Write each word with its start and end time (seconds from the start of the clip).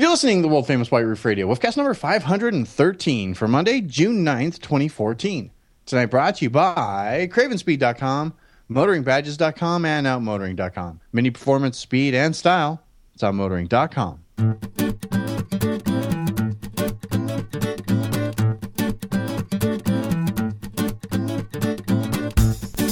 You're 0.00 0.08
listening 0.08 0.38
to 0.38 0.42
the 0.42 0.48
world 0.48 0.66
famous 0.66 0.90
White 0.90 1.04
Roof 1.04 1.22
Radio, 1.26 1.46
webcast 1.46 1.76
number 1.76 1.92
513 1.92 3.34
for 3.34 3.46
Monday, 3.46 3.82
June 3.82 4.24
9th, 4.24 4.58
2014. 4.60 5.50
Tonight 5.84 6.06
brought 6.06 6.36
to 6.36 6.46
you 6.46 6.48
by 6.48 7.28
Cravenspeed.com, 7.30 8.32
MotoringBadges.com, 8.70 9.84
and 9.84 10.06
OutMotoring.com. 10.06 11.00
Mini 11.12 11.30
performance, 11.30 11.78
speed, 11.78 12.14
and 12.14 12.34
style. 12.34 12.82
It's 13.12 13.22
OutMotoring.com. 13.22 16.09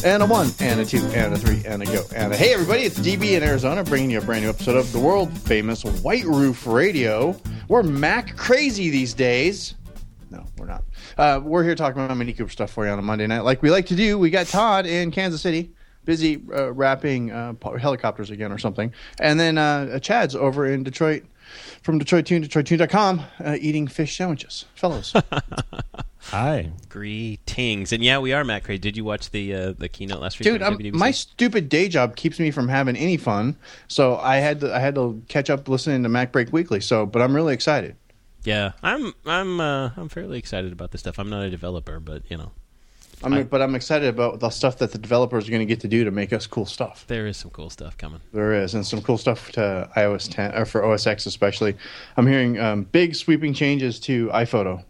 And 0.09 0.23
a 0.23 0.27
one, 0.27 0.49
and 0.59 0.81
a 0.81 0.87
two, 0.87 1.05
and 1.09 1.35
a 1.35 1.39
three, 1.39 1.63
and 1.67 1.83
a 1.83 1.85
go. 1.85 2.03
And 2.17 2.33
a 2.33 2.37
hey, 2.37 2.55
everybody, 2.55 2.81
it's 2.81 2.99
DB 2.99 3.37
in 3.37 3.43
Arizona 3.43 3.85
bringing 3.85 4.11
you 4.11 4.17
a 4.17 4.23
brand 4.23 4.43
new 4.43 4.49
episode 4.49 4.77
of 4.77 4.91
the 4.91 4.99
world 4.99 5.31
famous 5.41 5.85
White 5.85 6.25
Roof 6.25 6.67
Radio. 6.67 7.39
We're 7.69 7.83
Mac 7.83 8.35
crazy 8.35 8.89
these 8.89 9.13
days. 9.13 9.75
No, 10.31 10.47
we're 10.57 10.65
not. 10.65 10.83
Uh, 11.19 11.43
we're 11.45 11.63
here 11.63 11.75
talking 11.75 12.03
about 12.03 12.17
Mini 12.17 12.33
Cooper 12.33 12.51
stuff 12.51 12.71
for 12.71 12.87
you 12.87 12.91
on 12.91 12.99
a 12.99 13.03
Monday 13.03 13.27
night, 13.27 13.41
like 13.41 13.61
we 13.61 13.71
like 13.71 13.85
to 13.85 13.95
do. 13.95 14.19
We 14.19 14.31
got 14.31 14.47
Todd 14.47 14.87
in 14.87 15.11
Kansas 15.11 15.43
City, 15.43 15.73
busy 16.07 16.43
uh, 16.55 16.73
wrapping 16.73 17.31
uh, 17.31 17.53
helicopters 17.79 18.31
again 18.31 18.51
or 18.51 18.57
something. 18.57 18.91
And 19.21 19.39
then 19.39 19.59
uh, 19.59 19.99
Chad's 19.99 20.35
over 20.35 20.65
in 20.65 20.85
Detroit, 20.85 21.25
from 21.83 21.99
Detroit 21.99 22.25
Tune, 22.25 22.43
DetroitTune.com, 22.43 23.21
uh, 23.45 23.57
eating 23.61 23.87
fish 23.87 24.17
sandwiches. 24.17 24.65
Fellows. 24.75 25.15
Hi. 26.31 26.71
Greetings, 26.91 27.91
and 27.93 28.05
yeah, 28.05 28.19
we 28.19 28.35
are 28.35 28.45
Mac 28.45 28.65
Crazy. 28.65 28.79
Did 28.79 28.97
you 28.99 29.05
watch 29.05 29.31
the 29.31 29.55
uh, 29.55 29.73
the 29.73 29.89
keynote 29.89 30.21
last 30.21 30.39
week? 30.39 30.45
Dude, 30.45 30.63
on 30.63 30.79
my 30.93 31.11
stupid 31.11 31.71
day 31.71 31.89
job 31.89 32.17
keeps 32.17 32.39
me 32.39 32.51
from 32.51 32.69
having 32.69 32.97
any 32.97 33.17
fun, 33.17 33.57
so 33.89 34.17
I 34.19 34.37
had 34.37 34.61
to 34.61 34.75
I 34.75 34.79
had 34.79 34.95
to 34.97 35.23
catch 35.29 35.49
up 35.49 35.69
listening 35.69 36.03
to 36.03 36.11
MacBreak 36.11 36.53
Weekly. 36.53 36.81
So, 36.81 37.07
but 37.07 37.23
I'm 37.23 37.35
really 37.35 37.55
excited. 37.55 37.97
yeah, 38.45 38.73
I'm 38.83 39.15
I'm 39.25 39.59
uh, 39.59 39.91
I'm 39.97 40.11
fairly 40.11 40.39
excited 40.39 40.71
about 40.71 40.91
this 40.91 41.01
stuff. 41.01 41.19
I'm 41.19 41.31
not 41.31 41.45
a 41.45 41.51
developer, 41.51 41.99
but 41.99 42.23
you 42.31 42.37
know, 42.37 42.51
I'm, 43.23 43.33
I- 43.33 43.43
but 43.45 43.63
I'm 43.63 43.75
excited 43.75 44.09
about 44.09 44.41
the 44.41 44.51
stuff 44.51 44.77
that 44.79 44.93
the 44.93 44.99
developers 44.99 45.49
are 45.49 45.51
going 45.51 45.61
to 45.61 45.67
get 45.67 45.81
to 45.81 45.89
do 45.89 46.05
to 46.05 46.11
make 46.11 46.35
us 46.35 46.47
cool 46.47 46.67
stuff. 46.67 47.07
there 47.09 47.27
is 47.27 47.39
some 47.39 47.51
cool 47.53 47.71
stuff 47.71 47.97
coming. 47.97 48.21
There 48.35 48.53
is, 48.53 48.75
and 48.75 48.87
some 48.87 49.01
cool 49.01 49.17
stuff 49.17 49.51
to 49.53 49.89
iOS 49.97 50.31
10 50.31 50.55
or 50.55 50.67
for 50.67 50.85
OS 50.85 51.07
X 51.07 51.25
especially. 51.25 51.75
I'm 52.19 52.27
hearing 52.27 52.59
um, 52.61 52.83
big 52.85 53.15
sweeping 53.15 53.55
changes 53.55 53.99
to 54.01 54.29
iPhoto. 54.29 54.85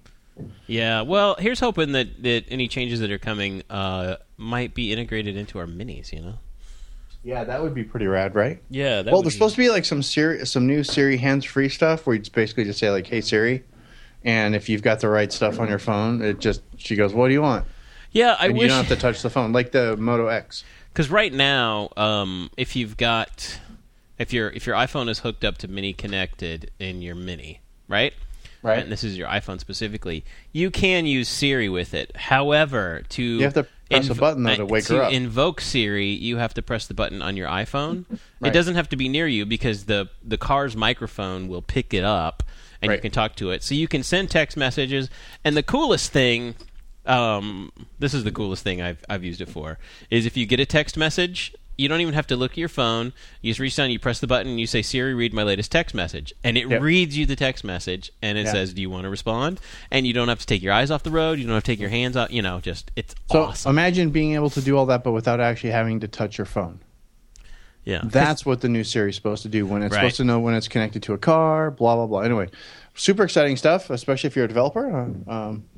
Yeah, 0.67 1.03
well, 1.03 1.37
here's 1.39 1.61
hoping 1.61 1.93
that, 1.93 2.23
that 2.23 2.45
any 2.49 2.69
changes 2.69 3.01
that 3.01 3.11
are 3.11 3.19
coming 3.19 3.63
uh, 3.71 4.17
might 4.37 4.75
be 4.75 4.93
integrated 4.93 5.37
into 5.37 5.59
our 5.59 5.67
minis. 5.67 6.13
You 6.13 6.21
know. 6.21 6.39
Yeah, 7.25 7.45
that 7.45 7.63
would 7.63 7.75
be 7.75 7.85
pretty 7.85 8.07
rad, 8.07 8.35
right? 8.35 8.63
Yeah. 8.71 9.03
That 9.03 9.13
well, 9.13 9.23
there's 9.23 9.35
supposed 9.35 9.57
to 9.57 9.61
be 9.61 9.71
like 9.71 9.85
some 9.85 10.03
Siri, 10.03 10.47
some 10.47 10.67
new 10.67 10.85
Siri 10.85 11.17
hands-free 11.17 11.69
stuff 11.69 12.07
where 12.07 12.15
you 12.15 12.21
just 12.21 12.33
basically 12.33 12.65
just 12.65 12.79
say 12.79 12.91
like, 12.91 13.07
"Hey 13.07 13.21
Siri," 13.21 13.65
and 14.25 14.55
if 14.55 14.69
you've 14.69 14.83
got 14.83 15.01
the 15.01 15.09
right 15.09 15.33
stuff 15.33 15.59
on 15.61 15.69
your 15.69 15.79
phone, 15.79 16.23
it 16.23 16.39
just 16.39 16.63
she 16.77 16.97
goes, 16.97 17.13
"What 17.13 17.29
do 17.29 17.35
you 17.35 17.43
want?" 17.43 17.67
Yeah, 18.13 18.37
I 18.39 18.47
and 18.47 18.59
you 18.59 18.69
don't 18.69 18.77
have 18.77 18.89
to 18.89 18.97
touch 18.97 19.23
the 19.23 19.31
phone, 19.31 19.53
like 19.53 19.73
the 19.73 19.97
Moto 19.97 20.29
X. 20.29 20.65
because 20.93 21.11
right 21.11 21.33
now, 21.33 21.91
um, 21.97 22.51
if 22.57 22.75
you've 22.77 22.97
got 22.97 23.61
if 24.19 24.33
your 24.33 24.51
if 24.51 24.67
your 24.67 24.77
iPhone 24.77 25.09
is 25.09 25.21
hooked 25.21 25.45
up 25.45 25.59
to 25.59 25.69
Mini 25.69 25.93
Connected 25.93 26.71
in 26.79 27.03
your 27.03 27.15
Mini, 27.15 27.61
right? 27.89 28.13
Right. 28.63 28.83
And 28.83 28.91
this 28.91 29.05
is 29.05 29.17
your 29.17 29.29
iPhone 29.29 29.61
specifically. 29.61 30.25
You 30.53 30.71
can 30.71 31.07
use 31.07 31.29
Siri 31.29 31.69
with 31.69 31.95
it. 31.95 32.17
However, 32.17 33.03
to 33.11 33.23
You 33.23 33.43
have 33.45 33.55
to 33.55 33.67
press 33.91 34.09
a 34.11 34.15
button, 34.15 34.43
though, 34.43 34.57
to 34.57 34.67
wake 34.67 34.85
to 34.87 34.97
her 34.97 35.03
up. 35.05 35.13
invoke 35.13 35.61
Siri, 35.61 36.09
you 36.09 36.39
have 36.39 36.55
to 36.55 36.63
press 36.63 36.87
the 36.87 36.95
button 36.95 37.23
on 37.23 37.37
your 37.37 37.49
iPhone. 37.49 38.05
Right. 38.41 38.51
It 38.51 38.53
doesn't 38.53 38.75
have 38.75 38.89
to 38.91 38.97
be 38.97 39.09
near 39.09 39.27
you 39.27 39.47
because 39.47 39.85
the 39.85 40.09
the 40.25 40.37
car's 40.39 40.77
microphone 40.77 41.49
will 41.49 41.63
pick 41.63 41.95
it 41.95 42.05
up 42.05 42.43
and 42.83 42.93
you 42.93 42.99
can 42.99 43.11
talk 43.11 43.37
to 43.37 43.51
it. 43.51 43.63
So 43.63 43.75
you 43.75 43.89
can 43.89 44.03
send 44.03 44.31
text 44.31 44.57
messages. 44.57 45.09
And 45.45 45.57
the 45.57 45.63
coolest 45.63 46.13
thing, 46.13 46.55
um, 47.07 47.71
this 47.99 48.15
is 48.15 48.25
the 48.25 48.33
coolest 48.33 48.65
thing 48.65 48.83
I've 48.83 49.05
I've 49.09 49.25
used 49.25 49.41
it 49.41 49.49
for, 49.49 49.79
is 50.11 50.27
if 50.27 50.37
you 50.37 50.47
get 50.47 50.61
a 50.61 50.67
text 50.67 50.97
message. 50.97 51.55
You 51.79 51.87
don't 51.89 52.01
even 52.01 52.15
have 52.15 52.27
to 52.27 52.37
look 52.37 52.51
at 52.53 52.59
your 52.59 52.69
phone. 52.69 53.13
You 53.41 53.51
just 53.53 53.61
reach 53.61 53.77
down, 53.77 53.91
you 53.93 54.01
press 54.01 54.19
the 54.19 54.27
button, 54.27 54.49
and 54.51 54.59
you 54.61 54.67
say, 54.67 54.83
"Siri, 54.83 55.15
read 55.15 55.33
my 55.33 55.45
latest 55.45 55.71
text 55.71 55.95
message," 55.95 56.35
and 56.43 56.59
it 56.59 56.69
Yep. 56.69 56.83
reads 56.83 57.17
you 57.17 57.25
the 57.25 57.37
text 57.37 57.63
message, 57.63 58.11
and 58.21 58.37
it 58.37 58.47
Yeah. 58.47 58.53
says, 58.53 58.75
"Do 58.75 58.81
you 58.83 58.91
want 58.91 59.05
to 59.05 59.09
respond?" 59.09 59.61
And 59.93 60.05
you 60.05 60.13
don't 60.13 60.27
have 60.29 60.41
to 60.41 60.47
take 60.47 60.61
your 60.61 60.73
eyes 60.73 60.91
off 60.91 61.05
the 61.05 61.11
road. 61.13 61.39
You 61.39 61.45
don't 61.47 61.55
have 61.55 61.63
to 61.63 61.71
take 61.73 61.79
your 61.79 61.89
hands 61.91 62.17
off. 62.17 62.33
You 62.33 62.43
know, 62.43 62.59
just 62.61 62.91
it's 62.97 63.15
So 63.31 63.45
awesome. 63.45 63.71
imagine 63.71 64.11
being 64.11 64.35
able 64.35 64.51
to 64.51 64.61
do 64.61 64.77
all 64.77 64.87
that, 64.87 65.05
but 65.05 65.13
without 65.13 65.39
actually 65.41 65.71
having 65.71 66.01
to 66.01 66.09
touch 66.09 66.37
your 66.37 66.47
phone. 66.47 66.81
yeah, 67.85 68.01
That's 68.05 68.45
what 68.45 68.61
the 68.61 68.69
new 68.69 68.83
Siri 68.85 69.11
is 69.11 69.17
supposed 69.17 69.45
to 69.45 69.49
do 69.49 69.65
when 69.65 69.83
it's 69.83 69.93
Right. 69.95 70.01
supposed 70.01 70.17
to 70.19 70.25
know 70.25 70.41
when 70.41 70.55
it's 70.55 70.69
connected 70.69 71.03
to 71.05 71.15
a 71.15 71.19
car, 71.19 71.71
blah 71.71 71.95
blah 71.95 72.07
blah. 72.07 72.21
Anyway, 72.21 72.49
super 72.99 73.23
exciting 73.23 73.57
stuff, 73.57 73.89
especially 73.91 74.29
if 74.29 74.37
you're 74.37 74.45
a 74.45 74.49
developer. 74.49 74.87
Uh, 74.95 75.03
Um, 75.05 75.15
can't 75.27 75.31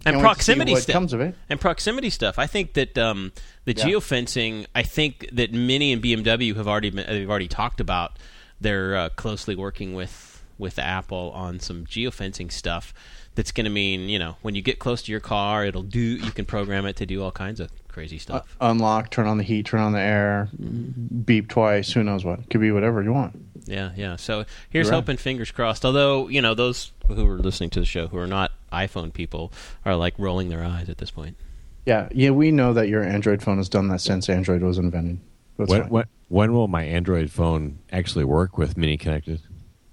wait 0.07 0.13
to 0.13 0.13
see 0.17 0.21
proximity 0.23 0.75
stuff. 0.77 0.93
comes 0.93 1.13
of 1.13 1.21
it. 1.21 1.35
and 1.49 1.61
proximity 1.61 2.11
stuff. 2.11 2.39
I 2.39 2.47
think 2.47 2.73
that 2.75 2.97
um, 2.99 3.33
the 3.67 3.75
Yeah. 3.75 3.85
geofencing. 3.85 4.67
I 4.75 4.83
think 4.83 5.29
that 5.33 5.53
Mini 5.53 5.93
and 5.93 6.03
BMW 6.03 6.55
have 6.57 6.67
already 6.67 6.91
been, 6.91 7.07
they've 7.07 7.31
already 7.31 7.49
talked 7.49 7.81
about. 7.81 8.19
They're 8.61 8.97
uh, 8.97 9.09
closely 9.11 9.55
working 9.55 9.95
with 9.95 10.43
with 10.59 10.79
Apple 10.79 11.31
on 11.35 11.59
some 11.61 11.87
geofencing 11.87 12.53
stuff. 12.53 12.93
That's 13.35 13.53
going 13.53 13.65
to 13.65 13.71
mean 13.71 14.09
you 14.11 14.19
know 14.19 14.37
when 14.43 14.55
you 14.55 14.61
get 14.63 14.79
close 14.79 15.01
to 15.03 15.11
your 15.13 15.21
car, 15.21 15.65
it'll 15.65 15.83
do. 15.83 16.01
You 16.01 16.31
can 16.33 16.45
program 16.45 16.85
it 16.85 16.97
to 16.97 17.07
do 17.07 17.23
all 17.23 17.31
kinds 17.31 17.61
of 17.61 17.71
crazy 17.89 18.19
stuff. 18.19 18.57
Unlock, 18.61 19.11
turn 19.11 19.27
on 19.27 19.39
the 19.39 19.45
heat, 19.45 19.67
turn 19.67 19.81
on 19.81 19.93
the 19.93 20.01
air, 20.01 20.49
beep 21.25 21.49
twice. 21.49 21.93
Who 21.93 22.03
knows 22.05 22.25
what? 22.25 22.49
Could 22.51 22.61
be 22.61 22.71
whatever 22.73 23.03
you 23.03 23.13
want. 23.13 23.50
Yeah, 23.67 23.91
yeah. 23.97 24.17
So 24.17 24.45
here's 24.69 24.89
right. 24.91 24.97
hoping, 24.97 25.17
fingers 25.17 25.51
crossed. 25.51 25.85
Although 25.85 26.29
you 26.29 26.43
know 26.43 26.55
those 26.55 26.93
who 27.09 27.27
are 27.27 27.39
listening 27.39 27.71
to 27.71 27.81
the 27.81 27.87
show 27.87 28.09
who 28.09 28.19
are 28.19 28.27
not 28.27 28.53
iPhone 28.73 29.13
people 29.13 29.53
are 29.85 29.97
like 29.97 30.15
rolling 30.19 30.49
their 30.49 30.65
eyes 30.65 30.89
at 30.89 30.99
this 30.99 31.11
point. 31.11 31.37
Yeah, 31.87 32.09
yeah. 32.13 32.31
We 32.31 32.51
know 32.51 32.73
that 32.75 32.89
your 32.89 33.03
Android 33.03 33.43
phone 33.43 33.59
has 33.59 33.69
done 33.69 33.89
that 33.89 34.01
since 34.01 34.29
Android 34.29 34.63
was 34.63 34.79
invented. 34.79 35.19
That's 35.57 35.71
When, 35.71 35.89
when, 35.89 36.05
when 36.29 36.53
will 36.53 36.69
my 36.69 36.85
Android 36.85 37.31
phone 37.31 37.79
actually 37.93 38.25
work 38.25 38.57
with 38.57 38.77
Mini 38.77 38.97
Connected? 38.97 39.41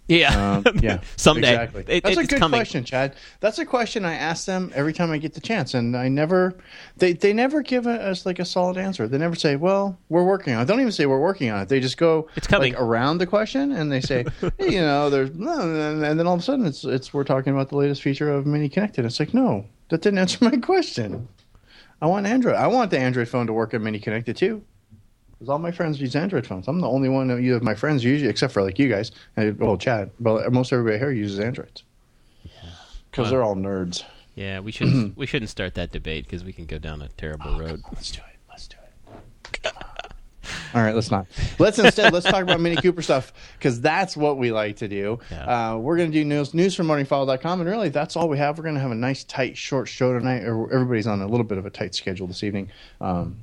Yeah, 0.07 0.61
Um, 0.65 0.79
yeah, 0.81 1.01
someday. 1.17 1.51
Exactly. 1.51 1.85
It- 1.87 2.03
That's 2.03 2.17
a 2.17 2.25
good 2.25 2.39
coming. 2.39 2.57
question, 2.59 2.83
Chad. 2.85 3.15
That's 3.41 3.59
a 3.59 3.65
question 3.65 4.05
I 4.05 4.13
ask 4.13 4.45
them 4.45 4.71
every 4.73 4.93
time 4.93 5.11
I 5.11 5.17
get 5.17 5.33
the 5.33 5.41
chance, 5.41 5.73
and 5.73 5.97
I 5.97 6.07
never, 6.07 6.55
they 6.95 7.11
they 7.13 7.33
never 7.33 7.61
give 7.61 7.85
us 7.87 8.25
like 8.25 8.39
a 8.39 8.45
solid 8.45 8.77
answer. 8.77 9.07
They 9.07 9.17
never 9.17 9.35
say, 9.35 9.57
"Well, 9.57 9.97
we're 10.09 10.23
working 10.23 10.53
on 10.53 10.61
it." 10.61 10.65
They 10.65 10.73
don't 10.73 10.79
even 10.81 10.91
say 10.93 11.05
we're 11.05 11.19
working 11.19 11.49
on 11.51 11.61
it. 11.61 11.67
They 11.69 11.79
just 11.81 11.97
go 11.97 12.27
It's 12.37 12.47
coming. 12.47 12.73
like, 12.73 12.81
around 12.81 13.17
the 13.17 13.27
question, 13.27 13.73
and 13.73 13.91
they 13.91 13.99
say, 14.01 14.25
hey, 14.57 14.71
you 14.75 14.79
know, 14.81 15.09
there's, 15.09 15.29
and 15.31 16.01
then 16.01 16.25
all 16.25 16.35
of 16.35 16.39
a 16.39 16.43
sudden 16.43 16.65
it's 16.65 16.85
it's 16.85 17.13
we're 17.13 17.25
talking 17.25 17.51
about 17.53 17.67
the 17.69 17.75
latest 17.77 18.01
feature 18.01 18.31
of 18.33 18.45
Mini 18.45 18.69
Connected. 18.69 19.03
It's 19.03 19.19
like, 19.19 19.33
no, 19.33 19.65
that 19.89 20.01
didn't 20.01 20.19
answer 20.19 20.37
my 20.45 20.55
question. 20.71 21.27
I 22.01 22.05
want 22.05 22.27
Android. 22.27 22.55
I 22.55 22.67
want 22.67 22.91
the 22.91 22.99
Android 22.99 23.27
phone 23.27 23.47
to 23.47 23.53
work 23.53 23.73
at 23.73 23.81
Mini 23.81 23.99
Connected 23.99 24.37
too. 24.37 24.63
Because 25.37 25.49
all 25.49 25.59
my 25.59 25.71
friends 25.71 26.01
use 26.01 26.15
Android 26.15 26.47
phones. 26.47 26.67
I'm 26.67 26.81
the 26.81 26.89
only 26.89 27.09
one 27.09 27.29
of 27.29 27.39
you 27.39 27.55
of 27.55 27.61
my 27.61 27.75
friends 27.75 28.03
usually, 28.03 28.29
except 28.29 28.53
for 28.53 28.63
like 28.63 28.79
you 28.79 28.89
guys. 28.89 29.11
And, 29.35 29.59
well, 29.59 29.77
Chad. 29.77 30.09
But 30.19 30.51
most 30.51 30.73
everybody 30.73 30.97
here 30.97 31.11
uses 31.11 31.39
Androids. 31.39 31.83
Because 33.11 33.29
they're 33.29 33.43
all 33.43 33.55
nerds. 33.55 34.03
Yeah, 34.35 34.59
we 34.59 34.71
shouldn't 34.71 35.17
we 35.17 35.25
shouldn't 35.25 35.49
start 35.49 35.73
that 35.75 35.91
debate 35.91 36.25
because 36.25 36.43
we 36.43 36.53
can 36.53 36.65
go 36.65 36.77
down 36.77 37.01
a 37.01 37.07
terrible 37.09 37.59
road. 37.59 37.81
Let's 37.91 38.11
do 38.11 38.19
it. 38.19 38.39
Let's 38.49 38.67
do 38.67 38.77
it. 39.63 39.73
All 40.73 40.81
right, 40.81 40.93
let's 40.93 41.11
not. 41.11 41.27
Let's 41.59 41.79
instead 41.79 42.13
let's 42.13 42.25
talk 42.25 42.41
about 42.41 42.59
Mini 42.59 42.75
Cooper 42.75 43.01
stuff 43.01 43.33
because 43.57 43.81
that's 43.81 44.15
what 44.15 44.37
we 44.37 44.51
like 44.51 44.77
to 44.77 44.87
do. 44.87 45.19
Yeah. 45.31 45.73
Uh, 45.73 45.77
we're 45.77 45.97
going 45.97 46.11
to 46.11 46.17
do 46.17 46.23
news 46.23 46.53
news 46.53 46.75
from 46.75 46.87
motoringfile.com, 46.87 47.61
and 47.61 47.69
really 47.69 47.89
that's 47.89 48.15
all 48.15 48.29
we 48.29 48.37
have. 48.37 48.57
We're 48.57 48.63
going 48.63 48.75
to 48.75 48.81
have 48.81 48.91
a 48.91 48.95
nice 48.95 49.23
tight 49.23 49.57
short 49.57 49.87
show 49.87 50.17
tonight. 50.17 50.43
Or 50.43 50.71
Everybody's 50.71 51.07
on 51.07 51.21
a 51.21 51.27
little 51.27 51.45
bit 51.45 51.57
of 51.57 51.65
a 51.65 51.69
tight 51.69 51.95
schedule 51.95 52.27
this 52.27 52.43
evening, 52.43 52.69
um, 53.01 53.37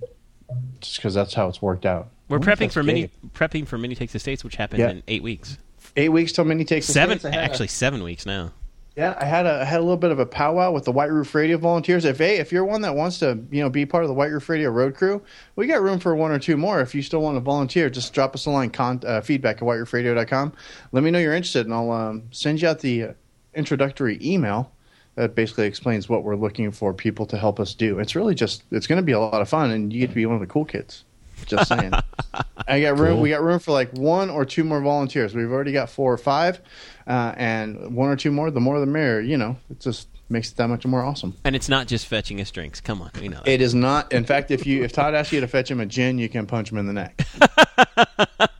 just 0.81 0.97
because 0.97 1.15
that's 1.15 1.35
how 1.35 1.49
it's 1.49 1.61
worked 1.63 1.87
out. 1.87 2.09
We're 2.29 2.39
prepping 2.39 2.73
for 2.73 2.83
mini 2.83 3.11
prepping 3.35 3.67
for 3.67 3.77
mini 3.79 3.95
takes 3.95 4.13
the 4.13 4.19
states, 4.19 4.43
which 4.45 4.57
happened 4.57 4.81
Yeah. 4.81 4.91
in 4.91 5.03
eight 5.09 5.23
weeks. 5.23 5.59
eight 5.97 6.09
weeks 6.09 6.33
till 6.33 6.45
Mini 6.45 6.65
takes 6.65 6.87
the 6.87 6.93
Seven, 6.95 7.19
States. 7.19 7.37
I 7.37 7.39
a- 7.41 7.43
actually 7.45 7.69
seven 7.69 8.03
weeks 8.03 8.25
now. 8.27 8.53
Yeah, 8.97 9.17
I 9.21 9.25
had 9.25 9.45
a 9.45 9.61
I 9.61 9.65
had 9.65 9.81
a 9.81 9.83
little 9.83 9.97
bit 9.97 10.11
of 10.13 10.19
a 10.21 10.27
powwow 10.27 10.71
with 10.71 10.85
the 10.85 10.93
White 10.93 11.11
Roof 11.11 11.35
Radio 11.35 11.59
volunteers. 11.59 12.05
If 12.05 12.19
hey, 12.19 12.37
if 12.39 12.53
you're 12.53 12.65
one 12.65 12.81
that 12.83 12.95
wants 12.95 13.19
to, 13.19 13.39
you 13.51 13.61
know, 13.63 13.69
be 13.69 13.85
part 13.85 14.05
of 14.05 14.09
the 14.09 14.15
White 14.15 14.31
Roof 14.31 14.49
Radio 14.49 14.71
road 14.71 14.95
crew, 14.95 15.21
we 15.57 15.67
got 15.67 15.83
room 15.83 15.99
for 15.99 16.15
one 16.15 16.31
or 16.31 16.39
two 16.39 16.57
more. 16.57 16.81
If 16.81 16.95
you 16.95 17.03
still 17.03 17.21
want 17.21 17.37
to 17.37 17.41
volunteer, 17.41 17.91
just 17.91 18.13
drop 18.15 18.35
us 18.37 18.47
a 18.47 18.51
line, 18.51 18.71
con- 18.71 19.03
uh, 19.05 19.21
feedback 19.21 19.57
at 19.57 19.63
whiteroofradio.com. 19.63 20.53
Let 20.93 21.03
me 21.05 21.11
know 21.11 21.19
you're 21.19 21.35
interested, 21.35 21.67
and 21.67 21.75
I'll 21.75 21.91
um, 21.91 22.23
send 22.31 22.63
you 22.63 22.69
out 22.69 22.79
the 22.81 23.03
uh, 23.03 23.13
introductory 23.55 24.19
email 24.23 24.71
that 25.17 25.35
basically 25.35 25.67
explains 25.67 26.09
what 26.09 26.25
we're 26.25 26.37
looking 26.37 26.71
for 26.73 26.93
people 26.93 27.27
to 27.27 27.39
help 27.39 27.61
us 27.61 27.75
do. 27.75 27.99
It's 27.99 28.15
really 28.15 28.35
just 28.35 28.63
it's 28.71 28.87
going 28.87 28.97
to 28.97 29.03
be 29.03 29.13
a 29.13 29.21
lot 29.21 29.41
of 29.41 29.49
fun, 29.49 29.71
and 29.71 29.93
you 29.93 30.01
get 30.01 30.09
to 30.11 30.15
be 30.15 30.27
one 30.27 30.35
of 30.37 30.41
the 30.41 30.47
cool 30.47 30.65
kids. 30.65 31.05
Just 31.47 31.69
saying. 31.69 31.93
I 32.69 32.81
got 32.81 32.99
room. 32.99 33.15
Cool. 33.15 33.23
We 33.23 33.31
got 33.31 33.43
room 33.43 33.59
for 33.59 33.73
like 33.73 33.93
one 33.93 34.31
or 34.31 34.45
two 34.45 34.65
more 34.65 34.81
volunteers. 34.81 35.35
We've 35.35 35.51
already 35.51 35.73
got 35.73 35.91
four 35.91 36.13
or 36.13 36.19
five, 36.19 36.61
uh, 37.07 37.35
and 37.37 37.95
one 37.95 38.09
or 38.09 38.17
two 38.17 38.31
more. 38.31 38.51
The 38.51 38.61
more, 38.61 38.81
the 38.81 38.87
merrier. 38.87 39.21
You 39.21 39.37
know, 39.37 39.57
it 39.71 39.81
just 39.81 40.09
makes 40.29 40.51
it 40.51 40.57
that 40.57 40.69
much 40.69 40.87
more 40.87 41.05
awesome. 41.05 41.37
And 41.45 41.55
it's 41.55 41.69
not 41.69 41.87
just 41.87 42.07
fetching 42.07 42.41
us 42.41 42.51
drinks. 42.51 42.81
Come 42.81 43.03
on, 43.03 43.11
you 43.21 43.29
know 43.29 43.41
that. 43.45 43.49
It 43.49 43.61
is 43.61 43.75
not. 43.75 44.13
In 44.13 44.25
fact, 44.25 44.51
if 44.51 44.67
you 44.67 44.85
if 44.85 44.93
Todd 44.93 45.15
asks 45.15 45.33
you 45.33 45.41
to 45.41 45.49
fetch 45.49 45.71
him 45.71 45.81
a 45.81 45.87
gin, 45.87 46.19
you 46.19 46.29
can 46.29 46.47
punch 46.47 46.73
him 46.73 46.79
in 46.79 46.87
the 46.87 46.93
neck. 46.93 47.27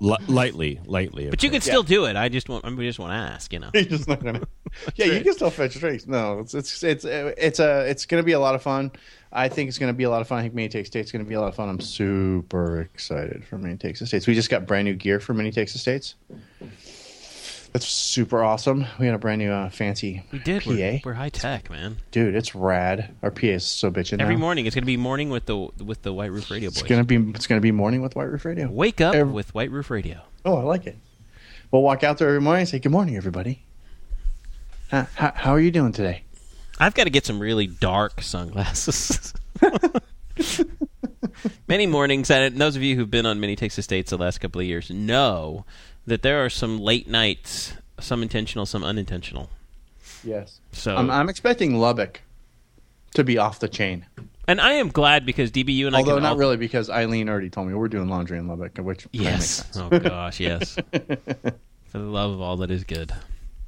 Li- 0.00 0.16
lightly, 0.28 0.80
lightly. 0.84 1.30
But 1.30 1.42
you 1.42 1.50
can 1.50 1.60
still 1.60 1.82
do 1.82 2.04
it. 2.04 2.16
I 2.16 2.28
just 2.28 2.48
want. 2.48 2.64
I 2.64 2.70
just 2.70 2.98
want 2.98 3.12
to 3.12 3.16
ask. 3.16 3.52
You 3.52 3.60
know. 3.60 3.70
You're 3.74 3.84
just 3.84 4.08
not 4.08 4.22
gonna. 4.22 4.42
Yeah, 4.94 5.06
you 5.06 5.22
can 5.24 5.32
still 5.32 5.50
fetch 5.50 5.78
drinks. 5.78 6.06
No, 6.06 6.40
it's 6.40 6.54
it's 6.54 6.82
it's 6.82 7.04
it's 7.04 7.58
a 7.60 7.88
it's 7.88 8.06
gonna 8.06 8.22
be 8.22 8.32
a 8.32 8.40
lot 8.40 8.54
of 8.54 8.62
fun. 8.62 8.92
I 9.32 9.48
think 9.48 9.68
it's 9.68 9.78
gonna 9.78 9.92
be 9.92 10.04
a 10.04 10.10
lot 10.10 10.20
of 10.20 10.28
fun. 10.28 10.38
I 10.38 10.42
think 10.42 10.54
Mini 10.54 10.68
Takes 10.68 10.88
States 10.88 11.10
gonna 11.12 11.24
be 11.24 11.34
a 11.34 11.40
lot 11.40 11.48
of 11.48 11.54
fun. 11.54 11.68
I'm 11.68 11.80
super 11.80 12.80
excited 12.82 13.44
for 13.44 13.58
Mini 13.58 13.76
Takes 13.76 14.04
States. 14.04 14.26
We 14.26 14.34
just 14.34 14.50
got 14.50 14.66
brand 14.66 14.86
new 14.86 14.94
gear 14.94 15.20
for 15.20 15.34
Mini 15.34 15.50
Takes 15.50 15.74
States. 15.74 16.14
That's 17.72 17.86
super 17.88 18.42
awesome. 18.42 18.86
We 18.98 19.04
got 19.04 19.14
a 19.14 19.18
brand 19.18 19.38
new 19.40 19.50
uh, 19.50 19.68
fancy 19.68 20.24
We 20.32 20.38
did. 20.38 20.62
PA. 20.62 20.70
We're, 20.70 21.00
we're 21.04 21.12
high 21.12 21.28
tech, 21.28 21.68
man. 21.68 21.98
Dude, 22.10 22.34
it's 22.34 22.54
rad. 22.54 23.14
Our 23.22 23.30
PA 23.30 23.48
is 23.48 23.66
so 23.66 23.90
bitchin' 23.90 24.18
Every 24.22 24.36
now. 24.36 24.40
morning 24.40 24.64
it's 24.64 24.74
gonna 24.74 24.86
be 24.86 24.96
morning 24.96 25.28
with 25.28 25.44
the 25.44 25.68
with 25.84 26.00
the 26.02 26.12
White 26.14 26.30
Roof 26.30 26.50
Radio 26.50 26.70
boys. 26.70 26.78
It's 26.78 26.88
gonna 26.88 27.04
be 27.04 27.16
it's 27.34 27.46
gonna 27.46 27.60
be 27.60 27.72
morning 27.72 28.00
with 28.00 28.16
White 28.16 28.30
Roof 28.30 28.44
Radio. 28.46 28.68
Wake 28.70 29.00
up 29.02 29.14
Every- 29.14 29.32
with 29.32 29.54
White 29.54 29.70
Roof 29.70 29.90
Radio. 29.90 30.20
Oh, 30.44 30.56
I 30.56 30.62
like 30.62 30.86
it. 30.86 30.96
We'll 31.70 31.82
walk 31.82 32.02
out 32.04 32.16
there 32.18 32.28
every 32.28 32.40
morning 32.40 32.60
and 32.60 32.68
say, 32.68 32.78
"Good 32.78 32.92
morning, 32.92 33.16
everybody. 33.16 33.65
How, 34.90 35.06
how, 35.14 35.32
how 35.34 35.50
are 35.52 35.60
you 35.60 35.70
doing 35.70 35.92
today?" 35.92 36.22
I've 36.78 36.94
got 36.94 37.04
to 37.04 37.10
get 37.10 37.24
some 37.24 37.38
really 37.40 37.66
dark 37.66 38.20
sunglasses. 38.22 39.32
Many 41.68 41.86
mornings, 41.86 42.30
and 42.30 42.56
those 42.58 42.76
of 42.76 42.82
you 42.82 42.96
who've 42.96 43.10
been 43.10 43.26
on 43.26 43.40
many 43.40 43.56
Takes 43.56 43.78
Estates 43.78 44.10
the 44.10 44.16
last 44.18 44.38
couple 44.38 44.60
of 44.60 44.66
years 44.66 44.90
know 44.90 45.64
that 46.06 46.22
there 46.22 46.44
are 46.44 46.48
some 46.50 46.78
late 46.80 47.08
nights, 47.08 47.72
some 48.00 48.22
intentional, 48.22 48.66
some 48.66 48.84
unintentional. 48.84 49.50
Yes. 50.24 50.60
So, 50.72 50.96
I'm, 50.96 51.10
I'm 51.10 51.28
expecting 51.28 51.74
Lubbock 51.76 52.20
to 53.14 53.24
be 53.24 53.38
off 53.38 53.58
the 53.58 53.68
chain. 53.68 54.06
and 54.48 54.60
I 54.60 54.74
am 54.74 54.88
glad 54.88 55.26
because 55.26 55.50
DBU 55.50 55.86
and 55.86 55.96
I 55.96 56.00
Although 56.00 56.18
not 56.20 56.32
all- 56.32 56.36
really, 56.38 56.56
because 56.56 56.88
Eileen 56.90 57.28
already 57.28 57.50
told 57.50 57.68
me 57.68 57.74
we're 57.74 57.88
doing 57.88 58.08
laundry 58.08 58.38
in 58.38 58.46
Lubbock, 58.48 58.76
which 58.78 59.06
Yes. 59.12 59.24
makes 59.24 59.44
sense. 59.46 59.76
Oh 59.78 59.98
gosh, 59.98 60.40
yes. 60.40 60.74
For 60.92 61.98
the 61.98 62.04
love 62.04 62.32
of 62.32 62.40
all 62.40 62.56
that 62.58 62.70
is 62.70 62.84
good. 62.84 63.12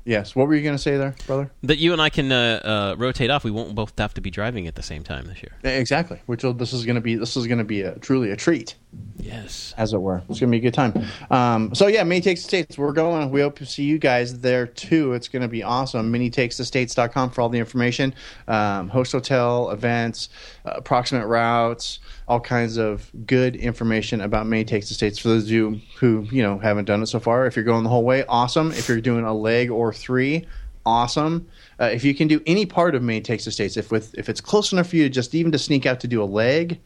Yes. 0.04 0.34
What 0.34 0.48
were 0.48 0.54
you 0.54 0.62
going 0.62 0.76
to 0.76 0.82
say 0.82 0.96
there, 0.96 1.14
brother? 1.26 1.50
That 1.62 1.78
you 1.78 1.92
and 1.92 2.00
I 2.00 2.08
can 2.08 2.32
uh, 2.32 2.60
uh, 2.64 2.94
rotate 2.98 3.30
off. 3.30 3.44
We 3.44 3.50
won't 3.50 3.74
both 3.74 3.98
have 3.98 4.14
to 4.14 4.20
be 4.20 4.30
driving 4.30 4.66
at 4.66 4.74
the 4.74 4.82
same 4.82 5.04
time 5.04 5.26
this 5.26 5.42
year. 5.42 5.52
Exactly. 5.62 6.20
Which 6.26 6.44
will, 6.44 6.54
this 6.54 6.72
is 6.72 6.84
going 6.86 6.94
to 6.94 7.02
be 7.02 7.16
this 7.16 7.36
is 7.36 7.46
going 7.46 7.58
to 7.58 7.64
be 7.64 7.82
a, 7.82 7.98
truly 7.98 8.30
a 8.30 8.36
treat, 8.36 8.74
Yes. 9.18 9.74
as 9.76 9.92
it 9.92 9.98
were. 9.98 10.22
It's 10.28 10.40
going 10.40 10.50
to 10.50 10.58
be 10.58 10.58
a 10.58 10.60
good 10.60 10.74
time. 10.74 10.94
Um, 11.30 11.74
so 11.74 11.86
yeah, 11.86 12.02
Mini 12.04 12.20
Takes 12.20 12.42
the 12.42 12.48
States. 12.48 12.78
We're 12.78 12.92
going. 12.92 13.30
We 13.30 13.40
hope 13.40 13.58
to 13.58 13.66
see 13.66 13.84
you 13.84 13.98
guys 13.98 14.40
there 14.40 14.66
too. 14.66 15.12
It's 15.12 15.28
going 15.28 15.42
to 15.42 15.48
be 15.48 15.62
awesome. 15.62 16.12
MiniTakesTheStates.com 16.12 17.30
for 17.30 17.40
all 17.42 17.48
the 17.48 17.58
information. 17.58 18.14
Um, 18.46 18.88
host 18.88 19.12
hotel 19.12 19.70
events, 19.70 20.30
uh, 20.64 20.72
approximate 20.76 21.26
routes, 21.26 21.98
all 22.26 22.40
kinds 22.40 22.78
of 22.78 23.10
good 23.26 23.56
information 23.56 24.22
about 24.22 24.46
Mini 24.46 24.64
Takes 24.64 24.88
the 24.88 24.94
States 24.94 25.18
for 25.18 25.28
those 25.28 25.44
of 25.44 25.50
you 25.50 25.80
who 25.98 26.26
you 26.30 26.42
know 26.42 26.58
haven't 26.58 26.86
done 26.86 27.02
it 27.02 27.06
so 27.06 27.20
far. 27.20 27.46
If 27.46 27.56
you're 27.56 27.64
going 27.64 27.84
the 27.84 27.90
whole 27.90 28.04
way, 28.04 28.24
awesome. 28.28 28.70
If 28.72 28.88
you're 28.88 29.00
doing 29.00 29.24
a 29.24 29.34
leg 29.34 29.70
or 29.70 29.92
three, 29.92 30.46
awesome. 30.86 31.46
Uh, 31.80 31.86
if 31.86 32.02
you 32.04 32.14
can 32.14 32.28
do 32.28 32.40
any 32.46 32.64
part 32.64 32.94
of 32.94 33.02
Mini 33.02 33.20
Takes 33.20 33.44
the 33.44 33.50
States, 33.50 33.76
if 33.76 33.90
with 33.90 34.14
if 34.14 34.28
it's 34.28 34.40
close 34.40 34.72
enough 34.72 34.88
for 34.88 34.96
you 34.96 35.08
just 35.08 35.34
even 35.34 35.52
to 35.52 35.58
sneak 35.58 35.84
out 35.84 36.00
to 36.00 36.08
do 36.08 36.22
a 36.22 36.24
leg, 36.24 36.80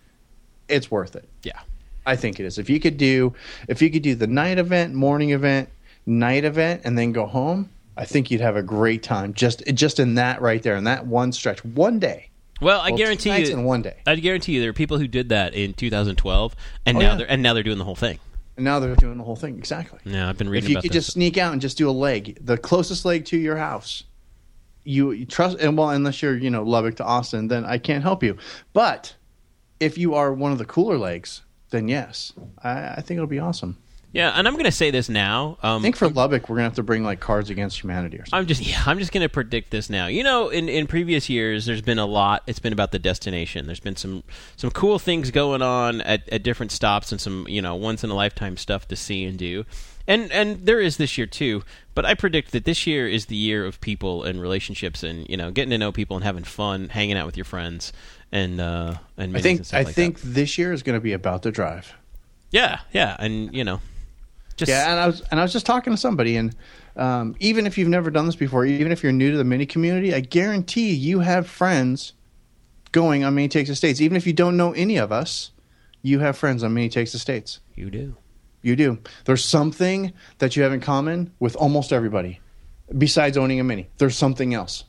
it's 0.69 0.91
worth 0.91 1.15
it. 1.15 1.29
Yeah. 1.43 1.61
I 2.07 2.17
think 2.17 2.41
it 2.41 2.47
is. 2.47 2.59
If 2.59 2.69
you 2.71 2.81
could 2.81 2.97
do 2.97 3.33
if 3.69 3.81
you 3.83 3.91
could 3.91 4.03
do 4.03 4.15
the 4.15 4.27
night 4.27 4.59
event, 4.59 4.95
morning 4.95 5.31
event, 5.31 5.69
night 6.07 6.45
event, 6.45 6.83
and 6.85 6.97
then 6.99 7.13
go 7.13 7.27
home, 7.27 7.71
I 7.97 8.05
think 8.05 8.31
you'd 8.31 8.41
have 8.41 8.57
a 8.57 8.63
great 8.63 9.03
time 9.03 9.35
just 9.35 9.63
just 9.75 10.01
in 10.01 10.15
that 10.17 10.41
right 10.43 10.63
there 10.63 10.77
in 10.77 10.85
that 10.85 11.07
one 11.07 11.33
stretch, 11.33 11.65
one 11.65 11.99
day. 11.99 12.29
Well, 12.61 12.81
I 12.81 12.91
Well, 12.91 12.99
guarantee 12.99 13.37
you. 13.45 13.53
in 13.53 13.65
one 13.65 13.83
day. 13.83 13.97
I 14.07 14.15
guarantee 14.17 14.53
you, 14.55 14.61
there 14.61 14.71
are 14.71 14.75
people 14.75 14.99
who 14.99 15.09
did 15.09 15.31
that 15.31 15.53
in 15.55 15.75
2012, 15.75 16.55
and 16.87 16.97
Oh, 16.97 17.01
now 17.01 17.07
yeah. 17.13 17.15
they're 17.17 17.31
and 17.31 17.43
now 17.43 17.55
they're 17.55 17.63
doing 17.65 17.79
the 17.79 17.85
whole 17.85 17.97
thing. 17.97 18.19
And 18.57 18.65
now 18.65 18.79
they're 18.81 18.95
doing 18.97 19.17
the 19.19 19.25
whole 19.25 19.35
thing 19.37 19.57
exactly. 19.59 19.99
Yeah, 20.05 20.29
I've 20.29 20.37
been 20.39 20.49
reading 20.49 20.71
If 20.71 20.71
you 20.71 20.83
could 20.83 20.91
this. 20.93 21.05
just 21.07 21.13
sneak 21.15 21.39
out 21.39 21.53
and 21.53 21.61
just 21.63 21.77
do 21.79 21.89
a 21.89 21.93
leg, 21.93 22.37
the 22.41 22.59
closest 22.59 23.05
leg 23.05 23.25
to 23.27 23.37
your 23.39 23.57
house, 23.57 24.05
you, 24.85 25.11
you 25.13 25.25
trust. 25.27 25.59
And 25.59 25.77
well, 25.79 25.91
unless 25.91 26.21
you're 26.23 26.37
you 26.37 26.51
know 26.51 26.63
Lubbock 26.63 26.97
to 26.97 27.05
Austin, 27.05 27.49
then 27.49 27.65
I 27.65 27.79
can't 27.79 28.03
help 28.03 28.23
you. 28.23 28.37
But 28.73 29.15
if 29.81 29.97
you 29.99 30.15
are 30.15 30.33
one 30.33 30.53
of 30.53 30.59
the 30.59 30.65
cooler 30.65 30.99
legs, 30.99 31.43
then 31.73 31.89
yes, 31.89 32.33
I, 32.63 32.95
I 32.95 33.01
think 33.01 33.17
it'll 33.19 33.27
be 33.27 33.41
awesome. 33.41 33.77
yeah, 34.13 34.31
and 34.37 34.47
I'm 34.47 34.55
going 34.55 34.67
to 34.67 34.71
say 34.71 34.91
this 34.91 35.09
now. 35.09 35.57
Um, 35.63 35.79
I 35.79 35.83
think 35.83 35.97
for 35.97 36.09
Lubbock, 36.09 36.49
we're 36.49 36.57
gonna 36.57 36.65
have 36.65 36.75
to 36.77 36.83
bring 36.83 37.03
like 37.03 37.19
Cards 37.19 37.51
Against 37.51 37.83
Humanity 37.83 38.19
or 38.19 38.27
something. 38.27 38.39
I'm 38.39 38.47
just 38.47 38.61
yeah, 38.61 38.83
I'm 38.87 38.99
just 38.99 39.11
going 39.11 39.23
to 39.23 39.29
predict 39.29 39.71
this 39.71 39.91
now. 39.91 40.07
You 40.07 40.23
know, 40.23 40.51
in, 40.51 40.69
in 40.69 40.87
previous 40.87 41.29
years, 41.29 41.67
there's 41.67 41.83
been 41.83 41.99
a 41.99 42.07
lot. 42.07 42.43
It's 42.47 42.61
been 42.61 42.73
about 42.73 42.93
the 42.93 42.99
destination. 43.01 43.67
There's 43.67 43.81
been 43.81 43.97
some 43.97 44.23
some 44.57 44.71
cool 44.71 44.99
things 44.99 45.31
going 45.31 45.63
on 45.63 46.01
at, 46.03 46.29
at 46.29 46.43
different 46.43 46.71
stops, 46.73 47.11
and 47.11 47.21
some 47.21 47.47
you 47.49 47.63
know 47.63 47.75
once 47.75 48.05
in 48.05 48.11
a 48.11 48.15
lifetime 48.15 48.57
stuff 48.57 48.87
to 48.89 48.97
see 48.97 49.25
and 49.25 49.39
do. 49.39 49.65
And 50.07 50.31
and 50.33 50.67
there 50.67 50.81
is 50.81 50.97
this 50.99 51.17
year 51.17 51.27
too. 51.27 51.63
But 51.95 52.05
I 52.07 52.15
predict 52.15 52.53
that 52.53 52.65
this 52.65 52.87
year 52.87 53.07
is 53.07 53.27
the 53.27 53.37
year 53.37 53.67
of 53.67 53.81
people 53.81 54.25
and 54.25 54.41
relationships, 54.41 55.03
and 55.03 55.29
you 55.29 55.37
know 55.37 55.51
getting 55.51 55.71
to 55.71 55.79
know 55.79 55.93
people 55.93 56.17
and 56.17 56.25
having 56.25 56.45
fun, 56.45 56.89
hanging 56.91 57.17
out 57.17 57.27
with 57.27 57.37
your 57.37 57.45
friends, 57.45 57.93
and 58.33 58.61
uh, 58.61 58.95
and 59.17 59.37
I 59.37 59.41
think 59.41 59.61
and 59.61 59.71
I 59.75 59.83
like 59.83 59.95
think 59.95 60.21
that. 60.21 60.27
this 60.29 60.59
year 60.59 60.73
is 60.73 60.83
going 60.83 60.97
to 60.97 61.01
be 61.01 61.13
about 61.13 61.43
the 61.43 61.53
drive. 61.53 61.95
yeah, 62.51 62.81
yeah, 62.93 63.17
and 63.19 63.55
you 63.55 63.63
know, 63.63 63.81
just 64.57 64.71
Yeah, 64.71 64.91
and 64.91 64.99
I 64.99 65.07
was 65.07 65.21
and 65.31 65.39
I 65.39 65.43
was 65.43 65.53
just 65.53 65.67
talking 65.67 65.93
to 65.93 65.97
somebody, 65.97 66.37
and 66.37 66.57
um, 66.97 67.37
even 67.39 67.67
if 67.67 67.79
you've 67.79 67.89
never 67.89 68.11
done 68.11 68.27
this 68.27 68.37
before, 68.37 68.65
even 68.65 68.91
if 68.91 69.03
you're 69.03 69.13
new 69.13 69.31
to 69.31 69.37
the 69.37 69.45
mini 69.45 69.67
community, 69.67 70.15
I 70.15 70.21
guarantee 70.21 70.93
you 70.95 71.21
have 71.21 71.47
friends 71.47 72.15
going 72.91 73.25
on 73.25 73.35
Mini 73.35 73.49
Takes 73.49 73.71
Estates. 73.71 74.01
Even 74.01 74.17
if 74.17 74.27
you 74.27 74.33
don't 74.33 74.57
know 74.57 74.73
any 74.73 74.97
of 74.97 75.13
us, 75.13 75.51
you 76.03 76.19
have 76.21 76.37
friends 76.37 76.63
on 76.63 76.75
Mini 76.75 76.89
Takes 76.89 77.15
Estates. 77.15 77.61
you 77.75 77.91
do. 77.91 78.17
You 78.65 78.77
do. 78.77 78.99
There's 79.25 79.45
something 79.45 80.13
that 80.39 80.55
you 80.55 80.63
have 80.63 80.73
in 80.73 80.81
common 80.81 81.33
with 81.41 81.57
almost 81.57 81.93
everybody, 81.93 82.41
besides 82.97 83.37
owning 83.37 83.59
a 83.59 83.65
mini. 83.65 83.89
There's 83.99 84.17
something 84.17 84.55
else. 84.55 84.85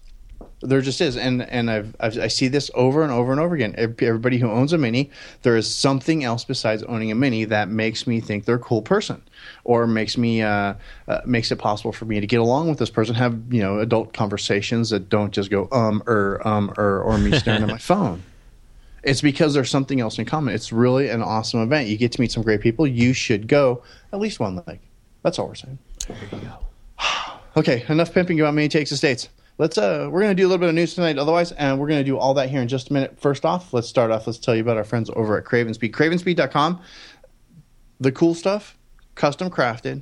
There 0.61 0.81
just 0.81 1.01
is, 1.01 1.17
and 1.17 1.41
and 1.41 1.69
I've, 1.69 1.95
I've 1.99 2.17
I 2.17 2.27
see 2.27 2.47
this 2.47 2.71
over 2.73 3.03
and 3.03 3.11
over 3.11 3.31
and 3.31 3.41
over 3.41 3.55
again. 3.55 3.75
Everybody 3.77 4.37
who 4.37 4.49
owns 4.49 4.73
a 4.73 4.77
mini, 4.77 5.11
there 5.41 5.57
is 5.57 5.73
something 5.73 6.23
else 6.23 6.45
besides 6.45 6.83
owning 6.83 7.11
a 7.11 7.15
mini 7.15 7.45
that 7.45 7.69
makes 7.69 8.07
me 8.07 8.19
think 8.19 8.45
they're 8.45 8.55
a 8.55 8.59
cool 8.59 8.81
person, 8.81 9.21
or 9.63 9.85
makes 9.87 10.17
me 10.17 10.41
uh, 10.41 10.75
uh, 11.07 11.21
makes 11.25 11.51
it 11.51 11.57
possible 11.57 11.91
for 11.91 12.05
me 12.05 12.19
to 12.19 12.27
get 12.27 12.39
along 12.39 12.69
with 12.69 12.79
this 12.79 12.89
person, 12.89 13.15
have 13.15 13.39
you 13.49 13.61
know 13.61 13.79
adult 13.79 14.13
conversations 14.13 14.89
that 14.91 15.09
don't 15.09 15.33
just 15.33 15.49
go 15.49 15.67
um 15.71 16.01
er 16.07 16.41
um 16.45 16.73
er 16.77 17.01
or 17.01 17.17
me 17.17 17.37
staring 17.37 17.63
at 17.63 17.69
my 17.69 17.77
phone. 17.77 18.23
It's 19.03 19.21
because 19.21 19.53
there's 19.53 19.69
something 19.69 19.99
else 19.99 20.17
in 20.17 20.25
common. 20.25 20.55
It's 20.55 20.71
really 20.71 21.09
an 21.09 21.21
awesome 21.21 21.61
event. 21.61 21.89
You 21.89 21.97
get 21.97 22.13
to 22.13 22.21
meet 22.21 22.31
some 22.31 22.41
great 22.41 22.61
people. 22.61 22.87
You 22.87 23.13
should 23.13 23.47
go 23.47 23.83
at 24.13 24.19
least 24.19 24.39
one 24.39 24.63
leg. 24.65 24.79
That's 25.23 25.39
all 25.39 25.47
we're 25.47 25.55
saying. 25.55 25.77
There 26.07 26.17
you 26.31 26.37
go. 26.39 26.59
Okay, 27.55 27.85
enough 27.87 28.11
pimping 28.11 28.39
about 28.39 28.55
Mini 28.55 28.67
Takes 28.67 28.91
Estates. 28.91 29.29
Let's 29.57 29.77
uh 29.77 30.09
we're 30.11 30.21
gonna 30.21 30.33
do 30.35 30.45
a 30.45 30.49
little 30.49 30.59
bit 30.59 30.69
of 30.69 30.75
news 30.75 30.95
tonight 30.95 31.17
otherwise, 31.17 31.51
and 31.51 31.79
we're 31.79 31.87
gonna 31.87 32.03
do 32.03 32.17
all 32.17 32.33
that 32.35 32.49
here 32.49 32.61
in 32.61 32.67
just 32.67 32.89
a 32.89 32.93
minute. 32.93 33.19
First 33.19 33.45
off, 33.45 33.73
let's 33.73 33.87
start 33.87 34.09
off, 34.11 34.25
let's 34.25 34.39
tell 34.39 34.55
you 34.55 34.61
about 34.61 34.77
our 34.77 34.83
friends 34.83 35.09
over 35.15 35.37
at 35.37 35.45
Cravenspeed. 35.45 35.91
Cravenspeed.com. 35.91 36.81
The 37.99 38.11
cool 38.11 38.33
stuff, 38.33 38.77
custom 39.15 39.49
crafted, 39.49 40.01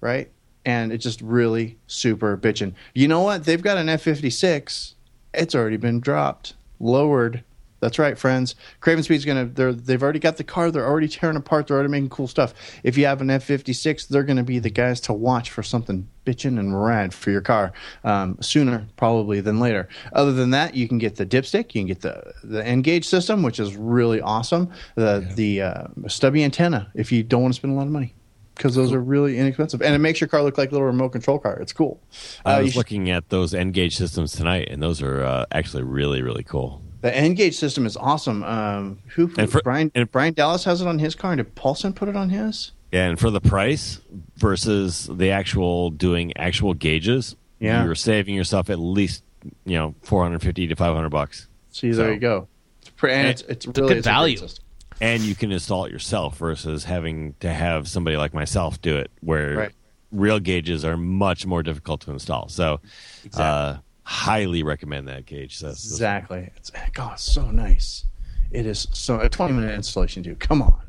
right? 0.00 0.30
And 0.64 0.92
it's 0.92 1.04
just 1.04 1.20
really 1.20 1.78
super 1.86 2.36
bitching 2.36 2.74
You 2.92 3.08
know 3.08 3.22
what? 3.22 3.44
They've 3.44 3.62
got 3.62 3.78
an 3.78 3.88
F 3.88 4.02
fifty 4.02 4.30
six. 4.30 4.96
It's 5.32 5.54
already 5.54 5.76
been 5.76 6.00
dropped, 6.00 6.54
lowered. 6.80 7.44
That's 7.80 7.98
right, 7.98 8.18
friends. 8.18 8.56
Craven 8.80 9.04
Speed's 9.04 9.24
gonna. 9.24 9.44
They're 9.46 9.72
they've 9.72 10.02
already 10.02 10.18
got 10.18 10.36
the 10.36 10.44
car. 10.44 10.70
They're 10.70 10.86
already 10.86 11.06
tearing 11.06 11.36
apart. 11.36 11.68
They're 11.68 11.76
already 11.76 11.90
making 11.92 12.10
cool 12.10 12.26
stuff. 12.26 12.52
If 12.82 12.98
you 12.98 13.06
have 13.06 13.20
an 13.20 13.30
F 13.30 13.44
fifty 13.44 13.72
six, 13.72 14.06
they're 14.06 14.24
gonna 14.24 14.42
be 14.42 14.58
the 14.58 14.70
guys 14.70 15.00
to 15.02 15.12
watch 15.12 15.50
for 15.50 15.62
something 15.62 16.08
bitching 16.26 16.58
and 16.58 16.82
rad 16.84 17.14
for 17.14 17.30
your 17.30 17.40
car 17.40 17.72
um, 18.04 18.36
sooner 18.40 18.86
probably 18.96 19.40
than 19.40 19.60
later. 19.60 19.88
Other 20.12 20.32
than 20.32 20.50
that, 20.50 20.74
you 20.74 20.88
can 20.88 20.98
get 20.98 21.16
the 21.16 21.24
dipstick. 21.24 21.74
You 21.74 21.82
can 21.82 21.86
get 21.86 22.00
the 22.00 22.32
the 22.42 22.68
Engage 22.68 23.06
system, 23.06 23.42
which 23.44 23.60
is 23.60 23.76
really 23.76 24.20
awesome. 24.20 24.70
The 24.96 25.24
the 25.36 25.62
uh, 25.62 25.84
stubby 26.08 26.42
antenna. 26.42 26.90
If 26.94 27.12
you 27.12 27.22
don't 27.22 27.42
want 27.42 27.54
to 27.54 27.58
spend 27.58 27.74
a 27.74 27.76
lot 27.76 27.86
of 27.86 27.92
money. 27.92 28.14
Because 28.56 28.74
those 28.74 28.92
are 28.92 28.98
really 28.98 29.38
inexpensive, 29.38 29.80
and 29.82 29.94
it 29.94 29.98
makes 29.98 30.20
your 30.20 30.26
car 30.26 30.42
look 30.42 30.58
like 30.58 30.70
a 30.70 30.72
little 30.72 30.88
remote 30.88 31.10
control 31.10 31.38
car. 31.38 31.60
It's 31.60 31.72
cool. 31.72 32.00
I 32.44 32.54
Uh, 32.54 32.58
you 32.58 32.62
was 32.64 32.72
should- 32.72 32.78
looking 32.78 33.08
at 33.08 33.28
those 33.28 33.54
N-Gage 33.54 33.96
systems 33.96 34.32
tonight, 34.32 34.66
and 34.68 34.82
those 34.82 35.00
are 35.00 35.22
uh, 35.22 35.44
actually 35.52 35.84
really, 35.84 36.22
really 36.22 36.42
cool. 36.42 36.82
The 37.00 37.14
N-Gage 37.14 37.54
system 37.56 37.86
is 37.86 37.96
awesome. 37.96 38.42
Um, 38.42 38.98
who 39.14 39.30
And 39.38 39.50
for- 39.50 39.62
Brian 39.62 39.92
and- 39.94 40.10
Brian 40.10 40.34
Dallas 40.34 40.64
has 40.64 40.80
it 40.80 40.86
on 40.88 40.98
his 40.98 41.14
car, 41.14 41.32
and 41.32 41.38
did 41.38 41.54
Paulson 41.54 41.92
put 41.92 42.08
it 42.08 42.16
on 42.16 42.30
his? 42.30 42.72
Yeah, 42.92 43.06
and 43.08 43.18
for 43.20 43.30
the 43.30 43.40
price 43.40 44.00
versus 44.36 45.08
the 45.12 45.30
actual 45.30 45.90
doing 45.90 46.36
actual 46.36 46.74
gauges, 46.74 47.36
Yeah. 47.60 47.84
you're 47.84 47.94
saving 47.94 48.34
yourself 48.34 48.70
at 48.70 48.78
least 48.78 49.22
you 49.64 49.76
know 49.78 49.94
450 50.02 50.66
to 50.66 50.74
500 50.74 51.10
bucks, 51.10 51.46
See, 51.70 51.92
there 51.92 52.06
So- 52.08 52.10
you 52.12 52.18
go. 52.18 52.48
It's, 52.80 52.90
pre- 52.90 53.12
and 53.12 53.28
it's, 53.28 53.42
it's 53.42 53.66
really 53.66 53.88
good 53.88 53.96
it's 53.98 54.06
value. 54.06 54.38
and 55.00 55.22
you 55.22 55.34
can 55.36 55.52
install 55.52 55.84
it 55.84 55.92
yourself 55.92 56.38
versus 56.38 56.84
having 56.84 57.34
to 57.40 57.52
have 57.52 57.86
somebody 57.86 58.16
like 58.16 58.34
myself 58.34 58.80
do 58.82 58.96
it, 58.96 59.10
where 59.20 59.56
Right. 59.56 59.70
real 60.10 60.40
gauges 60.40 60.84
are 60.84 60.96
much 60.96 61.46
more 61.46 61.62
difficult 61.62 62.00
to 62.02 62.10
install. 62.10 62.48
So, 62.48 62.80
uh, 63.34 63.76
highly 64.08 64.62
recommend 64.62 65.06
that 65.06 65.26
gauge 65.26 65.52
system. 65.58 65.68
Exactly. 65.92 66.50
It's 66.56 66.72
God, 66.94 67.20
so 67.20 67.50
nice. 67.50 68.06
It 68.50 68.64
is 68.64 68.88
so 68.92 69.20
a 69.20 69.28
twenty 69.28 69.52
minute 69.52 69.74
installation 69.74 70.22
too. 70.22 70.34
Come 70.36 70.62
on. 70.62 70.80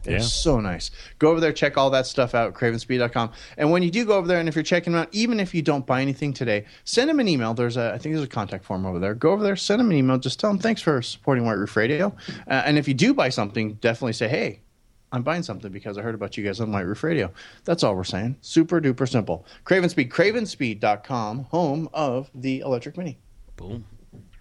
It's 0.00 0.08
Yeah. 0.08 0.18
so 0.52 0.60
nice. 0.60 0.90
Go 1.20 1.30
over 1.30 1.40
there, 1.40 1.52
check 1.52 1.76
all 1.76 1.90
that 1.90 2.06
stuff 2.06 2.34
out, 2.34 2.54
cravenspeed.com. 2.54 3.30
And 3.56 3.70
when 3.70 3.82
you 3.84 3.90
do 3.92 4.04
go 4.04 4.14
over 4.16 4.26
there, 4.26 4.38
and 4.40 4.48
if 4.48 4.54
you're 4.56 4.62
checking 4.64 4.92
them 4.92 5.02
out, 5.02 5.08
even 5.12 5.38
if 5.40 5.54
you 5.54 5.62
don't 5.62 5.84
buy 5.86 6.00
anything 6.02 6.32
today, 6.32 6.64
send 6.84 7.08
them 7.10 7.18
an 7.20 7.26
email. 7.28 7.54
There's 7.54 7.76
a, 7.76 7.92
I 7.92 7.98
think 7.98 8.14
there's 8.14 8.24
a 8.24 8.28
contact 8.28 8.64
form 8.64 8.84
over 8.86 8.98
there. 9.00 9.14
Go 9.14 9.30
over 9.30 9.42
there, 9.44 9.56
send 9.56 9.78
them 9.80 9.90
an 9.90 9.96
email. 9.96 10.18
Just 10.18 10.38
tell 10.40 10.50
them 10.50 10.58
thanks 10.58 10.80
for 10.82 11.00
supporting 11.02 11.44
White 11.44 11.58
Roof 11.58 11.76
Radio. 11.76 12.14
Uh, 12.48 12.62
and 12.66 12.78
if 12.78 12.86
you 12.88 12.94
do 12.94 13.14
buy 13.14 13.28
something, 13.30 13.74
definitely 13.74 14.12
say, 14.12 14.28
hey, 14.28 14.60
I'm 15.12 15.22
buying 15.22 15.42
something 15.42 15.70
because 15.70 15.98
I 15.98 16.02
heard 16.02 16.14
about 16.14 16.36
you 16.36 16.44
guys 16.44 16.60
on 16.60 16.72
White 16.72 16.86
Roof 16.86 17.02
Radio. 17.04 17.32
That's 17.64 17.82
all 17.82 17.94
we're 17.94 18.04
saying. 18.04 18.36
Super 18.40 18.80
duper 18.80 19.08
simple. 19.08 19.46
Craven 19.64 19.88
Speed, 19.88 20.10
cravenspeed.com, 20.10 21.44
home 21.44 21.88
of 21.94 22.30
the 22.34 22.60
Electric 22.60 22.96
Mini. 22.98 23.18
Boom. 23.56 23.84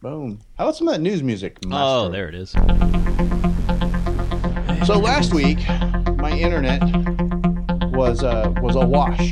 Boom. 0.02 0.40
How 0.58 0.66
about 0.66 0.76
some 0.76 0.88
of 0.88 0.94
that 0.94 1.02
news 1.02 1.24
music? 1.24 1.58
Oh, 1.72 2.10
there 2.10 2.28
it 2.28 2.36
is. 2.36 2.56
So 4.86 5.00
last 5.00 5.34
week, 5.34 5.58
my 6.18 6.32
internet 6.32 6.82
was 7.92 8.24
uh, 8.24 8.54
was 8.62 8.76
awash. 8.76 9.32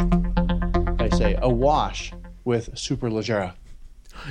I 1.00 1.10
say 1.10 1.38
awash 1.42 2.12
with 2.44 2.74
Superleggera. 2.74 3.54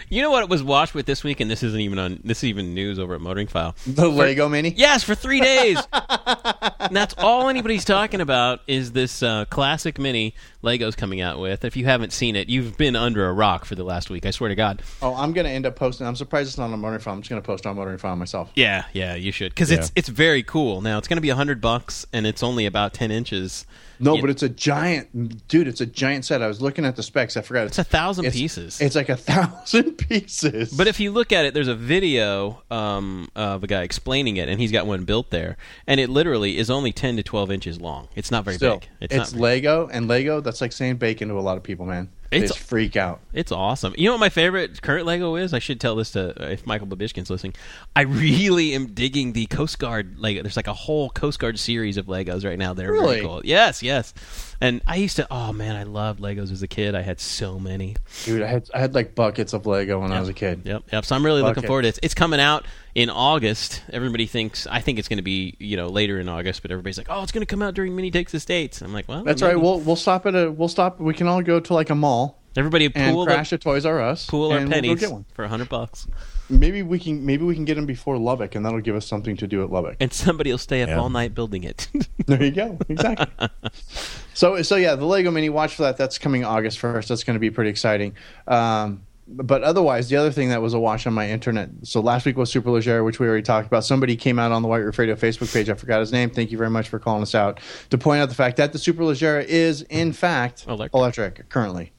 You 0.09 0.23
know 0.23 0.31
what 0.31 0.43
it 0.43 0.49
was 0.49 0.63
washed 0.63 0.95
with 0.95 1.07
this 1.07 1.23
week, 1.25 1.41
and 1.41 1.51
this 1.51 1.63
isn't 1.63 1.81
even 1.81 1.99
on. 1.99 2.21
This 2.25 2.39
is 2.39 2.45
even 2.45 2.75
news 2.75 2.99
over 2.99 3.15
at 3.15 3.21
Motoring 3.21 3.47
File. 3.47 3.75
The 3.87 4.09
Lego 4.09 4.49
Mini. 4.49 4.71
Yes, 4.77 5.03
for 5.03 5.15
three 5.15 5.41
days. 5.41 5.79
and 5.93 6.97
that's 6.97 7.15
all 7.19 7.49
anybody's 7.49 7.85
talking 7.85 8.21
about 8.21 8.61
is 8.67 8.93
this 8.93 9.23
uh, 9.23 9.45
classic 9.47 9.99
mini 9.99 10.35
Legos 10.63 10.97
coming 10.97 11.21
out 11.21 11.39
with. 11.41 11.65
If 11.65 11.77
you 11.77 11.85
haven't 11.85 12.13
seen 12.13 12.37
it, 12.37 12.49
you've 12.49 12.77
been 12.77 12.97
under 12.97 13.27
a 13.29 13.33
rock 13.33 13.65
for 13.65 13.75
the 13.75 13.85
last 13.85 14.11
week. 14.11 14.27
I 14.27 14.31
swear 14.31 14.49
to 14.49 14.55
God. 14.55 14.83
Oh, 15.01 15.15
I'm 15.15 15.33
gonna 15.33 15.49
end 15.49 15.67
up 15.67 15.77
posting. 15.77 16.07
I'm 16.07 16.17
surprised 16.17 16.49
it's 16.49 16.59
not 16.59 16.71
on 16.71 16.79
Motoring 16.81 17.01
File. 17.01 17.15
I'm 17.15 17.21
just 17.23 17.31
gonna 17.31 17.43
post 17.43 17.67
on 17.67 17.77
Motoring 17.77 17.99
File 17.99 18.17
myself. 18.17 18.51
Yeah, 18.55 18.85
yeah, 18.93 19.15
you 19.15 19.33
should 19.33 19.53
because 19.55 19.71
it's 19.71 19.89
Yeah. 19.89 19.93
it's 19.97 20.09
very 20.09 20.43
cool. 20.43 20.81
Now 20.81 20.99
it's 20.99 21.09
going 21.09 21.17
to 21.17 21.23
be 21.23 21.31
a 21.31 21.35
hundred 21.37 21.61
bucks, 21.61 22.07
and 22.13 22.27
it's 22.27 22.43
only 22.43 22.67
about 22.67 22.95
ten 22.95 23.11
inches. 23.11 23.67
No, 24.03 24.21
but 24.21 24.31
it's 24.31 24.43
a 24.43 24.49
giant, 24.49 25.47
dude. 25.49 25.69
It's 25.69 25.81
a 25.81 25.87
giant 25.87 26.25
set. 26.25 26.43
I 26.43 26.47
was 26.49 26.61
looking 26.61 26.85
at 26.85 26.97
the 26.97 27.03
specs. 27.03 27.37
I 27.37 27.43
forgot. 27.43 27.67
It's 27.67 27.79
a 27.79 27.85
thousand 27.85 28.25
it's- 28.27 28.39
pieces. 28.41 28.81
It's 28.81 28.97
like 28.97 29.09
a 29.09 29.17
thousand 29.17 29.95
pieces. 29.95 30.73
But 30.73 30.87
if 30.89 31.01
you 31.01 31.11
look 31.13 31.33
at 31.33 31.45
it, 31.45 31.55
there's 31.55 31.69
a 31.69 31.75
video 31.75 32.63
um, 32.71 33.29
of 33.37 33.65
a 33.65 33.67
guy 33.67 33.83
explaining 33.83 34.37
it, 34.37 34.49
and 34.49 34.61
he's 34.61 34.73
got 34.73 34.87
one 34.87 35.05
built 35.05 35.31
there, 35.31 35.57
and 35.87 36.01
it 36.01 36.11
literally 36.11 36.59
is 36.59 36.71
only 36.71 36.93
10 36.93 37.17
to 37.17 37.23
12 37.23 37.51
inches 37.51 37.81
long. 37.81 38.09
It's 38.17 38.31
not 38.31 38.45
very 38.45 38.57
still, 38.57 38.81
big. 38.81 38.89
it's, 39.01 39.15
It's. 39.15 39.35
Lego, 39.35 39.89
and 39.93 40.09
Lego. 40.09 40.41
That's 40.41 40.61
like 40.61 40.73
saying 40.73 40.97
bacon 40.97 41.29
to 41.29 41.35
a 41.35 41.41
lot 41.41 41.57
of 41.57 41.63
people, 41.63 41.87
man. 41.87 42.11
It's- 42.33 42.57
freak 42.57 42.97
out. 42.97 43.21
It's 43.33 43.51
awesome. 43.53 43.95
You 43.97 44.07
know 44.07 44.12
what 44.12 44.21
my 44.21 44.29
favorite 44.29 44.81
current 44.83 45.07
Lego 45.07 45.37
is? 45.37 45.53
I 45.55 45.59
should 45.59 45.81
tell 45.81 45.97
this 45.97 46.11
to 46.12 46.31
uh, 46.43 46.49
if 46.49 46.67
Michael 46.67 46.87
Babishkin's 46.87 47.31
listening. 47.31 47.55
I 47.97 48.03
really 48.03 48.75
am 48.75 48.89
digging 48.95 49.33
the 49.33 49.47
Coast 49.47 49.79
Guard 49.79 50.19
Lego. 50.19 50.43
There's 50.43 50.57
like 50.57 50.67
a 50.67 50.75
whole 50.75 51.11
Coast 51.11 51.39
Guard 51.39 51.59
series 51.59 51.97
of 51.97 52.07
Legos 52.07 52.45
right 52.45 52.59
now. 52.59 52.75
They're 52.75 52.93
Really? 52.93 53.17
very 53.17 53.27
cool. 53.27 53.41
Yes, 53.45 53.83
yes. 53.83 54.15
And 54.62 54.81
I 54.87 54.95
used 54.95 55.16
to. 55.16 55.26
Oh 55.28 55.52
man, 55.52 55.75
I 55.75 55.83
loved 55.83 56.21
Legos 56.21 56.52
as 56.52 56.62
a 56.62 56.69
kid. 56.69 56.95
I 56.95 57.02
had 57.02 57.19
so 57.19 57.59
many. 57.59 57.97
Dude, 58.23 58.42
I 58.42 58.47
had 58.47 58.71
I 58.73 58.78
had 58.78 58.95
like 58.95 59.16
buckets 59.16 59.54
of 59.54 59.66
Lego 59.66 59.99
when 59.99 60.12
I 60.12 60.21
was 60.21 60.28
a 60.28 60.33
kid. 60.33 60.62
Yep, 60.64 60.85
yep. 60.92 61.04
So 61.04 61.16
I'm 61.16 61.26
really 61.26 61.42
looking 61.42 61.64
forward 61.64 61.83
to 61.83 61.88
it. 61.88 61.99
It's 62.00 62.14
coming 62.14 62.38
out 62.38 62.64
in 62.95 63.11
August. 63.11 63.83
Everybody 63.92 64.26
thinks 64.26 64.69
I 64.69 64.81
think 64.81 65.00
it's 65.00 65.09
going 65.09 65.16
to 65.16 65.23
be 65.25 65.57
you 65.59 65.76
know 65.76 65.88
later 65.88 66.21
in 66.21 66.28
August, 66.28 66.62
but 66.62 66.71
everybody's 66.71 66.97
like, 66.97 67.09
oh, 67.11 67.25
it's 67.25 67.33
going 67.33 67.45
to 67.45 67.50
come 67.50 67.61
out 67.61 67.75
during 67.75 67.97
Mini 67.97 68.12
Takes 68.12 68.31
the 68.31 68.38
States. 68.38 68.83
I'm 68.83 68.92
like, 68.92 69.09
well, 69.09 69.25
That's 69.25 69.42
maybe. 69.42 69.54
right. 69.54 69.61
We'll 69.61 69.81
we'll 69.81 69.97
stop 69.97 70.26
at 70.26 70.37
a 70.37 70.52
we'll 70.52 70.69
stop. 70.69 71.00
We 71.00 71.12
can 71.12 71.26
all 71.26 71.42
go 71.42 71.59
to 71.59 71.75
like 71.75 71.90
a 71.90 71.97
mall 71.97 72.42
everybody 72.57 72.91
and 72.95 73.15
pool 73.15 73.27
crash 73.27 73.51
their, 73.51 73.57
at 73.57 73.61
Toys 73.63 73.85
R 73.87 74.01
Us. 74.01 74.27
pool 74.27 74.51
our 74.53 74.59
and 74.59 74.69
we'll 74.69 74.75
pennies 74.75 75.01
get 75.01 75.11
one. 75.13 75.25
for 75.35 75.45
a 75.45 75.49
hundred 75.49 75.69
bucks, 75.69 76.07
Maybe 76.51 76.83
we 76.83 76.99
can 76.99 77.25
maybe 77.25 77.45
we 77.45 77.55
can 77.55 77.65
get 77.65 77.77
them 77.77 77.87
before 77.87 78.19
Lubbock, 78.19 78.55
and 78.55 78.67
that'll 78.67 78.81
give 78.81 78.95
us 78.97 79.07
something 79.07 79.37
to 79.39 79.47
do 79.47 79.63
at 79.63 79.71
Lubbock. 79.71 79.97
and 80.01 80.13
somebody 80.13 80.51
will 80.51 80.59
stay 80.59 80.83
up 80.83 80.91
Yeah. 80.91 80.99
all 80.99 81.09
night 81.11 81.35
building 81.35 81.65
it. 81.65 81.89
There 82.27 82.43
you 82.43 82.51
go. 82.53 82.79
Exactly. 82.89 83.49
so 84.35 84.63
so 84.63 84.77
yeah, 84.77 84.95
the 84.95 85.05
Lego 85.05 85.31
Mini. 85.31 85.49
Watch 85.49 85.75
for 85.75 85.83
that. 85.83 85.97
That's 85.97 86.19
coming 86.19 86.45
August 86.45 86.79
first. 86.79 87.09
That's 87.09 87.25
going 87.25 87.35
to 87.35 87.41
be 87.41 87.51
pretty 87.51 87.71
exciting. 87.71 88.15
Um, 88.47 89.03
but 89.27 89.63
otherwise, 89.63 90.09
the 90.09 90.17
other 90.17 90.31
thing 90.31 90.51
that 90.51 90.61
was 90.61 90.75
a 90.75 90.79
wash 90.79 91.07
on 91.07 91.15
my 91.15 91.29
internet. 91.31 91.71
So 91.85 92.01
last 92.01 92.27
week 92.27 92.37
was 92.37 92.51
Super 92.51 92.69
Superleggera, 92.71 93.05
which 93.05 93.19
we 93.19 93.27
already 93.27 93.43
talked 93.43 93.67
about. 93.67 93.85
Somebody 93.85 94.15
came 94.17 94.39
out 94.39 94.53
on 94.53 94.63
the 94.63 94.69
White 94.69 94.79
Roof 94.85 94.99
Radio 94.99 95.15
Facebook 95.15 95.53
page. 95.53 95.71
I 95.71 95.75
forgot 95.75 96.01
his 96.01 96.13
name. 96.13 96.29
Thank 96.31 96.51
you 96.53 96.59
very 96.59 96.71
much 96.71 96.89
for 96.89 96.99
calling 96.99 97.23
us 97.23 97.35
out 97.35 97.59
to 97.91 97.99
point 97.99 98.21
out 98.21 98.29
the 98.29 98.35
fact 98.35 98.57
that 98.59 98.73
the 98.73 98.79
Super 98.79 99.03
Superleggera 99.05 99.45
is 99.45 99.83
in 99.83 100.13
fact 100.13 100.67
Electric. 100.69 100.95
electric 100.95 101.49
currently. 101.49 101.93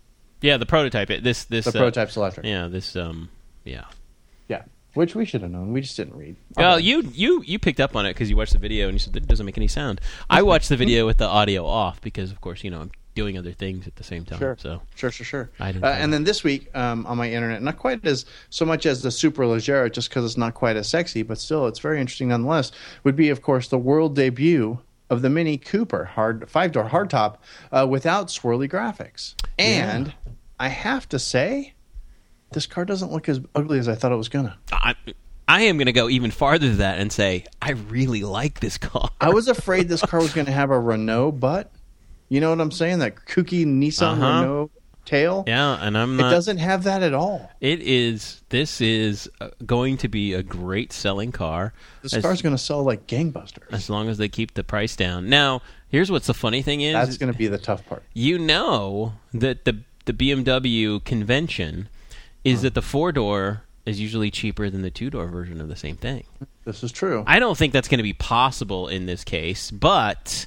Yeah, 0.44 0.58
the 0.58 0.66
prototype. 0.66 1.10
It 1.10 1.24
this 1.24 1.46
this 1.46 1.66
The 1.66 1.72
uh, 1.72 1.82
prototype's 1.82 2.18
electric. 2.18 2.46
Yeah, 2.46 2.68
this 2.68 2.96
um 2.96 3.30
yeah. 3.64 3.86
Yeah, 4.50 4.64
which 4.94 5.16
we 5.16 5.26
should 5.26 5.42
have 5.42 5.52
known. 5.52 5.72
We 5.72 5.80
just 5.80 5.96
didn't 5.96 6.16
read. 6.16 6.36
Well, 6.58 6.80
you 6.80 7.02
you 7.14 7.42
you 7.46 7.58
picked 7.60 7.80
up 7.80 7.96
on 7.96 8.06
it 8.06 8.10
because 8.12 8.30
you 8.30 8.36
watched 8.36 8.52
the 8.52 8.60
video 8.60 8.88
and 8.88 8.94
you 8.94 9.00
said 9.00 9.14
that 9.14 9.24
it 9.24 9.30
doesn't 9.30 9.46
make 9.46 9.58
any 9.58 9.70
sound. 9.70 10.02
I 10.30 10.42
watched 10.42 10.68
the 10.68 10.76
video 10.76 11.06
with 11.06 11.18
the 11.18 11.28
audio 11.28 11.66
off 11.66 12.02
because, 12.02 12.30
of 12.30 12.42
course, 12.42 12.62
you 12.62 12.70
know 12.70 12.82
I'm 12.82 12.92
doing 13.16 13.38
other 13.38 13.54
things 13.54 13.88
at 13.88 13.96
the 13.96 14.04
same 14.04 14.26
time. 14.26 14.40
Sure. 14.40 14.58
So 14.60 14.82
Sure, 14.96 15.12
sure, 15.12 15.26
sure. 15.26 15.50
I 15.60 15.72
didn't 15.72 15.86
uh, 15.86 15.88
and 15.88 16.12
then 16.12 16.26
this 16.26 16.44
week 16.44 16.76
um, 16.76 17.06
on 17.06 17.18
my 17.18 17.32
internet, 17.32 17.62
not 17.62 17.78
quite 17.78 18.06
as 18.06 18.26
so 18.50 18.66
much 18.66 18.86
as 18.86 19.02
the 19.02 19.10
Superleggera, 19.10 19.92
just 19.94 20.10
because 20.10 20.26
it's 20.26 20.38
not 20.38 20.56
quite 20.56 20.76
as 20.76 20.90
sexy, 20.90 21.24
but 21.24 21.38
still 21.38 21.68
it's 21.68 21.80
very 21.80 22.02
interesting 22.02 22.28
nonetheless. 22.28 22.74
Would 23.06 23.16
be, 23.16 23.30
of 23.30 23.42
course, 23.42 23.70
the 23.70 23.78
world 23.78 24.16
debut 24.16 24.80
of 25.10 25.22
the 25.22 25.30
Mini 25.30 25.58
Cooper 25.58 26.06
hard 26.06 26.50
five 26.50 26.72
door 26.72 26.90
hardtop 26.90 27.38
uh, 27.72 27.88
without 27.90 28.28
swirly 28.28 28.70
graphics. 28.70 29.36
And 29.60 30.14
I 30.60 30.68
have 30.70 31.08
to 31.10 31.20
say, 31.20 31.74
this 32.52 32.66
car 32.66 32.86
doesn't 32.86 33.12
look 33.12 33.28
as 33.30 33.40
ugly 33.56 33.80
as 33.80 33.88
I 33.88 33.96
thought 33.96 34.12
it 34.12 34.16
was 34.18 34.30
gonna. 34.30 34.58
I 34.72 34.96
I 35.48 35.64
am 35.64 35.78
going 35.78 35.88
to 35.88 35.92
go 35.92 36.10
even 36.10 36.32
farther 36.32 36.70
than 36.70 36.78
that 36.78 37.00
and 37.00 37.12
say 37.12 37.44
I 37.62 37.72
really 37.72 38.24
like 38.24 38.60
this 38.62 38.78
car. 38.78 39.10
I 39.20 39.30
was 39.30 39.48
afraid 39.50 39.90
this 39.90 40.02
car 40.02 40.22
was 40.22 40.34
going 40.34 40.46
to 40.46 40.54
have 40.54 40.72
a 40.72 40.80
Renault 40.80 41.34
butt. 41.34 41.72
You 42.30 42.40
know 42.40 42.50
what 42.50 42.62
I'm 42.62 42.72
saying? 42.72 43.00
That 43.00 43.16
kooky 43.28 43.66
Nissan 43.66 44.14
Uh-huh. 44.14 44.22
Renault 44.42 44.72
tail. 45.06 45.44
Yeah, 45.46 45.78
and 45.82 45.98
I'm 45.98 46.18
It 46.18 46.24
doesn't 46.24 46.60
have 46.60 46.84
that 46.86 47.04
at 47.04 47.14
all. 47.14 47.52
It 47.60 47.82
is. 47.82 48.42
This 48.50 48.80
is 48.80 49.30
uh, 49.42 49.50
going 49.66 49.98
to 49.98 50.08
be 50.08 50.34
a 50.34 50.42
great 50.42 50.94
selling 50.94 51.34
car. 51.34 51.74
This 52.02 52.14
as, 52.14 52.24
car's 52.24 52.42
going 52.42 52.56
to 52.56 52.62
sell 52.62 52.82
like 52.84 53.06
gangbusters. 53.06 53.72
as 53.74 53.90
long 53.90 54.08
as 54.08 54.18
they 54.18 54.30
keep 54.30 54.54
the 54.54 54.64
price 54.64 54.96
down. 54.96 55.28
Now, 55.28 55.62
here's 55.90 56.10
what's 56.10 56.28
the 56.28 56.34
funny 56.34 56.62
thing 56.62 56.80
is. 56.82 56.94
That's 56.94 57.18
going 57.18 57.32
to 57.34 57.38
be 57.38 57.48
the 57.48 57.58
tough 57.58 57.86
part. 57.86 58.04
you 58.14 58.40
know 58.40 59.14
that 59.34 59.66
the 59.66 59.82
the 60.06 60.14
BMW 60.14 61.04
convention 61.04 61.90
is 62.44 62.62
that 62.62 62.74
the 62.74 62.82
four 62.82 63.12
door 63.12 63.64
is 63.86 64.00
usually 64.00 64.32
cheaper 64.32 64.70
than 64.70 64.82
the 64.82 64.92
two 64.92 65.10
door 65.10 65.28
version 65.28 65.60
of 65.62 65.68
the 65.68 65.76
same 65.76 65.96
thing. 65.96 66.24
This 66.66 66.84
is 66.84 66.92
true. 66.92 67.24
I 67.28 67.40
don't 67.40 67.58
think 67.58 67.74
that's 67.74 67.88
going 67.88 67.98
to 67.98 68.04
be 68.04 68.14
possible 68.14 68.88
in 68.88 69.06
this 69.06 69.24
case, 69.24 69.72
but 69.72 70.46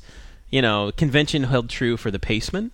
you 0.50 0.62
know, 0.62 0.92
convention 0.96 1.44
held 1.44 1.68
true 1.68 1.96
for 1.96 2.10
the 2.10 2.18
Paceman 2.18 2.70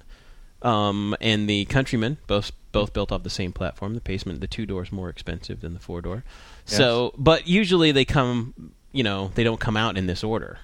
um, 0.63 1.17
and 1.21 1.49
the 1.49 1.65
Countryman, 1.67 2.19
both 2.27 2.53
both 2.71 2.93
built 2.93 3.13
off 3.13 3.23
the 3.23 3.31
same 3.31 3.53
platform. 3.53 3.95
The 3.95 4.01
Paceman, 4.01 4.41
the 4.41 4.47
two 4.47 4.65
doors 4.67 4.91
more 4.93 5.09
expensive 5.09 5.61
than 5.61 5.75
the 5.75 5.81
four 5.81 6.01
door. 6.01 6.25
So, 6.65 7.13
but 7.19 7.47
usually 7.47 7.93
they 7.93 8.05
come, 8.05 8.73
you 8.93 9.03
know, 9.03 9.31
they 9.35 9.45
don't 9.45 9.61
come 9.61 9.77
out 9.77 9.99
in 9.99 10.07
this 10.07 10.23
order. 10.25 10.59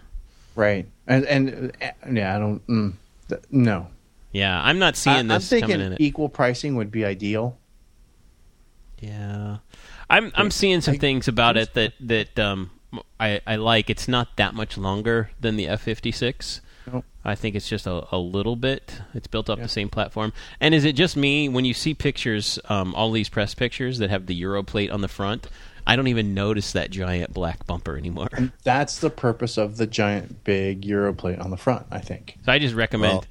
right. 0.55 0.87
And 1.07 1.25
and 1.27 1.73
uh, 1.83 1.91
yeah, 2.13 2.37
I 2.37 2.39
don't. 2.39 2.67
Mm, 2.67 2.93
th- 3.29 3.43
no. 3.51 3.89
Yeah, 4.33 4.61
I'm 4.61 4.79
not 4.79 4.95
I, 4.95 4.97
seeing 4.97 5.17
I'm 5.17 5.29
this 5.29 5.49
coming 5.49 5.79
thinking 5.79 5.97
equal 5.99 6.29
pricing 6.29 6.77
would 6.77 6.91
be 6.91 7.05
ideal. 7.05 7.59
Yeah, 9.01 9.59
I'm 10.11 10.33
I'm 10.35 10.51
seeing 10.51 10.81
some 10.81 10.95
I- 10.95 10.99
things 10.99 11.29
about 11.29 11.57
it 11.57 11.75
that 11.75 11.95
that 12.01 12.39
um 12.39 12.71
I 13.19 13.41
I 13.47 13.57
like. 13.57 13.91
It's 13.91 14.09
not 14.09 14.37
that 14.37 14.55
much 14.55 14.77
longer 14.77 15.31
than 15.41 15.57
the 15.57 15.67
F56. 15.67 16.61
Nope. 16.91 17.05
I 17.25 17.35
think 17.35 17.55
it's 17.55 17.69
just 17.69 17.87
a, 17.87 18.07
a 18.11 18.17
little 18.19 18.57
bit. 18.57 19.01
It's 19.13 19.27
built 19.27 19.51
off 19.51 19.59
the 19.59 19.69
same 19.69 19.91
platform. 19.91 20.33
And 20.59 20.75
is 20.75 20.85
it 20.87 20.93
just 20.95 21.17
me 21.17 21.47
when 21.49 21.67
you 21.67 21.75
see 21.75 21.93
pictures, 21.93 22.59
um, 22.71 22.95
all 22.95 23.13
these 23.13 23.29
press 23.29 23.55
pictures 23.55 23.99
that 23.99 24.09
have 24.09 24.25
the 24.25 24.35
Euro 24.37 24.63
plate 24.63 24.91
on 24.91 25.03
the 25.03 25.09
front? 25.09 25.49
I 25.87 25.97
don't 25.97 26.09
even 26.09 26.33
notice 26.33 26.73
that 26.73 26.91
giant 26.91 27.35
black 27.35 27.67
bumper 27.67 27.97
anymore. 27.99 28.29
That's 28.65 29.01
the 29.01 29.11
purpose 29.11 29.59
of 29.59 29.77
the 29.77 29.87
giant 29.87 30.45
big 30.45 30.85
Euro 30.87 31.13
plate 31.13 31.39
on 31.39 31.51
the 31.51 31.57
front. 31.59 31.87
I 31.91 32.01
think. 32.01 32.39
So 32.47 32.53
I 32.53 32.59
just 32.59 32.75
recommend, 32.75 33.13
Well, 33.13 33.25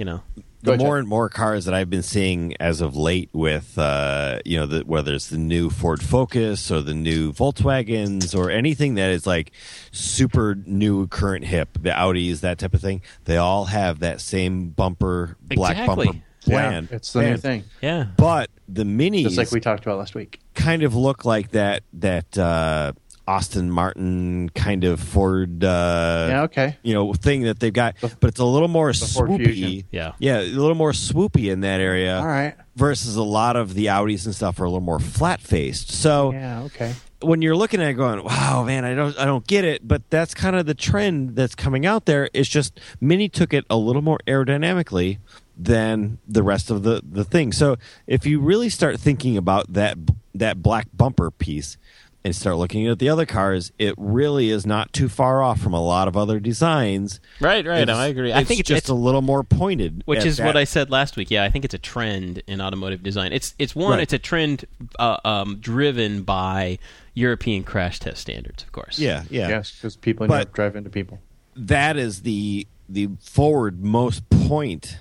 you 0.00 0.04
know, 0.06 0.22
the 0.62 0.72
ahead, 0.72 0.80
more 0.80 0.96
Jeff. 0.96 1.00
and 1.00 1.08
more 1.08 1.28
cars 1.28 1.64
that 1.66 1.74
I've 1.74 1.90
been 1.90 2.02
seeing 2.02 2.54
as 2.58 2.80
of 2.80 2.96
late 2.96 3.28
with 3.34 3.78
uh, 3.78 4.40
you 4.46 4.58
know 4.58 4.66
the, 4.66 4.80
whether 4.80 5.12
it's 5.14 5.28
the 5.28 5.38
new 5.38 5.68
Ford 5.68 6.02
Focus 6.02 6.70
or 6.70 6.80
the 6.80 6.94
new 6.94 7.32
Volkswagens 7.34 8.34
or 8.36 8.50
anything 8.50 8.94
that 8.94 9.10
is 9.10 9.26
like 9.26 9.52
super 9.92 10.56
new 10.66 11.06
current 11.08 11.44
hip 11.44 11.68
the 11.80 11.90
Audis 11.90 12.40
that 12.40 12.58
type 12.58 12.74
of 12.74 12.80
thing 12.80 13.02
they 13.24 13.36
all 13.36 13.66
have 13.66 14.00
that 14.00 14.20
same 14.20 14.70
bumper 14.70 15.36
black 15.42 15.72
Exactly. 15.78 16.06
bumper 16.06 16.20
plan 16.40 16.88
Yeah, 16.90 16.96
it's 16.96 17.12
the 17.12 17.22
new 17.22 17.36
thing. 17.36 17.64
yeah. 17.82 18.06
but 18.16 18.48
the 18.68 18.84
minis 18.84 19.24
Just 19.24 19.36
like 19.36 19.52
we 19.52 19.60
talked 19.60 19.84
about 19.84 19.98
last 19.98 20.14
week. 20.14 20.40
kind 20.54 20.82
of 20.82 20.94
look 20.94 21.24
like 21.26 21.50
that 21.50 21.82
that 21.94 22.38
uh, 22.38 22.92
Aston 23.36 23.70
Martin 23.70 24.48
kind 24.50 24.82
of 24.84 24.98
Ford 25.00 25.62
uh, 25.62 26.26
yeah. 26.30 26.42
Okay. 26.42 26.76
you 26.82 26.92
know 26.94 27.12
thing 27.14 27.42
that 27.42 27.60
they've 27.60 27.72
got, 27.72 27.94
but 28.00 28.24
it's 28.24 28.40
a 28.40 28.44
little 28.44 28.68
more 28.68 28.90
swoopy. 28.90 29.84
Yeah. 29.90 30.12
yeah, 30.18 30.40
a 30.40 30.44
little 30.50 30.74
more 30.74 30.92
swoopy 30.92 31.50
in 31.52 31.60
that 31.60 31.80
area. 31.80 32.18
All 32.18 32.26
right. 32.26 32.54
Versus 32.76 33.16
a 33.16 33.22
lot 33.22 33.56
of 33.56 33.74
the 33.74 33.86
Audis 33.86 34.24
and 34.26 34.34
stuff 34.34 34.58
are 34.60 34.64
a 34.64 34.68
little 34.68 34.80
more 34.80 34.98
flat 34.98 35.40
faced. 35.40 35.92
So 35.92 36.32
Yeah. 36.32 36.62
Okay. 36.62 36.94
when 37.22 37.42
you're 37.42 37.56
looking 37.56 37.80
at 37.80 37.90
it 37.90 37.94
going, 37.94 38.24
wow, 38.24 38.64
man, 38.64 38.84
I 38.84 38.94
don't, 38.94 39.18
I 39.18 39.24
don't 39.26 39.46
get 39.46 39.64
it. 39.64 39.86
But 39.86 40.08
that's 40.10 40.34
kind 40.34 40.56
of 40.56 40.66
the 40.66 40.74
trend 40.74 41.36
that's 41.36 41.54
coming 41.54 41.86
out 41.86 42.06
there. 42.06 42.30
It's 42.32 42.48
just 42.48 42.80
Mini 43.00 43.28
took 43.28 43.52
it 43.52 43.64
a 43.70 43.76
little 43.76 44.02
more 44.02 44.18
aerodynamically 44.26 45.18
than 45.56 46.18
the 46.26 46.42
rest 46.42 46.70
of 46.70 46.82
the 46.82 47.02
the 47.08 47.24
thing. 47.24 47.52
So 47.52 47.76
if 48.06 48.24
you 48.26 48.40
really 48.40 48.70
start 48.70 48.98
thinking 48.98 49.36
about 49.36 49.72
that 49.74 49.98
that 50.34 50.62
black 50.62 50.88
bumper 50.94 51.30
piece 51.30 51.76
and 52.22 52.36
start 52.36 52.56
looking 52.56 52.86
at 52.86 52.98
the 52.98 53.08
other 53.08 53.24
cars, 53.24 53.72
it 53.78 53.94
really 53.96 54.50
is 54.50 54.66
not 54.66 54.92
too 54.92 55.08
far 55.08 55.42
off 55.42 55.58
from 55.60 55.72
a 55.72 55.82
lot 55.82 56.06
of 56.06 56.16
other 56.16 56.38
designs. 56.38 57.18
Right, 57.40 57.64
right. 57.66 57.86
No, 57.86 57.94
I 57.94 58.08
agree. 58.08 58.32
I 58.32 58.44
think 58.44 58.60
it's, 58.60 58.68
just 58.68 58.78
it's 58.82 58.88
a 58.90 58.94
little 58.94 59.22
more 59.22 59.42
pointed, 59.42 60.02
which 60.04 60.20
at 60.20 60.26
is 60.26 60.40
what 60.40 60.56
I 60.56 60.64
said 60.64 60.90
last 60.90 61.16
week. 61.16 61.30
Yeah, 61.30 61.44
I 61.44 61.50
think 61.50 61.64
it's 61.64 61.74
a 61.74 61.78
trend 61.78 62.42
in 62.46 62.60
automotive 62.60 63.02
design. 63.02 63.32
It's 63.32 63.54
it's 63.58 63.74
one. 63.74 63.92
Right. 63.92 64.02
It's 64.02 64.12
a 64.12 64.18
trend 64.18 64.66
uh, 64.98 65.16
um, 65.24 65.56
driven 65.60 66.22
by 66.22 66.78
European 67.14 67.64
crash 67.64 67.98
test 68.00 68.20
standards, 68.20 68.62
of 68.62 68.72
course. 68.72 68.98
Yeah, 68.98 69.24
yeah. 69.30 69.48
Yes, 69.48 69.72
because 69.72 69.96
people 69.96 70.26
But- 70.26 70.34
end 70.34 70.42
up 70.48 70.52
drive 70.52 70.76
into 70.76 70.90
people. 70.90 71.18
that 71.56 71.96
is 71.96 72.22
the 72.22 72.66
the 72.88 73.08
forward 73.20 73.82
most 73.82 74.28
point 74.30 74.98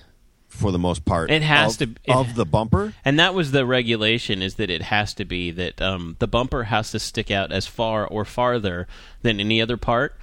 for 0.60 0.72
the 0.72 0.80
most 0.80 1.06
part. 1.06 1.32
It 1.32 1.42
has 1.42 1.82
of, 1.82 1.96
to- 1.96 2.02
it- 2.06 2.16
of 2.16 2.36
the 2.36 2.46
bumper. 2.46 2.94
And 3.04 3.18
that 3.20 3.34
was 3.34 3.52
the 3.52 3.66
regulation: 3.66 4.42
is 4.42 4.56
that 4.56 4.70
it 4.70 4.82
has 4.84 5.14
to 5.16 5.26
be 5.26 5.52
that 5.52 5.82
um, 5.82 6.16
the 6.20 6.28
bumper 6.28 6.64
has 6.66 6.92
to 6.92 7.00
stick 7.00 7.32
out 7.32 7.52
as 7.52 7.66
far 7.66 8.06
or 8.06 8.26
farther 8.26 8.88
than 9.22 9.40
any 9.40 9.62
other 9.62 9.78
part. 9.78 10.16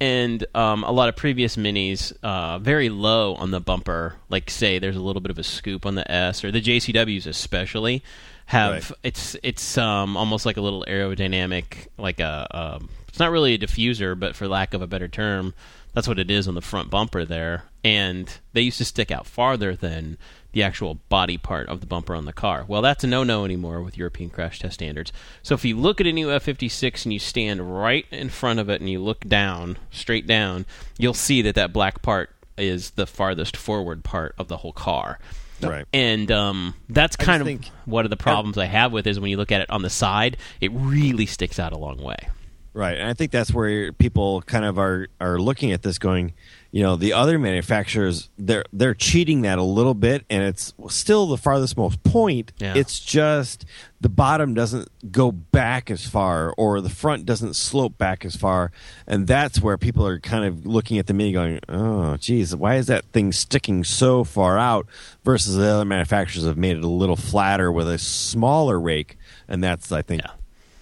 And 0.00 0.44
um, 0.52 0.82
a 0.82 0.90
lot 0.90 1.08
of 1.08 1.14
previous 1.14 1.56
minis, 1.56 2.12
uh, 2.24 2.58
very 2.58 2.88
low 2.88 3.36
on 3.36 3.52
the 3.52 3.60
bumper, 3.60 4.16
like 4.28 4.50
say 4.50 4.80
there's 4.80 4.96
a 4.96 5.00
little 5.00 5.22
bit 5.22 5.30
of 5.30 5.38
a 5.38 5.44
scoop 5.44 5.86
on 5.86 5.94
the 5.94 6.10
S, 6.10 6.42
or 6.42 6.50
the 6.50 6.60
JCWs 6.60 7.26
especially, 7.28 8.02
have 8.46 8.72
Right. 8.90 8.98
it's 9.04 9.36
it's 9.44 9.78
um, 9.78 10.16
almost 10.16 10.44
like 10.44 10.56
a 10.56 10.60
little 10.60 10.84
aerodynamic, 10.88 11.86
like 11.98 12.18
a 12.18 12.48
um, 12.50 12.88
it's 13.06 13.20
not 13.20 13.30
really 13.30 13.54
a 13.54 13.58
diffuser, 13.58 14.18
but 14.18 14.34
for 14.34 14.48
lack 14.48 14.74
of 14.74 14.82
a 14.82 14.88
better 14.88 15.06
term, 15.06 15.54
that's 15.92 16.08
what 16.08 16.18
it 16.18 16.30
is 16.30 16.48
on 16.48 16.54
the 16.54 16.60
front 16.60 16.90
bumper 16.90 17.24
there. 17.24 17.64
And 17.84 18.32
they 18.52 18.62
used 18.62 18.78
to 18.78 18.84
stick 18.84 19.10
out 19.10 19.26
farther 19.26 19.74
than 19.74 20.16
the 20.52 20.62
actual 20.62 20.94
body 21.08 21.38
part 21.38 21.68
of 21.68 21.80
the 21.80 21.86
bumper 21.86 22.14
on 22.14 22.26
the 22.26 22.32
car. 22.32 22.64
Well, 22.68 22.82
that's 22.82 23.04
a 23.04 23.06
no-no 23.06 23.44
anymore 23.44 23.82
with 23.82 23.96
European 23.96 24.30
crash 24.30 24.58
test 24.60 24.74
standards. 24.74 25.12
So 25.42 25.54
if 25.54 25.64
you 25.64 25.76
look 25.76 26.00
at 26.00 26.06
a 26.06 26.12
new 26.12 26.28
F56 26.28 27.04
and 27.04 27.12
you 27.12 27.18
stand 27.18 27.74
right 27.74 28.06
in 28.10 28.28
front 28.28 28.60
of 28.60 28.68
it 28.68 28.80
and 28.80 28.88
you 28.88 29.00
look 29.00 29.26
down, 29.26 29.78
straight 29.90 30.26
down, 30.26 30.66
you'll 30.98 31.14
see 31.14 31.42
that 31.42 31.54
that 31.54 31.72
black 31.72 32.02
part 32.02 32.30
is 32.56 32.90
the 32.90 33.06
farthest 33.06 33.56
forward 33.56 34.04
part 34.04 34.34
of 34.38 34.48
the 34.48 34.58
whole 34.58 34.72
car. 34.72 35.18
Right. 35.62 35.86
And 35.92 36.30
um, 36.30 36.74
that's 36.88 37.16
kind 37.16 37.40
of 37.40 37.46
think- 37.46 37.70
one 37.84 38.04
of 38.04 38.10
the 38.10 38.16
problems 38.16 38.58
I 38.58 38.66
have 38.66 38.92
with 38.92 39.06
is 39.06 39.18
when 39.18 39.30
you 39.30 39.36
look 39.36 39.52
at 39.52 39.60
it 39.60 39.70
on 39.70 39.82
the 39.82 39.90
side, 39.90 40.36
it 40.60 40.70
really 40.72 41.26
sticks 41.26 41.58
out 41.58 41.72
a 41.72 41.78
long 41.78 41.98
way. 42.02 42.28
Right, 42.74 42.96
and 42.96 43.06
I 43.06 43.12
think 43.12 43.32
that's 43.32 43.52
where 43.52 43.92
people 43.92 44.40
kind 44.42 44.64
of 44.64 44.78
are 44.78 45.08
are 45.20 45.38
looking 45.38 45.72
at 45.72 45.82
this, 45.82 45.98
going, 45.98 46.32
you 46.70 46.82
know, 46.82 46.96
the 46.96 47.12
other 47.12 47.38
manufacturers 47.38 48.30
they're 48.38 48.64
they're 48.72 48.94
cheating 48.94 49.42
that 49.42 49.58
a 49.58 49.62
little 49.62 49.92
bit, 49.92 50.24
and 50.30 50.42
it's 50.42 50.72
still 50.88 51.26
the 51.26 51.36
farthest 51.36 51.76
most 51.76 52.02
point. 52.02 52.50
Yeah. 52.56 52.72
It's 52.74 52.98
just 52.98 53.66
the 54.00 54.08
bottom 54.08 54.54
doesn't 54.54 54.88
go 55.12 55.30
back 55.30 55.90
as 55.90 56.06
far, 56.06 56.54
or 56.56 56.80
the 56.80 56.88
front 56.88 57.26
doesn't 57.26 57.56
slope 57.56 57.98
back 57.98 58.24
as 58.24 58.36
far, 58.36 58.72
and 59.06 59.26
that's 59.26 59.60
where 59.60 59.76
people 59.76 60.06
are 60.06 60.18
kind 60.18 60.46
of 60.46 60.64
looking 60.64 60.96
at 60.98 61.06
the 61.08 61.12
mini, 61.12 61.32
going, 61.32 61.60
oh, 61.68 62.16
geez, 62.16 62.56
why 62.56 62.76
is 62.76 62.86
that 62.86 63.04
thing 63.12 63.32
sticking 63.32 63.84
so 63.84 64.24
far 64.24 64.56
out? 64.56 64.86
Versus 65.24 65.56
the 65.56 65.66
other 65.66 65.84
manufacturers 65.84 66.46
have 66.46 66.56
made 66.56 66.78
it 66.78 66.84
a 66.84 66.88
little 66.88 67.16
flatter 67.16 67.70
with 67.70 67.86
a 67.86 67.98
smaller 67.98 68.80
rake, 68.80 69.18
and 69.46 69.62
that's 69.62 69.92
I 69.92 70.00
think. 70.00 70.22
Yeah. 70.22 70.30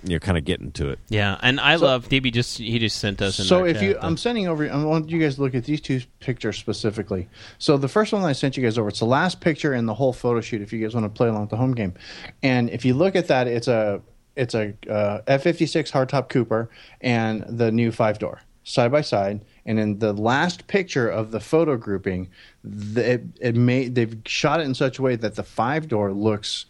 You're 0.02 0.20
kind 0.20 0.38
of 0.38 0.44
getting 0.44 0.72
to 0.72 0.88
it. 0.90 0.98
Yeah, 1.08 1.38
and 1.42 1.60
I 1.60 1.76
love 1.76 2.08
DB. 2.08 2.32
Just 2.32 2.58
he 2.58 2.78
just 2.78 2.98
sent 2.98 3.20
us. 3.20 3.38
In 3.38 3.44
So 3.44 3.64
if 3.64 3.76
chat 3.76 3.82
you, 3.82 3.92
the- 3.94 4.04
I'm 4.04 4.16
sending 4.16 4.48
over. 4.48 4.70
I 4.70 4.82
want 4.84 5.10
you 5.10 5.18
guys 5.18 5.36
to 5.36 5.42
look 5.42 5.54
at 5.54 5.64
these 5.64 5.80
two 5.80 6.00
pictures 6.20 6.56
specifically. 6.56 7.28
So 7.58 7.76
the 7.76 7.88
first 7.88 8.12
one 8.12 8.22
I 8.24 8.32
sent 8.32 8.56
you 8.56 8.62
guys 8.62 8.78
over, 8.78 8.88
it's 8.88 9.00
the 9.00 9.04
last 9.04 9.40
picture 9.40 9.74
in 9.74 9.86
the 9.86 9.94
whole 9.94 10.12
photo 10.12 10.40
shoot. 10.40 10.62
If 10.62 10.72
you 10.72 10.80
guys 10.80 10.94
want 10.94 11.04
to 11.04 11.10
play 11.10 11.28
along 11.28 11.42
with 11.42 11.50
the 11.50 11.56
home 11.56 11.74
game, 11.74 11.94
and 12.42 12.70
if 12.70 12.84
you 12.84 12.94
look 12.94 13.14
at 13.16 13.28
that, 13.28 13.46
it's 13.46 13.68
a 13.68 14.00
it's 14.36 14.54
a 14.54 14.74
uh, 14.88 15.20
F56 15.26 15.90
hardtop 15.90 16.28
Cooper 16.28 16.70
and 17.00 17.44
the 17.46 17.70
new 17.70 17.92
five 17.92 18.18
door 18.18 18.40
side 18.64 18.92
by 18.92 19.00
side. 19.00 19.44
And 19.66 19.78
in 19.78 19.98
the 19.98 20.12
last 20.12 20.66
picture 20.66 21.08
of 21.08 21.30
the 21.30 21.40
photo 21.40 21.76
grouping, 21.76 22.30
the, 22.64 23.14
it, 23.14 23.24
it 23.40 23.56
made 23.56 23.94
they've 23.94 24.16
shot 24.26 24.60
it 24.60 24.64
in 24.64 24.74
such 24.74 24.98
a 24.98 25.02
way 25.02 25.16
that 25.16 25.34
the 25.34 25.42
five 25.42 25.88
door 25.88 26.12
looks 26.12 26.66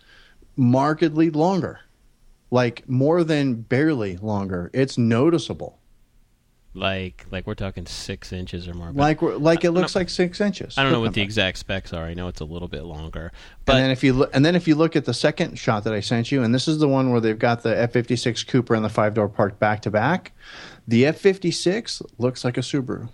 markedly 0.56 1.30
longer, 1.30 1.80
like 2.50 2.88
more 2.88 3.22
than 3.24 3.54
barely 3.62 4.16
longer. 4.16 4.70
It's 4.72 4.96
noticeable. 4.98 5.78
like 6.72 7.26
like 7.32 7.46
we're 7.48 7.54
talking 7.54 7.84
six 7.86 8.32
inches 8.32 8.68
or 8.68 8.74
more. 8.74 8.92
like 8.92 9.20
we're- 9.22 9.36
like 9.36 9.64
it 9.64 9.72
looks 9.72 9.96
like 9.96 10.08
six 10.08 10.40
inches. 10.40 10.78
I 10.78 10.84
don't 10.84 10.92
know 10.92 11.00
what 11.00 11.14
the 11.14 11.22
exact 11.22 11.58
specs 11.58 11.92
are. 11.92 12.04
I 12.04 12.14
know 12.14 12.28
it's 12.28 12.40
a 12.40 12.44
little 12.44 12.68
bit 12.68 12.84
longer, 12.84 13.32
But 13.64 13.76
and 13.76 13.84
then 13.84 13.90
if 13.90 14.04
you 14.04 14.12
look, 14.12 14.30
and 14.34 14.44
then 14.44 14.54
if 14.54 14.68
you 14.68 14.76
look 14.76 14.94
at 14.94 15.04
the 15.04 15.14
second 15.14 15.58
shot 15.58 15.82
that 15.84 15.92
I 15.92 15.98
sent 16.00 16.30
you, 16.30 16.42
and 16.44 16.54
this 16.54 16.68
is 16.68 16.78
the 16.78 16.86
one 16.88 17.10
where 17.10 17.20
they've 17.20 17.38
got 17.38 17.62
the 17.62 17.76
F 17.76 17.92
fifty 17.92 18.14
six 18.16 18.44
Cooper 18.44 18.74
and 18.76 18.84
the 18.84 18.88
five 18.88 19.14
door 19.14 19.28
parked 19.28 19.58
back 19.58 19.82
to 19.82 19.90
back. 19.90 20.32
The 20.86 21.06
F 21.06 21.18
fifty 21.18 21.50
six 21.50 22.02
looks 22.18 22.44
like 22.44 22.56
a 22.56 22.60
Subaru. 22.60 23.08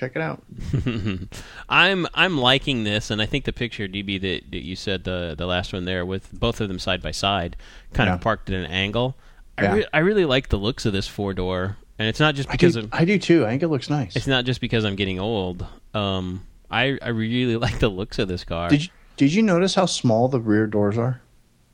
Check 0.00 0.12
it 0.16 0.22
out. 0.22 0.42
I'm 1.68 2.06
I'm 2.14 2.38
liking 2.38 2.84
this, 2.84 3.10
and 3.10 3.20
I 3.20 3.26
think 3.26 3.44
the 3.44 3.52
picture 3.52 3.86
DB 3.86 4.18
that, 4.22 4.50
that 4.50 4.64
you 4.64 4.74
said 4.74 5.04
the 5.04 5.34
the 5.36 5.44
last 5.44 5.74
one 5.74 5.84
there 5.84 6.06
with 6.06 6.32
both 6.32 6.62
of 6.62 6.68
them 6.68 6.78
side 6.78 7.02
by 7.02 7.10
side, 7.10 7.54
kind 7.92 8.08
Yeah. 8.08 8.14
of 8.14 8.22
parked 8.22 8.48
at 8.48 8.56
an 8.56 8.64
angle. 8.70 9.14
I, 9.58 9.62
Yeah. 9.64 9.74
re- 9.74 9.86
I 9.92 9.98
really 9.98 10.24
like 10.24 10.48
the 10.48 10.56
looks 10.56 10.86
of 10.86 10.94
this 10.94 11.06
four 11.06 11.34
door, 11.34 11.76
and 11.98 12.08
it's 12.08 12.18
not 12.18 12.34
just 12.34 12.48
I 12.48 12.52
because 12.52 12.74
do, 12.74 12.80
of 12.80 12.88
I 12.94 13.04
do 13.04 13.18
too. 13.18 13.44
I 13.44 13.50
think 13.50 13.62
it 13.62 13.68
looks 13.68 13.90
nice. 13.90 14.16
it's 14.16 14.26
not 14.26 14.46
just 14.46 14.62
because 14.62 14.84
I'm 14.86 14.96
getting 14.96 15.20
old. 15.20 15.66
Um, 15.92 16.46
I 16.70 16.98
I 17.02 17.08
really 17.10 17.56
like 17.66 17.78
the 17.78 17.88
looks 17.90 18.18
of 18.18 18.26
this 18.26 18.42
car. 18.42 18.70
Did 18.70 18.84
you, 18.84 18.88
did 19.18 19.34
you 19.34 19.42
notice 19.42 19.74
how 19.74 19.84
small 19.84 20.28
the 20.28 20.40
rear 20.40 20.66
doors 20.66 20.96
are? 20.96 21.20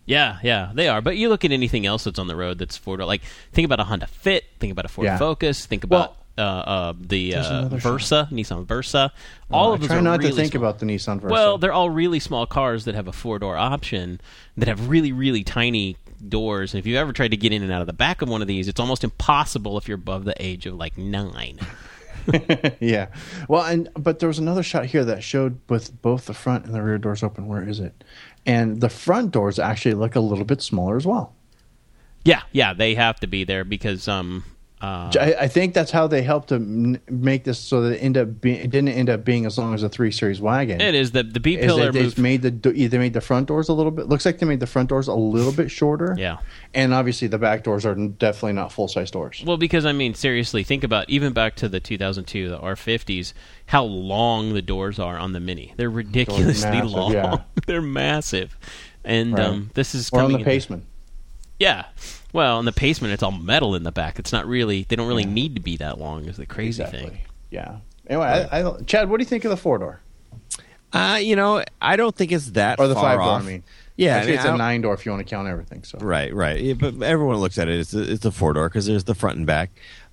Yeah, 0.05 0.39
yeah, 0.43 0.73
they 0.75 0.89
are. 0.89 1.01
But 1.01 1.17
you 1.17 1.29
look 1.29 1.45
at 1.45 1.53
anything 1.53 1.87
else 1.87 2.03
that's 2.05 2.19
on 2.19 2.27
the 2.27 2.35
road 2.37 2.59
that's 2.59 2.77
four 2.77 2.97
door. 2.97 3.07
Like 3.07 3.23
think 3.53 3.67
about 3.67 3.79
a 3.79 3.85
Honda 3.85 4.09
Fit. 4.09 4.43
Think 4.59 4.73
about 4.73 4.85
a 4.85 4.89
Ford 4.89 5.05
Yeah. 5.05 5.17
Focus. 5.17 5.65
Think 5.67 5.85
about 5.85 6.17
uh, 6.39 6.41
uh, 6.41 6.93
the 6.99 7.35
uh, 7.35 7.59
another 7.59 7.79
Versa, 7.79 8.29
Nissan 8.31 8.67
Versa. 8.67 9.13
All 9.51 9.73
I 9.73 9.75
of 9.75 9.81
those 9.81 9.89
try 9.89 9.99
are 9.99 10.03
not 10.03 10.19
really 10.19 10.31
to 10.31 10.37
think 10.37 10.53
small. 10.53 10.65
about 10.65 10.79
the 10.79 10.87
Nissan 10.87 11.21
Versa. 11.21 11.33
Well, 11.33 11.59
they're 11.59 11.73
all 11.73 11.91
really 11.91 12.21
small 12.21 12.47
cars 12.47 12.85
that 12.85 12.95
have 12.95 13.09
a 13.09 13.13
four 13.13 13.39
door 13.39 13.57
option 13.57 14.21
that 14.57 14.69
have 14.69 14.89
really, 14.89 15.13
really 15.13 15.45
tiny 15.45 15.97
doors. 16.29 16.75
And 16.75 16.79
if 16.79 16.87
you've 16.87 16.97
ever 16.97 17.13
tried 17.13 17.31
to 17.31 17.37
get 17.37 17.53
in 17.53 17.63
and 17.63 17.73
out 17.73 17.81
of 17.81 17.87
the 17.87 17.93
back 17.93 18.23
of 18.23 18.29
one 18.29 18.43
of 18.43 18.49
these, 18.49 18.69
it's 18.69 18.81
almost 18.81 19.05
impossible 19.05 19.79
if 19.79 19.89
you're 19.89 19.97
above 19.97 20.25
the 20.25 20.35
age 20.43 20.67
of 20.67 20.75
like 20.75 20.99
nine. 20.99 21.59
yeah. 22.81 23.07
Well, 23.49 23.65
and 23.65 23.89
but 23.95 24.19
there 24.19 24.29
was 24.29 24.39
another 24.39 24.63
shot 24.63 24.87
here 24.87 25.05
that 25.05 25.23
showed 25.23 25.61
with 25.69 26.01
both 26.03 26.27
the 26.27 26.35
front 26.35 26.67
and 26.67 26.75
the 26.75 26.83
rear 26.83 26.99
doors 26.99 27.23
open. 27.23 27.47
Where 27.47 27.67
is 27.67 27.81
it? 27.81 28.05
And 28.45 28.81
the 28.81 28.89
front 28.89 29.31
doors 29.31 29.59
actually 29.59 29.95
look 29.95 30.17
a 30.17 30.21
little 30.21 30.45
bit 30.45 30.63
smaller 30.63 30.97
as 30.97 31.07
well. 31.07 31.35
Yeah, 32.25 32.43
yeah, 32.53 32.73
they 32.73 32.95
have 32.95 33.21
to 33.21 33.27
be 33.27 33.45
there 33.45 33.65
because 33.65 34.09
um. 34.09 34.45
Uh, 34.87 35.11
I, 35.21 35.35
I 35.41 35.49
think 35.49 35.75
that's 35.75 35.91
how 35.91 36.07
they 36.07 36.23
helped 36.23 36.51
to 36.51 36.55
m- 36.57 36.99
make 37.09 37.45
this 37.45 37.59
so 37.59 37.81
that 37.83 37.95
it 37.95 37.99
end 37.99 38.17
up 38.17 38.41
being, 38.41 38.57
it 38.61 38.71
didn't 38.71 38.91
end 38.91 39.11
up 39.11 39.25
being 39.25 39.45
as 39.47 39.59
long 39.59 39.75
as 39.75 39.83
a 39.83 39.89
three 39.89 40.13
series 40.13 40.41
wagon. 40.41 40.81
it 40.81 40.95
is 40.95 41.11
the 41.11 41.23
the 41.23 41.41
B 41.41 41.57
pillar. 41.57 41.91
they 41.91 42.11
made 42.17 42.43
the 42.43 42.51
do- 42.51 42.89
they 42.89 42.99
made 42.99 43.13
the 43.15 43.21
front 43.21 43.49
doors 43.49 43.69
a 43.69 43.73
little 43.73 43.91
bit. 43.91 44.09
Looks 44.09 44.25
like 44.25 44.39
they 44.39 44.47
made 44.47 44.61
the 44.61 44.67
front 44.67 44.89
doors 44.89 45.09
a 45.09 45.15
little 45.15 45.53
bit 45.53 45.71
shorter. 45.71 46.15
Yeah. 46.17 46.39
and 46.75 46.95
obviously 46.95 47.27
the 47.29 47.39
back 47.39 47.65
doors 47.65 47.85
are 47.85 47.95
definitely 47.95 48.53
not 48.53 48.71
full 48.73 48.87
size 48.89 49.11
doors. 49.11 49.43
Well, 49.45 49.57
because 49.57 49.85
I 49.85 49.93
mean, 49.93 50.15
seriously, 50.15 50.63
think 50.63 50.85
about 50.85 51.11
even 51.11 51.33
back 51.33 51.57
to 51.57 51.69
the 51.69 51.81
2002, 51.81 52.49
the 52.51 52.59
R50s, 52.59 53.33
how 53.67 53.85
long 53.85 54.55
the 54.55 54.63
doors 54.63 54.99
are 54.99 55.19
on 55.19 55.33
the 55.33 55.41
Mini. 55.41 55.75
They're 55.77 55.91
ridiculously 55.91 56.71
massive, 56.71 56.91
long. 56.93 57.13
yeah. 57.13 57.37
They're 57.67 57.83
massive, 57.83 58.57
and 59.05 59.33
Right. 59.35 59.43
um, 59.47 59.71
this 59.75 59.95
is 59.95 60.11
Or 60.13 60.21
on 60.23 60.33
the 60.33 60.39
Paceman. 60.39 60.83
Yeah, 61.59 61.87
well, 62.33 62.59
in 62.59 62.65
the 62.65 62.73
Paceman, 62.73 63.11
it's 63.13 63.23
all 63.23 63.33
metal 63.33 63.75
in 63.75 63.83
the 63.83 63.93
back. 63.93 64.19
It's 64.19 64.33
not 64.33 64.47
really. 64.47 64.85
They 64.89 64.97
don't 64.97 65.09
really 65.09 65.25
need 65.25 65.55
to 65.57 65.61
be 65.61 65.77
that 65.79 65.99
long. 65.99 66.25
Is 66.27 66.37
the 66.37 66.47
crazy 66.47 66.85
thing. 66.85 67.19
Yeah. 67.51 67.79
Anyway, 68.09 68.27
I, 68.51 68.63
I, 68.69 68.81
Chad, 68.83 69.09
what 69.09 69.19
do 69.19 69.23
you 69.23 69.29
think 69.29 69.45
of 69.45 69.51
the 69.51 69.57
four 69.57 69.79
door 69.79 70.01
Uh, 70.93 71.19
you 71.21 71.35
know, 71.37 71.65
I 71.83 71.97
don't 71.97 72.15
think 72.15 72.31
it's 72.33 72.51
that 72.53 72.79
or 72.79 72.87
the 72.89 72.95
five 72.95 73.19
door? 73.19 73.31
I 73.31 73.43
mean, 73.43 73.65
yeah, 73.97 74.19
I 74.19 74.21
mean, 74.25 74.35
it's 74.35 74.45
I 74.45 74.49
a 74.49 74.51
don't- 74.51 74.59
nine 74.59 74.81
door 74.83 74.95
if 74.95 75.05
you 75.05 75.13
want 75.13 75.27
to 75.27 75.31
count 75.31 75.49
everything. 75.49 75.83
So 75.85 75.99
Right, 75.99 76.33
right. 76.35 76.61
Yeah, 76.61 76.75
but 76.75 77.03
everyone 77.03 77.37
looks 77.39 77.59
at 77.59 77.69
it. 77.69 77.81
It's 77.81 77.95
a, 77.95 78.13
it's 78.13 78.25
a 78.25 78.31
four 78.31 78.53
door 78.53 78.69
because 78.69 78.87
there's 78.87 79.05
the 79.05 79.15
front 79.15 79.39
and 79.39 79.47
back. 79.47 79.71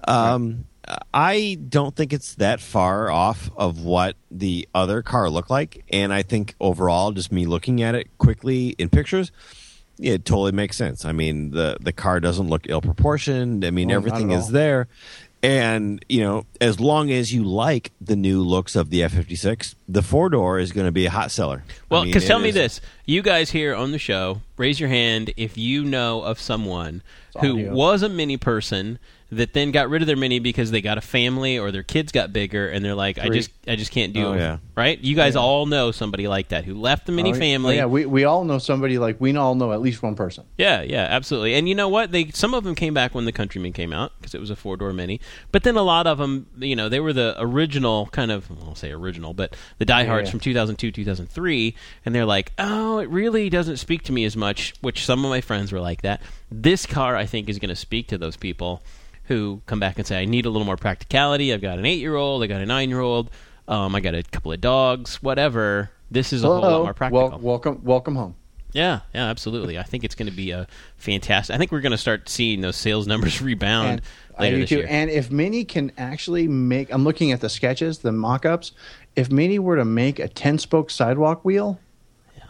Um, 0.07 0.65
I 1.13 1.57
don't 1.69 1.95
think 1.95 2.11
it's 2.11 2.35
that 2.35 2.59
far 2.59 3.09
off 3.09 3.49
of 3.55 3.83
what 3.83 4.15
the 4.31 4.67
other 4.75 5.01
car 5.01 5.29
looked 5.29 5.49
like, 5.49 5.83
and 5.91 6.11
I 6.11 6.23
think 6.23 6.55
overall, 6.59 7.11
just 7.11 7.31
me 7.31 7.45
looking 7.45 7.81
at 7.81 7.95
it 7.95 8.09
quickly 8.17 8.69
in 8.77 8.89
pictures, 8.89 9.31
it 10.03 10.25
totally 10.25 10.51
makes 10.51 10.77
sense. 10.77 11.05
I 11.05 11.11
mean, 11.11 11.51
the 11.51 11.77
the 11.79 11.93
car 11.93 12.19
doesn't 12.19 12.47
look 12.47 12.65
ill 12.69 12.81
proportioned. 12.81 13.65
I 13.65 13.71
mean, 13.71 13.87
not 13.87 13.95
everything 13.95 14.31
is 14.31 14.49
there. 14.49 14.87
And 15.41 16.03
you 16.07 16.21
know, 16.21 16.45
as 16.61 16.79
long 16.79 17.11
as 17.11 17.33
you 17.33 17.43
like 17.43 17.91
the 17.99 18.15
new 18.15 18.41
looks 18.41 18.77
of 18.77 18.89
the 18.89 19.03
F 19.03 19.11
fifty 19.11 19.35
six, 19.35 19.75
the 19.89 20.01
four 20.01 20.29
door 20.29 20.57
is 20.57 20.71
going 20.71 20.85
to 20.85 20.91
be 20.91 21.05
a 21.05 21.09
hot 21.09 21.31
seller. 21.31 21.63
I 21.67 21.73
Well, 21.89 22.01
mean, 22.03 22.11
because 22.11 22.23
it 22.23 22.27
tell 22.27 22.39
me 22.39 22.51
this: 22.51 22.79
you 23.05 23.21
guys 23.21 23.51
here 23.51 23.75
on 23.75 23.91
the 23.91 23.99
show, 23.99 24.41
raise 24.57 24.79
your 24.79 24.89
hand 24.89 25.33
if 25.37 25.57
you 25.57 25.83
know 25.83 26.21
of 26.21 26.39
someone 26.39 27.01
who 27.41 27.53
audio. 27.53 27.73
was 27.73 28.03
a 28.03 28.09
mini 28.09 28.37
person 28.37 28.99
that 29.31 29.53
then 29.53 29.71
got 29.71 29.89
rid 29.89 30.03
of 30.03 30.05
their 30.07 30.15
mini 30.15 30.37
because 30.37 30.69
they 30.69 30.79
got 30.79 30.99
a 30.99 31.01
family 31.01 31.57
or 31.57 31.71
their 31.71 31.81
kids 31.81 32.11
got 32.11 32.31
bigger, 32.31 32.69
and 32.69 32.85
they're 32.85 32.93
like, 32.93 33.17
I 33.17 33.29
just, 33.29 33.49
I 33.67 33.75
just 33.75 33.89
can't 33.89 34.13
do 34.13 34.27
Oh, 34.27 34.33
it. 34.33 34.37
yeah. 34.37 34.57
Right? 34.75 34.99
You 34.99 35.15
guys 35.15 35.35
all 35.35 35.65
know 35.65 35.89
somebody 35.91 36.27
like 36.27 36.49
that 36.49 36.65
who 36.65 36.75
left 36.75 37.07
the 37.07 37.11
mini 37.11 37.31
Oh, 37.31 37.33
family. 37.35 37.77
Yeah, 37.77 37.85
we, 37.87 38.05
we 38.05 38.25
all 38.25 38.43
know 38.43 38.59
somebody 38.59 38.99
like 38.99 39.19
we 39.19 39.35
all 39.35 39.55
know 39.55 39.71
at 39.73 39.81
least 39.81 40.03
one 40.03 40.13
person. 40.13 40.45
Yeah, 40.57 40.83
yeah, 40.83 41.07
absolutely. 41.09 41.55
And 41.55 41.67
you 41.67 41.73
know 41.73 41.89
what? 41.89 42.11
They 42.11 42.29
some 42.29 42.53
of 42.53 42.63
them 42.63 42.75
came 42.75 42.93
back 42.93 43.15
when 43.15 43.25
the 43.25 43.31
Countryman 43.31 43.73
came 43.73 43.91
out 43.91 44.11
because 44.19 44.35
it 44.35 44.39
was 44.39 44.51
a 44.51 44.55
four 44.55 44.77
door 44.77 44.93
Mini. 44.93 45.19
But 45.51 45.63
then 45.63 45.77
a 45.77 45.83
lot 45.83 46.05
of 46.05 46.19
them, 46.19 46.45
you 46.59 46.75
know, 46.75 46.87
they 46.89 46.99
were 46.99 47.13
the 47.13 47.35
original 47.39 48.07
kind 48.11 48.31
of, 48.31 48.49
well, 48.51 48.69
I'll 48.69 48.75
say 48.75 48.91
original, 48.91 49.33
but 49.33 49.55
the 49.79 49.85
diehards 49.85 50.27
yeah. 50.27 50.31
from 50.31 50.41
2002, 50.41 50.91
2003, 50.91 51.75
and 52.05 52.13
they're 52.13 52.25
like, 52.25 52.51
oh, 52.59 52.99
it 52.99 53.09
really 53.09 53.49
doesn't 53.49 53.77
speak 53.77 54.03
to 54.03 54.11
me 54.11 54.25
as 54.25 54.35
much. 54.37 54.42
Which 54.81 55.05
some 55.05 55.23
of 55.25 55.29
my 55.29 55.41
friends 55.41 55.71
were 55.71 55.79
like 55.79 56.01
that. 56.03 56.21
This 56.51 56.85
car, 56.85 57.15
I 57.15 57.25
think, 57.25 57.49
is 57.49 57.59
going 57.59 57.69
to 57.69 57.75
speak 57.75 58.07
to 58.09 58.17
those 58.17 58.37
people 58.37 58.83
who 59.25 59.61
come 59.65 59.79
back 59.79 59.97
and 59.97 60.05
say, 60.05 60.21
I 60.21 60.25
need 60.25 60.45
a 60.45 60.49
little 60.49 60.65
more 60.65 60.77
practicality. 60.77 61.53
I've 61.53 61.61
got 61.61 61.79
an 61.79 61.85
eight 61.85 61.99
year 61.99 62.15
old, 62.15 62.43
I 62.43 62.47
got 62.47 62.61
a 62.61 62.65
nine 62.65 62.89
year 62.89 62.99
old, 62.99 63.31
um, 63.67 63.95
I 63.95 64.01
got 64.01 64.15
a 64.15 64.23
couple 64.23 64.51
of 64.51 64.59
dogs, 64.61 65.23
whatever. 65.23 65.89
This 66.11 66.33
is 66.33 66.43
a 66.43 66.47
whole 66.47 66.61
lot 66.61 66.83
more 66.83 66.93
practical. 66.93 67.29
Wel- 67.29 67.39
welcome, 67.39 67.81
welcome 67.83 68.15
home. 68.15 68.35
Yeah, 68.73 69.01
yeah, 69.13 69.25
absolutely. 69.25 69.77
I 69.77 69.83
think 69.83 70.03
it's 70.03 70.15
going 70.15 70.29
to 70.29 70.35
be 70.35 70.49
a 70.51 70.67
fantastic. 70.97 71.53
I 71.53 71.59
think 71.59 71.71
we're 71.71 71.81
going 71.81 71.91
to 71.91 71.97
start 71.97 72.27
seeing 72.27 72.61
those 72.61 72.75
sales 72.75 73.05
numbers 73.07 73.41
rebound 73.41 73.89
And 73.89 74.01
I 74.37 74.41
later 74.41 74.55
do 74.55 74.61
this 74.61 74.69
too. 74.69 74.75
year. 74.77 74.87
And 74.89 75.09
if 75.11 75.31
Mini 75.31 75.63
can 75.63 75.91
actually 75.97 76.47
make, 76.47 76.91
I'm 76.91 77.03
looking 77.03 77.31
at 77.31 77.39
the 77.39 77.49
sketches, 77.49 77.99
the 77.99 78.11
mock-ups. 78.11 78.71
If 79.15 79.31
Mini 79.31 79.59
were 79.59 79.75
to 79.75 79.85
make 79.85 80.17
a 80.19 80.27
10-spoke 80.27 80.89
sidewalk 80.89 81.45
wheel, 81.45 81.79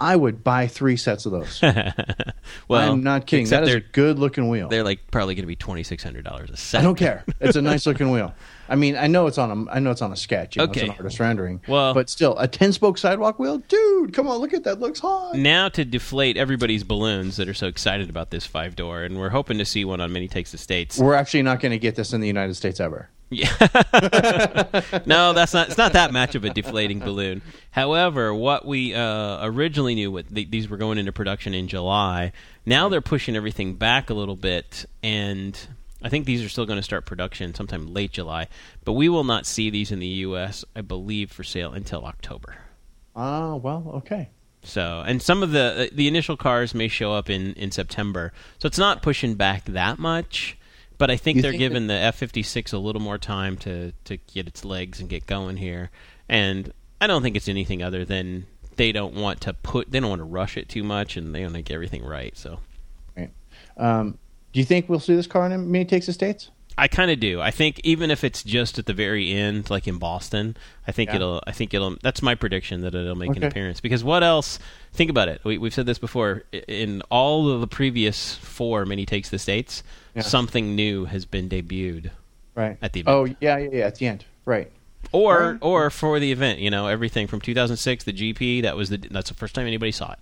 I 0.04 0.16
would 0.16 0.44
buy 0.44 0.68
three 0.68 0.98
sets 0.98 1.26
of 1.26 1.32
those. 1.32 1.62
well, 2.68 2.92
I'm 2.92 3.04
not 3.04 3.26
kidding. 3.26 3.48
That 3.48 3.64
is 3.64 3.76
a 3.76 3.80
good-looking 3.80 4.50
wheel. 4.50 4.68
they're 4.68 4.84
like 4.84 5.10
probably 5.12 5.36
going 5.36 5.44
to 5.44 5.48
be 5.48 5.56
twenty 5.56 5.84
six 5.84 6.04
hundred 6.04 6.26
dollars 6.26 6.50
a 6.50 6.58
set. 6.58 6.82
I 6.82 6.84
don't 6.84 6.96
care. 6.96 7.24
It's 7.40 7.56
a 7.58 7.62
nice-looking 7.62 8.12
wheel. 8.12 8.34
I 8.70 8.76
mean, 8.76 8.96
I 8.96 9.08
know 9.08 9.28
it's 9.28 9.38
on 9.38 9.68
a, 9.68 9.72
I 9.72 9.80
know 9.80 9.92
it's 9.92 10.02
on 10.02 10.12
a 10.14 10.16
sketch. 10.16 10.56
You 10.56 10.62
know, 10.62 10.70
Okay. 10.70 10.82
it's 10.82 10.90
an 10.90 10.96
artist 10.98 11.20
rendering. 11.20 11.62
Well- 11.68 11.94
but 11.94 12.10
still, 12.10 12.38
a 12.38 12.48
10-spoke 12.48 12.98
sidewalk 12.98 13.38
wheel, 13.40 13.58
dude. 13.58 14.14
Come 14.14 14.28
on, 14.28 14.40
look 14.40 14.54
at 14.54 14.64
that. 14.64 14.80
Looks 14.80 15.00
hot. 15.00 15.36
Now 15.36 15.68
to 15.70 15.84
deflate 15.84 16.38
everybody's 16.38 16.84
balloons 16.84 17.36
that 17.38 17.50
are 17.50 17.54
so 17.54 17.68
excited 17.68 18.10
about 18.10 18.30
this 18.32 18.46
five 18.46 18.76
door, 18.76 19.04
and 19.04 19.18
we're 19.20 19.30
hoping 19.30 19.58
to 19.58 19.66
see 19.66 19.84
one 19.86 20.00
on 20.02 20.12
Mini 20.14 20.28
Takes 20.28 20.52
the 20.52 20.58
States. 20.58 20.98
We're 20.98 21.14
actually 21.16 21.44
not 21.44 21.60
going 21.60 21.72
to 21.74 21.80
get 21.80 21.96
this 21.96 22.14
in 22.14 22.22
the 22.22 22.28
United 22.28 22.56
States 22.56 22.80
ever. 22.80 23.10
Yeah. 23.34 25.02
no, 25.06 25.34
that's 25.34 25.54
not. 25.54 25.68
It's 25.68 25.78
not 25.78 25.94
that 25.94 26.12
much 26.12 26.36
of 26.36 26.44
a 26.46 26.50
deflating 26.50 27.00
balloon. 27.00 27.42
However, 27.72 28.34
what 28.34 28.66
we 28.66 28.94
uh, 28.94 29.46
originally 29.46 29.96
knew, 29.96 30.12
what 30.12 30.34
th- 30.34 30.50
these 30.50 30.70
were 30.70 30.78
going 30.78 30.98
into 30.98 31.12
production 31.12 31.54
in 31.54 31.68
July. 31.68 32.32
Now 32.66 32.90
they're 32.90 33.02
pushing 33.02 33.36
everything 33.36 33.76
back 33.76 34.10
a 34.10 34.14
little 34.14 34.36
bit, 34.36 34.86
and 35.02 35.60
I 36.02 36.10
think 36.10 36.26
these 36.26 36.44
are 36.44 36.50
still 36.50 36.66
going 36.66 36.78
to 36.78 36.84
start 36.84 37.06
production 37.06 37.54
sometime 37.54 37.94
late 37.94 38.12
July. 38.12 38.48
But 38.84 38.94
we 38.94 39.10
will 39.10 39.24
not 39.24 39.46
see 39.46 39.70
these 39.70 39.92
in 39.92 40.00
the 40.00 40.08
U.S. 40.08 40.64
I 40.76 40.82
believe 40.82 41.32
for 41.32 41.44
sale 41.44 41.74
until 41.74 42.06
October. 42.06 42.56
Ah, 43.16 43.56
well, 43.56 43.92
okay. 43.96 44.30
So, 44.64 45.04
and 45.06 45.22
some 45.22 45.44
of 45.44 45.52
the 45.52 45.90
the 45.94 46.08
initial 46.08 46.38
cars 46.38 46.74
may 46.74 46.88
show 46.88 47.14
up 47.14 47.30
in 47.30 47.54
in 47.54 47.72
September. 47.72 48.32
So 48.60 48.68
it's 48.68 48.78
not 48.78 49.02
pushing 49.02 49.36
back 49.36 49.66
that 49.66 50.00
much, 50.00 50.58
but 50.98 51.10
I 51.12 51.18
think 51.18 51.38
You 51.38 51.42
they're 51.42 51.52
think 51.52 51.60
giving 51.60 51.88
the 51.88 51.94
F 51.94 52.16
fifty 52.16 52.44
six 52.44 52.74
a 52.74 52.78
little 52.78 53.02
more 53.02 53.18
time 53.18 53.58
to 53.58 53.92
to 54.06 54.18
get 54.18 54.48
its 54.48 54.64
legs 54.66 55.00
and 55.00 55.10
get 55.10 55.26
going 55.26 55.58
here. 55.58 55.90
And 56.30 56.74
I 57.02 57.08
don't 57.08 57.22
think 57.22 57.36
it's 57.36 57.50
anything 57.50 57.84
other 57.84 58.06
than 58.06 58.46
they 58.76 58.92
don't 58.92 59.14
want 59.14 59.42
to 59.42 59.54
put 59.54 59.92
they 59.92 60.00
don't 60.00 60.10
want 60.10 60.20
to 60.20 60.26
rush 60.26 60.58
it 60.58 60.70
too 60.70 60.84
much, 60.84 61.18
and 61.18 61.34
they 61.34 61.44
want 61.44 61.56
to 61.56 61.62
get 61.62 61.76
everything 61.76 62.04
right. 62.04 62.36
So 62.38 62.60
Right. 63.16 63.32
Um, 63.78 64.18
do 64.52 64.60
you 64.60 64.66
think 64.66 64.88
we'll 64.88 65.00
see 65.00 65.16
this 65.16 65.28
car 65.28 65.50
in 65.50 65.72
Mini 65.72 65.86
Takes 65.86 66.06
the 66.06 66.14
States? 66.14 66.50
I 66.78 66.88
kind 66.88 67.12
of 67.12 67.20
do. 67.20 67.40
I 67.40 67.52
think 67.52 67.80
even 67.84 68.10
if 68.10 68.24
it's 68.24 68.42
just 68.44 68.80
at 68.80 68.86
the 68.88 68.94
very 68.94 69.32
end, 69.32 69.70
like 69.70 69.88
in 69.88 69.98
Boston, 70.00 70.58
I 70.88 70.92
think 70.92 71.10
Yeah. 71.10 71.18
it'll. 71.18 71.44
I 71.46 71.52
think 71.52 71.74
it'll. 71.74 71.96
That's 72.02 72.22
my 72.22 72.36
prediction 72.36 72.82
that 72.82 72.96
it'll 72.96 73.16
make 73.16 73.36
an 73.36 73.44
appearance. 73.44 73.80
Because 73.80 74.04
what 74.04 74.24
else? 74.24 74.58
Think 74.92 75.10
about 75.10 75.28
it. 75.30 75.42
We, 75.44 75.58
we've 75.58 75.74
said 75.74 75.86
this 75.86 76.00
before. 76.00 76.44
In 76.68 77.02
all 77.10 77.50
of 77.50 77.62
the 77.62 77.68
previous 77.68 78.36
four 78.36 78.86
mini 78.86 79.06
takes 79.06 79.30
the 79.30 79.40
states, 79.40 79.84
Yeah. 80.16 80.22
something 80.24 80.76
new 80.76 81.06
has 81.06 81.26
been 81.26 81.48
debuted, 81.50 82.10
Right. 82.56 82.78
At 82.82 82.94
the 82.94 83.04
Oh, 83.08 83.26
yeah, 83.26 83.58
yeah, 83.58 83.70
yeah, 83.72 83.86
at 83.86 83.96
the 83.96 84.08
end. 84.08 84.26
Right. 84.46 84.72
or 85.12 85.52
Right. 85.52 85.58
or 85.62 85.90
for 85.90 86.20
the 86.20 86.32
event. 86.32 86.60
You 86.60 86.70
know, 86.72 86.88
everything 86.88 87.28
from 87.28 87.40
2006, 87.42 88.04
the 88.04 88.14
GP. 88.14 88.62
That 88.62 88.76
was 88.76 88.90
the. 88.90 88.98
That's 88.98 89.30
the 89.30 89.36
first 89.36 89.54
time 89.56 89.68
anybody 89.68 89.92
saw 89.92 90.14
it. 90.14 90.20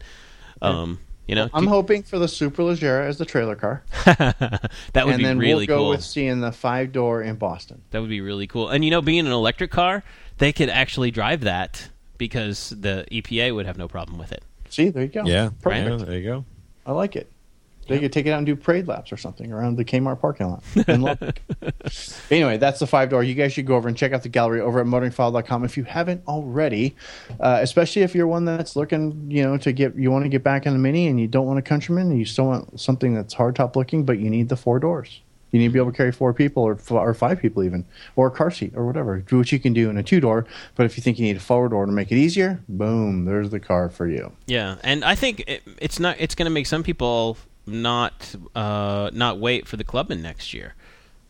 Um, 0.62 1.00
you 1.32 1.36
know, 1.36 1.50
I'm 1.54 1.66
hoping 1.66 2.04
for 2.04 2.20
the 2.20 2.26
Superleggera 2.26 3.08
as 3.08 3.18
the 3.18 3.24
trailer 3.24 3.56
car. 3.56 3.84
that 4.06 4.70
would 4.96 5.14
and 5.14 5.18
be 5.18 5.24
then 5.24 5.40
really 5.40 5.66
we'll 5.66 5.78
go 5.78 5.84
cool. 5.84 5.90
with 5.92 6.04
seeing 6.04 6.42
the 6.42 6.52
five 6.52 6.92
door 6.92 7.22
in 7.22 7.38
Boston. 7.38 7.82
That 7.92 8.02
would 8.02 8.10
be 8.10 8.20
really 8.20 8.48
cool. 8.48 8.68
And 8.68 8.84
you 8.84 8.92
know, 8.92 9.02
being 9.02 9.26
an 9.26 9.32
electric 9.32 9.72
car, 9.72 10.04
they 10.40 10.52
could 10.52 10.68
actually 10.68 11.10
drive 11.10 11.40
that 11.42 11.88
because 12.18 12.72
the 12.72 13.06
EPA 13.10 13.56
would 13.56 13.66
have 13.66 13.78
no 13.78 13.88
problem 13.88 14.18
with 14.18 14.34
it. 14.34 14.44
See, 14.68 14.90
there 14.90 15.04
you 15.04 15.08
go. 15.08 15.24
Yeah, 15.24 15.52
Perfect. 15.62 15.90
yeah, 15.90 16.06
there 16.06 16.20
you 16.20 16.26
go. 16.26 16.46
I 16.86 16.92
like 16.92 17.16
it. 17.16 17.31
They 17.92 18.00
could 18.00 18.14
take 18.14 18.26
it 18.26 18.32
out 18.32 18.38
and 18.38 18.46
do 18.46 18.56
parade 18.56 18.88
laps 18.88 19.12
or 19.12 19.18
something 19.18 19.52
around 19.52 19.76
the 19.76 19.84
Kmart 19.86 20.22
parking 20.22 20.50
lot. 20.50 20.64
anyway, 22.32 22.58
that's 22.58 22.80
the 22.80 22.88
five 22.88 23.10
door. 23.10 23.22
You 23.22 23.34
guys 23.34 23.54
should 23.54 23.66
go 23.66 23.76
over 23.76 23.88
and 23.88 23.98
check 23.98 24.14
out 24.14 24.24
the 24.24 24.30
gallery 24.30 24.62
over 24.62 24.80
at 24.80 24.86
motoringfile.com 24.86 25.66
if 25.66 25.76
you 25.78 25.84
haven't 25.84 26.24
already. 26.28 26.96
Uh, 27.40 27.60
especially 27.62 28.04
if 28.04 28.16
you're 28.16 28.28
one 28.28 28.46
that's 28.46 28.76
looking, 28.76 29.30
you 29.30 29.44
know, 29.44 29.58
to 29.58 29.72
get 29.72 29.96
you 29.96 30.10
want 30.10 30.24
to 30.24 30.30
get 30.30 30.44
back 30.44 30.66
in 30.66 30.74
the 30.74 30.80
mini 30.80 31.08
and 31.08 31.20
you 31.20 31.28
don't 31.28 31.46
want 31.46 31.60
a 31.60 31.62
countryman 31.62 32.10
and 32.10 32.18
you 32.18 32.26
still 32.26 32.46
want 32.46 32.80
something 32.80 33.14
that's 33.14 33.36
hardtop 33.36 33.76
looking, 33.76 34.06
but 34.06 34.20
you 34.20 34.30
need 34.30 34.50
the 34.50 34.56
four 34.56 34.80
doors. 34.80 35.22
You 35.52 35.60
need 35.60 35.68
to 35.68 35.74
be 35.74 35.80
able 35.80 35.92
to 35.92 35.98
carry 35.98 36.12
four 36.12 36.34
people 36.34 36.64
or, 36.64 36.74
f- 36.76 36.92
or 36.92 37.14
five 37.14 37.42
people 37.42 37.64
even, 37.64 37.86
or 38.16 38.28
a 38.28 38.32
car 38.32 38.52
seat 38.52 38.72
or 38.76 38.86
whatever. 38.86 39.20
Do 39.20 39.38
what 39.38 39.52
you 39.52 39.60
can 39.60 39.74
do 39.74 39.90
in 39.90 39.98
a 39.98 40.04
two 40.04 40.22
door. 40.22 40.46
But 40.76 40.86
if 40.86 40.96
you 40.98 41.04
think 41.04 41.20
you 41.20 41.26
need 41.26 41.36
a 41.36 41.42
four 41.42 41.68
door 41.68 41.86
to 41.86 41.92
make 41.92 42.12
it 42.12 42.16
easier, 42.16 42.62
boom, 42.70 43.26
there's 43.26 43.50
the 43.50 43.60
car 43.60 43.90
for 43.90 44.08
you. 44.08 44.32
Yeah, 44.48 44.78
and 44.84 45.04
I 45.04 45.16
think 45.16 45.44
it, 45.48 45.64
it's 45.78 46.00
not. 46.00 46.16
It's 46.20 46.36
going 46.36 46.46
to 46.46 46.52
make 46.52 46.68
some 46.68 46.84
people 46.84 47.38
not 47.72 48.36
uh, 48.56 49.10
not 49.14 49.40
wait 49.40 49.68
for 49.68 49.78
the 49.78 49.84
Clubman 49.84 50.22
next 50.22 50.54
year. 50.54 50.76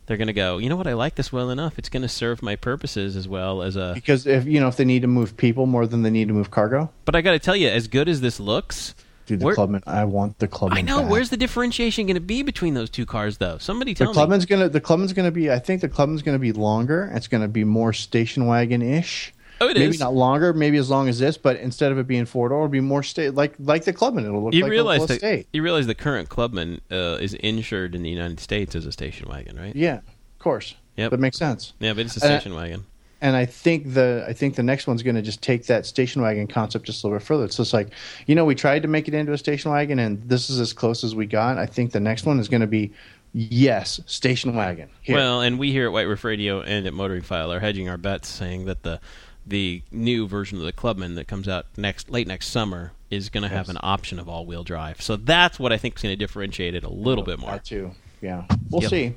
They're 0.06 0.16
going 0.16 0.26
to 0.26 0.32
go. 0.32 0.58
You 0.58 0.68
know 0.68 0.76
what? 0.76 0.88
I 0.88 0.94
like 0.94 1.14
this 1.14 1.32
well 1.32 1.50
enough. 1.50 1.78
It's 1.78 1.88
going 1.88 2.02
to 2.02 2.08
serve 2.08 2.42
my 2.42 2.56
purposes 2.56 3.16
as 3.16 3.28
well 3.28 3.62
as 3.62 3.76
a. 3.76 3.92
Because 3.94 4.26
if 4.26 4.46
you 4.46 4.58
know 4.60 4.68
if 4.68 4.76
they 4.76 4.84
need 4.84 5.02
to 5.02 5.08
move 5.08 5.36
people 5.36 5.66
more 5.66 5.86
than 5.86 6.02
they 6.02 6.10
need 6.10 6.28
to 6.28 6.34
move 6.34 6.50
cargo, 6.50 6.90
But 7.04 7.14
I 7.14 7.20
got 7.20 7.32
to 7.32 7.38
tell 7.38 7.54
you, 7.56 7.68
as 7.68 7.86
good 7.88 8.08
as 8.08 8.20
this 8.20 8.40
looks, 8.40 8.94
dude, 9.26 9.38
the 9.40 9.46
where- 9.46 9.54
Clubman. 9.54 9.82
I 9.86 10.04
want 10.04 10.38
the 10.40 10.48
Clubman. 10.48 10.78
I 10.78 10.80
know. 10.82 11.02
back. 11.02 11.10
Where's 11.10 11.30
the 11.30 11.36
differentiation 11.36 12.06
going 12.06 12.16
to 12.16 12.20
be 12.20 12.42
between 12.42 12.74
those 12.74 12.90
two 12.90 13.06
cars, 13.06 13.38
though? 13.38 13.58
Somebody 13.58 13.94
the 13.94 13.98
tell 14.04 14.08
me. 14.08 14.14
Clubman's 14.14 14.44
gonna 14.44 14.68
the 14.68 14.80
Clubman's 14.80 15.12
gonna 15.12 15.30
be? 15.30 15.50
I 15.52 15.60
think 15.60 15.80
the 15.80 15.88
Clubman's 15.88 16.22
gonna 16.22 16.38
be 16.40 16.52
longer. 16.52 17.10
It's 17.14 17.28
gonna 17.28 17.48
be 17.48 17.62
more 17.64 17.92
station 17.92 18.46
wagon 18.46 18.82
ish. 18.82 19.32
Oh, 19.62 19.68
it 19.68 19.76
maybe 19.76 19.90
is. 19.90 20.00
not 20.00 20.14
longer, 20.14 20.52
maybe 20.52 20.76
as 20.76 20.90
long 20.90 21.08
as 21.08 21.18
this, 21.18 21.36
but 21.36 21.56
instead 21.56 21.92
of 21.92 21.98
it 21.98 22.06
being 22.06 22.24
four 22.26 22.48
door, 22.48 22.58
it'll 22.58 22.68
be 22.68 22.80
more 22.80 23.02
state 23.02 23.34
like 23.34 23.54
like 23.58 23.84
the 23.84 23.92
Clubman. 23.92 24.24
It'll 24.24 24.42
look 24.44 24.54
You 24.54 24.62
like 24.62 24.70
realize 24.70 25.06
that 25.06 25.46
you 25.52 25.62
realize 25.62 25.86
the 25.86 25.94
current 25.94 26.28
Clubman 26.28 26.80
uh, 26.90 27.18
is 27.20 27.34
insured 27.34 27.94
in 27.94 28.02
the 28.02 28.10
United 28.10 28.40
States 28.40 28.74
as 28.74 28.86
a 28.86 28.92
station 28.92 29.28
wagon, 29.28 29.56
right? 29.56 29.74
Yeah, 29.74 29.98
of 29.98 30.38
course. 30.38 30.74
Yep. 30.96 31.10
that 31.12 31.20
makes 31.20 31.38
sense. 31.38 31.72
Yeah, 31.78 31.94
but 31.94 32.06
it's 32.06 32.16
a 32.16 32.20
station 32.20 32.54
wagon. 32.54 32.84
And 33.22 33.36
I 33.36 33.46
think 33.46 33.94
the 33.94 34.24
I 34.28 34.32
think 34.32 34.56
the 34.56 34.64
next 34.64 34.88
one's 34.88 35.02
going 35.04 35.14
to 35.14 35.22
just 35.22 35.42
take 35.42 35.66
that 35.66 35.86
station 35.86 36.22
wagon 36.22 36.48
concept 36.48 36.86
just 36.86 37.04
a 37.04 37.06
little 37.06 37.20
bit 37.20 37.24
further. 37.24 37.44
It's 37.44 37.56
just 37.56 37.72
like, 37.72 37.90
you 38.26 38.34
know, 38.34 38.44
we 38.44 38.56
tried 38.56 38.82
to 38.82 38.88
make 38.88 39.06
it 39.06 39.14
into 39.14 39.32
a 39.32 39.38
station 39.38 39.70
wagon, 39.70 40.00
and 40.00 40.20
this 40.28 40.50
is 40.50 40.58
as 40.58 40.72
close 40.72 41.04
as 41.04 41.14
we 41.14 41.26
got. 41.26 41.56
I 41.56 41.66
think 41.66 41.92
the 41.92 42.00
next 42.00 42.26
one 42.26 42.40
is 42.40 42.48
going 42.48 42.62
to 42.62 42.66
be, 42.66 42.90
yes, 43.32 44.00
station 44.06 44.56
wagon. 44.56 44.88
Here. 45.02 45.14
Well, 45.16 45.40
and 45.40 45.56
we 45.60 45.70
here 45.70 45.86
at 45.86 45.92
White 45.92 46.08
Roof 46.08 46.24
Radio 46.24 46.62
and 46.62 46.84
at 46.84 46.94
Motoring 46.94 47.22
File 47.22 47.52
are 47.52 47.60
hedging 47.60 47.88
our 47.88 47.96
bets, 47.96 48.26
saying 48.28 48.64
that 48.64 48.82
the 48.82 49.00
the 49.46 49.82
new 49.90 50.26
version 50.28 50.58
of 50.58 50.64
the 50.64 50.72
Clubman 50.72 51.14
that 51.16 51.26
comes 51.26 51.48
out 51.48 51.66
next 51.76 52.10
late 52.10 52.26
next 52.28 52.48
summer 52.48 52.92
is 53.10 53.28
going 53.28 53.42
to 53.42 53.48
have 53.48 53.68
an 53.68 53.76
option 53.82 54.18
of 54.18 54.28
all 54.28 54.46
wheel 54.46 54.64
drive. 54.64 55.02
So 55.02 55.16
that's 55.16 55.58
what 55.58 55.72
I 55.72 55.76
think 55.78 55.96
is 55.96 56.02
going 56.02 56.12
to 56.12 56.16
differentiate 56.16 56.74
it 56.74 56.84
a 56.84 56.88
little 56.88 57.24
bit 57.24 57.38
more. 57.38 57.50
That 57.50 57.64
too. 57.64 57.90
Yeah, 58.20 58.44
we'll 58.70 58.82
Yep. 58.82 58.90
see. 58.90 59.14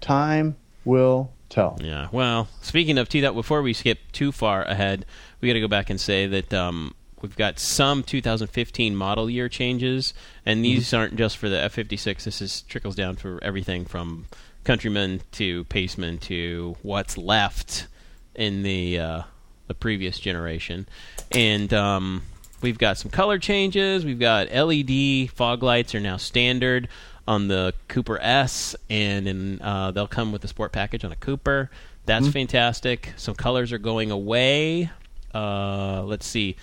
Time 0.00 0.56
will 0.84 1.30
tell. 1.50 1.78
Yeah. 1.82 2.08
Well, 2.12 2.48
speaking 2.62 2.96
of 2.96 3.08
T, 3.08 3.20
that 3.20 3.34
before 3.34 3.60
we 3.62 3.72
skip 3.72 3.98
too 4.12 4.32
far 4.32 4.62
ahead, 4.62 5.04
we 5.40 5.48
got 5.48 5.54
to 5.54 5.60
go 5.60 5.68
back 5.68 5.90
and 5.90 6.00
say 6.00 6.26
that 6.26 6.54
um, 6.54 6.94
we've 7.20 7.36
got 7.36 7.58
some 7.58 8.02
2015 8.02 8.96
model 8.96 9.28
year 9.28 9.48
changes, 9.48 10.14
and 10.46 10.64
these 10.64 10.94
aren't 10.94 11.16
just 11.16 11.36
for 11.36 11.48
the 11.48 11.56
F56. 11.56 12.24
This 12.24 12.40
is 12.40 12.62
trickles 12.62 12.94
down 12.94 13.16
for 13.16 13.38
everything 13.42 13.84
from 13.84 14.26
Countryman 14.64 15.20
to 15.32 15.64
Paceman 15.64 16.20
to 16.22 16.76
what's 16.82 17.18
left 17.18 17.86
in 18.34 18.62
the 18.62 18.98
uh, 18.98 19.22
the 19.70 19.74
previous 19.74 20.18
generation, 20.18 20.84
and 21.30 21.72
um, 21.72 22.22
we've 22.60 22.76
got 22.76 22.98
some 22.98 23.08
color 23.08 23.38
changes. 23.38 24.04
We've 24.04 24.18
got 24.18 24.50
LED 24.50 25.30
fog 25.30 25.62
lights 25.62 25.94
are 25.94 26.00
now 26.00 26.16
standard. 26.16 26.88
on 27.28 27.46
the 27.46 27.72
Cooper 27.86 28.18
S, 28.18 28.74
and 28.88 29.28
in, 29.28 29.62
uh, 29.62 29.92
they'll 29.92 30.08
come 30.08 30.32
with 30.32 30.42
the 30.42 30.48
sport 30.48 30.72
package 30.72 31.04
on 31.04 31.12
a 31.12 31.16
Cooper. 31.16 31.70
That's 32.04 32.26
fantastic. 32.26 33.12
Some 33.16 33.36
colors 33.36 33.70
are 33.72 33.78
going 33.78 34.10
away. 34.10 34.90
Uh, 35.32 36.02
let's 36.02 36.26
see. 36.26 36.56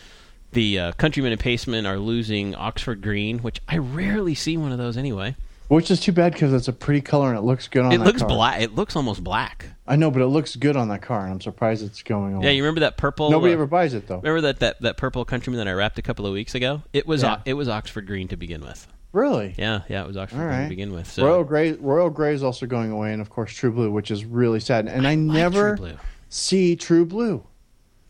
The 0.51 0.79
uh, 0.79 0.91
Countryman 0.93 1.31
and 1.31 1.39
Paceman 1.39 1.87
are 1.87 1.97
losing 1.97 2.55
Oxford 2.55 3.01
Green, 3.01 3.39
which 3.39 3.61
I 3.69 3.77
rarely 3.77 4.35
see 4.35 4.57
one 4.57 4.73
of 4.73 4.77
those 4.77 4.97
anyway. 4.97 5.37
Which 5.67 5.91
is 5.91 5.99
too 5.99 6.13
bad 6.13 6.31
because 6.33 6.53
it's 6.53 6.69
a 6.69 6.73
pretty 6.73 7.01
color 7.01 7.29
and 7.29 7.37
it 7.37 7.41
looks 7.41 7.67
good 7.67 7.83
on 7.83 7.91
It 7.91 7.97
that 7.97 8.05
looks 8.05 8.21
car. 8.21 8.29
black. 8.29 8.61
It 8.61 8.75
looks 8.75 8.95
almost 8.95 9.23
black. 9.23 9.65
I 9.85 9.97
know, 9.97 10.09
but 10.11 10.21
it 10.21 10.27
looks 10.27 10.55
good 10.55 10.77
on 10.77 10.87
that 10.89 11.01
car, 11.01 11.23
and 11.23 11.33
I'm 11.33 11.41
surprised 11.41 11.83
it's 11.83 12.03
going 12.03 12.35
away. 12.35 12.45
Yeah, 12.45 12.51
you 12.51 12.63
remember 12.63 12.81
that 12.81 12.95
purple? 12.97 13.29
Nobody 13.31 13.51
uh, 13.51 13.55
ever 13.57 13.67
buys 13.67 13.93
it 13.93 14.07
though. 14.07 14.17
Remember 14.17 14.41
that, 14.41 14.59
that, 14.59 14.81
that 14.81 14.97
purple 14.97 15.25
Countryman 15.25 15.57
that 15.57 15.67
I 15.67 15.73
wrapped 15.73 15.99
a 15.99 16.01
couple 16.01 16.25
of 16.25 16.33
weeks 16.33 16.55
ago? 16.55 16.83
It 16.93 17.05
was 17.05 17.23
Yeah. 17.23 17.41
It 17.45 17.53
was 17.55 17.67
Oxford 17.67 18.07
Green 18.07 18.27
to 18.29 18.37
begin 18.37 18.61
with. 18.61 18.87
Really? 19.13 19.55
Yeah, 19.57 19.81
yeah, 19.89 20.03
it 20.03 20.07
was 20.07 20.15
Oxford 20.17 20.37
Green 20.37 20.63
to 20.63 20.69
begin 20.69 20.93
with. 20.93 21.09
So 21.11 21.25
Royal 21.25 21.43
Gray, 21.43 21.73
Royal 21.73 22.09
Gray 22.09 22.33
is 22.33 22.43
also 22.43 22.65
going 22.65 22.91
away, 22.91 23.11
and 23.13 23.21
of 23.21 23.29
course 23.29 23.53
True 23.53 23.71
Blue, 23.71 23.91
which 23.91 24.11
is 24.11 24.23
really 24.25 24.59
sad. 24.59 24.87
And 24.87 25.07
I, 25.07 25.11
like 25.11 25.19
never 25.19 25.75
True 25.75 25.87
Blue. 25.87 25.97
see 26.29 26.75
True 26.75 27.05
Blue, 27.05 27.43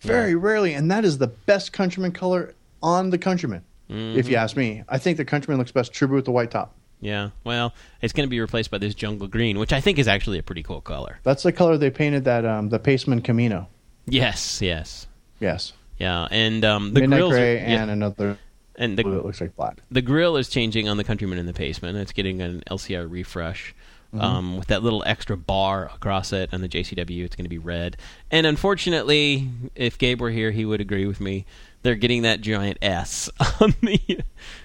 very 0.01 0.35
rarely, 0.35 0.73
and 0.73 0.91
that 0.91 1.05
is 1.05 1.17
the 1.17 1.27
best 1.27 1.73
Countryman 1.73 2.11
color 2.11 2.53
on 2.83 3.09
the 3.09 3.17
Countryman. 3.17 3.63
Mm-hmm. 3.89 4.19
If 4.19 4.27
you 4.27 4.35
ask 4.35 4.57
me, 4.57 4.83
I 4.89 4.97
think 4.97 5.17
the 5.17 5.25
Countryman 5.25 5.57
looks 5.59 5.71
best 5.71 5.93
True 5.93 6.07
Blue 6.07 6.17
with 6.17 6.25
the 6.25 6.31
white 6.31 6.51
top. 6.51 6.75
Yeah, 6.99 7.29
well, 7.43 7.73
it's 8.01 8.13
going 8.13 8.27
to 8.27 8.29
be 8.29 8.39
replaced 8.39 8.71
by 8.71 8.79
this 8.79 8.95
jungle 8.95 9.27
green, 9.27 9.59
which 9.59 9.71
I 9.71 9.81
think 9.81 9.99
is 9.99 10.07
actually 10.07 10.39
a 10.39 10.43
pretty 10.43 10.63
cool 10.63 10.81
color. 10.81 11.19
That's 11.23 11.43
the 11.43 11.51
color 11.51 11.77
they 11.77 11.91
painted 11.91 12.23
that 12.25 12.43
um, 12.43 12.69
the 12.69 12.79
Paceman 12.79 13.23
Camino. 13.23 13.67
Yes, 14.07 14.61
yes, 14.61 15.07
Yes, 15.39 15.73
yeah, 15.99 16.27
and 16.31 16.65
um, 16.65 16.93
the 16.93 17.01
midnight 17.01 17.17
grills 17.17 17.33
gray 17.33 17.57
are, 17.57 17.69
yeah, 17.69 17.81
and 17.83 17.91
another 17.91 18.37
and 18.75 18.95
blue 18.95 19.11
the 19.11 19.17
that 19.17 19.25
looks 19.25 19.41
like 19.41 19.55
black. 19.55 19.77
the 19.91 20.01
grill 20.01 20.37
is 20.37 20.49
changing 20.49 20.89
on 20.89 20.97
the 20.97 21.03
Countryman 21.03 21.37
in 21.37 21.45
the 21.45 21.53
Paceman. 21.53 21.95
It's 21.95 22.11
getting 22.11 22.41
an 22.41 22.63
LCI 22.69 23.09
refresh. 23.09 23.75
Mm-hmm. 24.13 24.21
Um, 24.23 24.57
with 24.57 24.67
that 24.67 24.83
little 24.83 25.03
extra 25.05 25.35
bar 25.35 25.91
across 25.93 26.31
it, 26.31 26.49
and 26.53 26.63
the 26.63 26.69
JCW, 26.69 27.25
it's 27.25 27.35
going 27.35 27.43
to 27.43 27.49
be 27.49 27.57
red. 27.57 27.97
And 28.31 28.47
unfortunately, 28.47 29.49
if 29.75 29.97
Gabe 29.97 30.21
were 30.21 30.29
here, 30.29 30.51
he 30.51 30.63
would 30.63 30.79
agree 30.79 31.05
with 31.05 31.19
me. 31.19 31.45
They're 31.83 31.95
getting 31.95 32.23
that 32.23 32.41
giant 32.41 32.79
S 32.81 33.29
on 33.61 33.73
the 33.81 34.19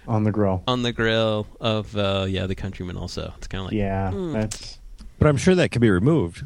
on 0.08 0.24
the 0.24 0.32
grill. 0.32 0.62
on 0.66 0.82
the 0.82 0.92
grill 0.92 1.46
of 1.60 1.96
uh, 1.96 2.26
yeah 2.28 2.46
the 2.46 2.54
Countryman. 2.54 2.96
Also, 2.96 3.32
it's 3.36 3.46
kind 3.46 3.60
of 3.60 3.66
like 3.66 3.74
Yeah, 3.74 4.10
Hmm. 4.10 4.32
that's 4.32 4.78
But 5.18 5.28
I'm 5.28 5.36
sure 5.36 5.54
that 5.54 5.70
can 5.70 5.80
be 5.80 5.90
removed. 5.90 6.44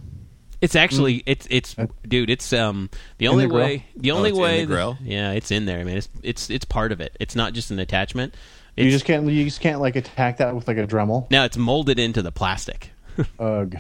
It's 0.61 0.74
actually 0.74 1.22
it's 1.26 1.46
it's 1.50 1.76
dude. 2.09 2.31
It's 2.31 2.52
um 2.52 2.90
the 3.18 3.29
only 3.29 3.46
the 3.46 3.55
way 3.55 3.87
the 3.96 4.11
Oh, 4.11 4.16
only 4.16 4.31
it's 4.31 4.38
in 4.38 4.42
way 4.42 4.61
the 4.61 4.66
grill? 4.66 4.98
yeah 5.02 5.33
it's 5.33 5.50
in 5.50 5.66
there. 5.66 5.79
I 5.79 5.85
mean 5.85 5.96
it's 5.98 6.09
it's 6.22 6.50
it's 6.50 6.64
part 6.64 6.92
of 6.92 7.00
it. 7.00 7.16
It's 7.20 7.37
not 7.37 7.52
just 7.52 7.70
an 7.70 7.79
attachment. 7.79 8.35
It's, 8.76 8.85
you 8.87 8.90
just 8.90 9.05
can't 9.05 9.26
you 9.26 9.44
just 9.44 9.61
can't 9.61 9.81
like 9.81 9.96
attack 9.96 10.38
that 10.38 10.55
with 10.55 10.66
like 10.68 10.79
a 10.79 10.87
Dremel. 10.87 11.31
now 11.31 11.44
it's 11.44 11.57
molded 11.57 11.98
into 11.98 12.22
the 12.22 12.33
plastic. 12.33 12.90
Ugh. 13.38 13.76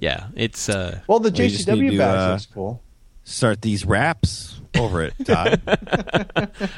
yeah, 0.00 0.28
it's 0.34 0.68
uh 0.68 1.00
Well, 1.06 1.18
the 1.18 1.30
Well, 1.30 1.42
you 1.42 1.48
just 1.48 1.66
need 1.68 1.78
JCW 1.78 1.90
to, 1.92 1.98
badge 1.98 2.18
uh, 2.20 2.30
looks 2.32 2.46
cool. 2.46 2.82
Start 3.24 3.60
these 3.62 3.84
wraps 3.84 4.57
over 4.76 5.02
it, 5.02 5.14
Todd. 5.24 5.60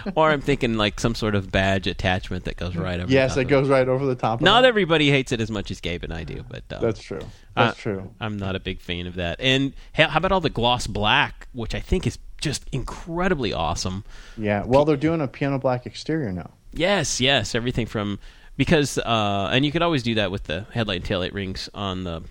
or 0.15 0.31
I'm 0.31 0.41
thinking 0.41 0.75
like 0.75 1.01
some 1.01 1.15
sort 1.15 1.35
of 1.35 1.51
badge 1.51 1.87
attachment 1.87 2.45
that 2.45 2.57
goes 2.57 2.77
right 2.77 3.01
over. 3.01 3.11
Yes, 3.11 3.33
it 3.33 3.35
top 3.37 3.45
of 3.45 3.49
goes 3.51 3.69
right 3.69 3.89
over 3.89 4.07
the 4.07 4.15
top. 4.15 4.41
of 4.41 4.45
Not 4.45 4.65
it. 4.65 4.69
everybody 4.69 5.11
hates 5.11 5.33
it 5.33 5.41
as 5.41 5.51
much 5.51 5.71
as 5.71 5.81
Gabe 5.81 6.05
and 6.05 6.13
I 6.13 6.25
do, 6.25 6.45
but 6.49 6.63
uh, 6.71 6.79
That's 6.81 7.03
true. 7.03 7.21
That's 7.57 7.79
Uh, 7.79 7.81
true. 7.81 8.11
I'm 8.21 8.37
not 8.39 8.57
a 8.57 8.61
big 8.61 8.81
fan 8.81 9.07
of 9.07 9.15
that. 9.17 9.41
And 9.41 9.73
how 9.95 10.09
how 10.09 10.19
about 10.19 10.33
all 10.33 10.41
the 10.41 10.51
gloss 10.51 10.87
black, 10.87 11.49
which 11.53 11.75
I 11.75 11.81
think 11.81 12.07
is 12.07 12.19
just 12.41 12.65
incredibly 12.73 13.53
awesome. 13.53 14.05
Yeah. 14.39 14.65
Well, 14.65 14.85
they're 14.85 14.97
doing 14.97 15.21
a 15.21 15.29
piano 15.29 15.59
black 15.59 15.85
exterior 15.87 16.33
now. 16.33 16.51
Yes, 16.73 17.21
yes, 17.21 17.55
everything 17.55 17.87
from 17.87 18.19
because 18.57 18.99
uh, 18.99 19.49
and 19.53 19.65
you 19.65 19.73
could 19.73 19.83
always 19.83 20.03
do 20.03 20.15
that 20.17 20.31
with 20.31 20.45
the 20.45 20.67
headlight 20.73 21.01
and 21.01 21.05
taillight 21.09 21.33
rings 21.35 21.69
on 21.75 22.05
the 22.05 22.23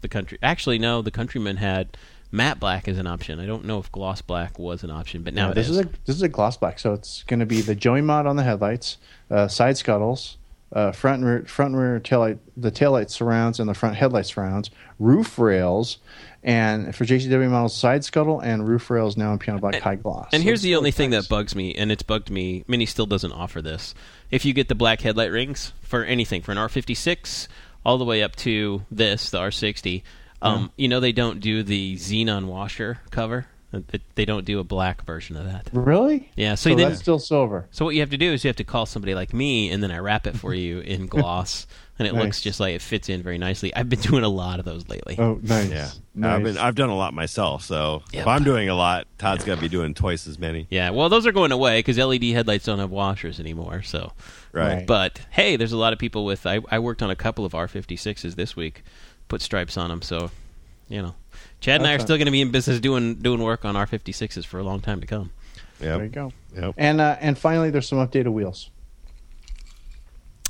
the 0.00 0.08
country. 0.08 0.38
Actually, 0.42 0.78
no, 0.78 1.02
the 1.02 1.10
Countryman 1.10 1.56
had 1.56 1.96
matte 2.30 2.60
black 2.60 2.88
is 2.88 2.98
an 2.98 3.06
option. 3.06 3.40
I 3.40 3.46
don't 3.46 3.64
know 3.64 3.78
if 3.78 3.90
gloss 3.92 4.22
black 4.22 4.58
was 4.58 4.82
an 4.84 4.90
option, 4.90 5.22
but 5.22 5.34
now 5.34 5.48
Yeah, 5.48 5.54
this 5.54 5.68
is. 5.68 5.78
a 5.78 5.84
this 6.04 6.16
is 6.16 6.22
a 6.22 6.28
gloss 6.28 6.56
black, 6.56 6.78
so 6.78 6.92
it's 6.92 7.22
going 7.24 7.40
to 7.40 7.46
be 7.46 7.60
the 7.60 7.74
Joey 7.74 8.00
mod 8.02 8.26
on 8.26 8.36
the 8.36 8.42
headlights, 8.44 8.98
uh, 9.30 9.48
side 9.48 9.76
scuttles, 9.78 10.36
uh, 10.72 10.92
front 10.92 11.22
and 11.22 11.26
rear, 11.26 11.44
front 11.46 11.74
and 11.74 11.82
rear 11.82 12.00
taillight, 12.00 12.38
the 12.56 12.70
taillight 12.70 13.10
surrounds 13.10 13.58
and 13.60 13.68
the 13.68 13.74
front 13.74 13.96
headlight 13.96 14.26
surrounds, 14.26 14.70
roof 14.98 15.38
rails, 15.38 15.98
and 16.42 16.94
for 16.94 17.04
JCW 17.04 17.50
models, 17.50 17.74
side 17.74 18.04
scuttle 18.04 18.40
and 18.40 18.68
roof 18.68 18.90
rails 18.90 19.16
now 19.16 19.32
in 19.32 19.38
piano 19.38 19.58
black 19.60 19.76
high 19.80 19.96
gloss. 19.96 20.28
And 20.32 20.42
So 20.42 20.44
here's 20.44 20.62
the 20.62 20.68
really 20.70 20.78
only 20.78 20.90
thing 20.90 21.10
nice. 21.10 21.22
that 21.24 21.28
bugs 21.30 21.54
me, 21.56 21.74
and 21.74 21.90
it's 21.90 22.02
bugged 22.02 22.30
me. 22.30 22.64
Mini 22.68 22.84
still 22.86 23.06
doesn't 23.06 23.32
offer 23.32 23.62
this. 23.62 23.94
If 24.30 24.44
you 24.44 24.52
get 24.52 24.68
the 24.68 24.74
black 24.74 25.00
headlight 25.00 25.30
rings 25.32 25.72
for 25.80 26.04
anything, 26.04 26.42
for 26.42 26.52
an 26.52 26.58
R56 26.58 27.48
all 27.84 27.96
the 27.96 28.04
way 28.04 28.22
up 28.22 28.36
to 28.36 28.82
this, 28.90 29.30
the 29.30 29.38
R60, 29.38 30.02
um, 30.42 30.70
you 30.76 30.88
know 30.88 31.00
they 31.00 31.12
don't 31.12 31.40
do 31.40 31.62
the 31.62 31.96
xenon 31.96 32.46
washer 32.46 32.98
cover. 33.10 33.46
They- 33.70 34.00
They 34.14 34.24
don't 34.24 34.46
do 34.46 34.60
a 34.60 34.64
black 34.64 35.04
version 35.04 35.36
of 35.36 35.44
that. 35.44 35.68
really. 35.74 36.30
Yeah, 36.36 36.54
so, 36.54 36.70
So 36.70 36.76
then, 36.76 36.88
that's 36.88 37.00
still 37.02 37.18
silver. 37.18 37.66
so 37.70 37.84
what 37.84 37.94
you 37.94 38.00
have 38.00 38.08
to 38.10 38.16
do 38.16 38.32
is 38.32 38.42
you 38.42 38.48
have 38.48 38.56
to 38.56 38.64
call 38.64 38.86
somebody 38.86 39.14
like 39.14 39.34
me, 39.34 39.70
and 39.70 39.82
then 39.82 39.90
I 39.90 39.98
wrap 39.98 40.26
it 40.26 40.36
for 40.38 40.54
you 40.54 40.80
in 40.80 41.06
gloss, 41.14 41.66
and 41.98 42.08
it 42.08 42.14
looks 42.14 42.40
just 42.40 42.60
like 42.60 42.74
it 42.74 42.80
fits 42.80 43.10
in 43.10 43.22
very 43.22 43.36
nicely. 43.36 43.74
I've 43.76 43.90
been 43.90 44.00
doing 44.00 44.24
a 44.24 44.28
lot 44.28 44.58
of 44.58 44.64
those 44.64 44.88
lately. 44.88 45.16
Oh, 45.18 45.38
nice. 45.42 45.68
yeah, 45.70 45.90
Nice. 46.14 46.36
I've 46.36 46.42
been 46.44 46.56
I've 46.58 46.74
done 46.76 46.88
a 46.88 46.96
lot 46.96 47.12
myself. 47.12 47.62
So 47.62 48.02
Yep. 48.12 48.22
if 48.22 48.26
I'm 48.26 48.42
doing 48.42 48.70
a 48.70 48.74
lot, 48.74 49.06
Todd's 49.18 49.44
got 49.44 49.56
to 49.56 49.60
be 49.60 49.68
doing 49.68 49.92
twice 49.92 50.26
as 50.26 50.38
many. 50.38 50.66
Yeah, 50.70 50.88
well, 50.90 51.10
those 51.10 51.26
are 51.26 51.32
going 51.32 51.52
away 51.52 51.80
because 51.80 51.98
LED 51.98 52.24
headlights 52.30 52.64
don't 52.64 52.78
have 52.78 52.90
washers 52.90 53.38
anymore. 53.38 53.82
So, 53.82 54.12
Right. 54.50 54.76
Right. 54.76 54.86
But 54.86 55.20
hey, 55.30 55.56
there's 55.56 55.72
a 55.72 55.76
lot 55.76 55.92
of 55.92 55.98
people 55.98 56.24
with. 56.24 56.46
I, 56.46 56.60
I 56.70 56.78
worked 56.78 57.02
on 57.02 57.10
a 57.10 57.16
couple 57.16 57.44
of 57.44 57.52
R56s 57.52 58.34
this 58.34 58.56
week, 58.56 58.82
put 59.28 59.42
stripes 59.42 59.76
on 59.76 59.90
them. 59.90 60.02
So, 60.02 60.30
you 60.88 61.02
know, 61.02 61.14
Chad 61.60 61.80
and 61.80 61.86
I 61.86 61.92
are 61.92 61.98
That's 61.98 62.04
still 62.04 62.16
going 62.16 62.26
to 62.26 62.32
be 62.32 62.40
in 62.40 62.50
business 62.50 62.80
doing 62.80 63.16
doing 63.16 63.42
work 63.42 63.64
on 63.64 63.74
R56s 63.74 64.44
for 64.44 64.58
a 64.58 64.64
long 64.64 64.80
time 64.80 65.00
to 65.00 65.06
come. 65.06 65.30
Yeah, 65.80 65.96
there 65.96 66.04
you 66.04 66.10
go. 66.10 66.32
Yep. 66.56 66.74
And 66.76 67.00
uh, 67.00 67.16
and 67.20 67.38
finally, 67.38 67.70
there's 67.70 67.86
some 67.86 67.98
updated 67.98 68.32
wheels 68.32 68.70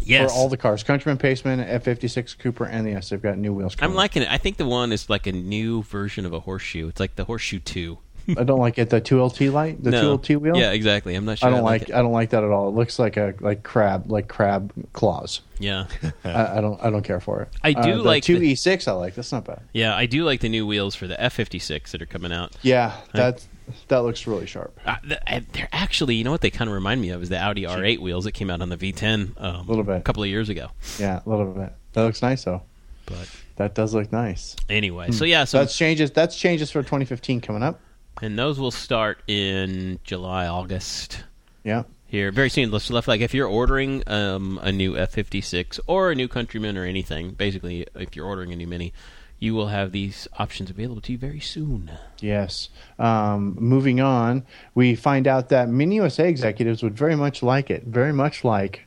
Yes, 0.03 0.33
for 0.33 0.39
all 0.39 0.49
the 0.49 0.57
cars. 0.57 0.83
Countryman, 0.83 1.19
Paceman, 1.19 1.67
F56, 1.81 2.39
Cooper, 2.39 2.65
and 2.65 2.87
the 2.87 2.93
S. 2.93 3.11
They've 3.11 3.21
got 3.21 3.37
new 3.37 3.53
wheels. 3.53 3.77
I'm 3.81 3.95
liking 3.95 4.23
it. 4.23 4.31
I 4.31 4.39
think 4.39 4.57
the 4.57 4.67
one 4.67 4.93
is 4.93 5.11
like 5.11 5.27
a 5.27 5.33
new 5.33 5.83
version 5.83 6.25
of 6.25 6.33
a 6.33 6.41
horseshoe. 6.41 6.89
It's 6.89 7.01
like 7.01 7.17
the 7.17 7.25
horseshoe 7.25 7.59
two. 7.59 7.99
I 8.37 8.45
don't 8.45 8.59
like 8.59 8.79
it. 8.79 8.91
The 8.91 9.01
2LT 9.01 9.53
light, 9.53 9.83
the 9.83 9.91
no. 9.91 10.19
2LT 10.19 10.37
wheel. 10.41 10.57
Yeah, 10.57 10.73
exactly. 10.73 11.15
I'm 11.15 11.25
not 11.25 11.39
sure. 11.39 11.49
I 11.49 11.51
don't 11.53 11.65
like. 11.65 11.83
it. 11.89 11.95
I 11.95 12.03
don't 12.03 12.13
like 12.13 12.31
that 12.31 12.45
at 12.45 12.51
all. 12.51 12.69
It 12.69 12.75
looks 12.75 12.99
like 12.99 13.17
a 13.17 13.35
like 13.41 13.63
crab, 13.63 14.11
like 14.11 14.29
crab 14.29 14.73
claws. 14.93 15.41
Yeah, 15.59 15.87
I, 16.25 16.59
I 16.59 16.61
don't. 16.61 16.83
I 16.83 16.91
don't 16.91 17.03
care 17.03 17.21
for 17.21 17.43
it. 17.43 17.49
I 17.63 17.73
do 17.73 18.01
uh, 18.01 18.05
like 18.05 18.23
two 18.23 18.39
the- 18.39 18.53
E6. 18.53 18.87
I 18.89 18.93
like. 18.93 19.15
That's 19.15 19.33
not 19.33 19.45
bad. 19.45 19.63
yeah. 19.73 19.95
I 19.97 20.07
do 20.07 20.25
like 20.25 20.41
the 20.41 20.49
new 20.49 20.67
wheels 20.67 20.95
for 20.95 21.07
the 21.07 21.17
F56 21.17 21.91
that 21.93 22.03
are 22.03 22.07
coming 22.07 22.33
out. 22.33 22.55
Yeah, 22.63 22.95
that 23.15 23.47
that 23.89 23.99
looks 23.99 24.27
really 24.27 24.47
sharp. 24.47 24.79
Uh, 24.85 24.97
uh, 25.27 25.41
they're 25.53 25.69
actually, 25.73 26.15
you 26.15 26.25
know 26.25 26.31
what 26.31 26.41
they 26.41 26.51
kind 26.51 26.69
of 26.69 26.75
remind 26.75 27.01
me 27.01 27.11
of 27.11 27.23
is 27.23 27.29
the 27.29 27.39
Audi 27.39 27.63
R8 27.65 27.99
wheels 27.99 28.25
that 28.25 28.33
came 28.33 28.51
out 28.51 28.63
on 28.63 28.69
the 28.69 28.77
V10 28.77 29.41
um, 29.43 29.67
Little 29.67 29.85
bit. 29.85 29.97
a 29.97 30.01
couple 30.01 30.23
of 30.23 30.29
years 30.29 30.49
ago. 30.49 30.69
Yeah, 30.99 31.21
a 31.25 31.29
little 31.29 31.53
bit. 31.53 31.73
That 31.93 32.05
looks 32.05 32.23
nice 32.23 32.45
though. 32.45 32.63
But 33.07 33.29
That 33.57 33.75
does 33.75 33.95
look 33.95 34.13
nice. 34.13 34.55
anyway, 34.69 35.11
so 35.13 35.25
yeah, 35.25 35.45
so 35.45 35.59
that's 35.59 35.77
changes. 35.77 36.11
That's 36.13 36.37
changes 36.39 36.71
for 36.71 36.83
2015 36.83 37.41
coming 37.41 37.63
up. 37.63 37.81
And 38.23 38.39
those 38.39 38.59
will 38.59 38.71
start 38.71 39.23
in 39.27 39.99
July, 40.05 40.47
August 40.47 41.25
Yeah. 41.65 41.85
here 42.07 42.31
very 42.33 42.51
soon. 42.51 42.71
Let's 42.71 42.91
left 42.91 43.09
like 43.09 43.21
if 43.21 43.35
you're 43.35 43.49
ordering 43.49 44.03
um, 44.07 44.59
a 44.63 44.73
new 44.73 44.95
F56 44.95 45.81
or 45.87 46.11
a 46.11 46.15
new 46.15 46.29
Countryman 46.29 46.77
or 46.77 46.85
anything, 46.85 47.31
basically 47.33 47.87
if 47.95 48.17
you're 48.17 48.27
ordering 48.27 48.53
a 48.53 48.57
new 48.57 48.67
Mini, 48.67 48.93
you 49.41 49.55
will 49.55 49.69
have 49.69 49.93
these 49.93 50.27
options 50.39 50.69
available 50.69 51.01
to 51.03 51.13
you 51.13 51.19
very 51.19 51.39
soon. 51.39 51.93
Yes. 52.21 52.71
Um, 52.99 53.57
moving 53.61 54.01
on, 54.01 54.45
we 54.75 54.97
find 54.97 55.29
out 55.29 55.49
that 55.51 55.69
Mini 55.69 55.97
USA 55.97 56.29
executives 56.29 56.83
would 56.83 56.97
very 56.97 57.15
much 57.15 57.43
like 57.43 57.71
it. 57.71 57.85
Very 57.85 58.13
much 58.13 58.43
like 58.43 58.87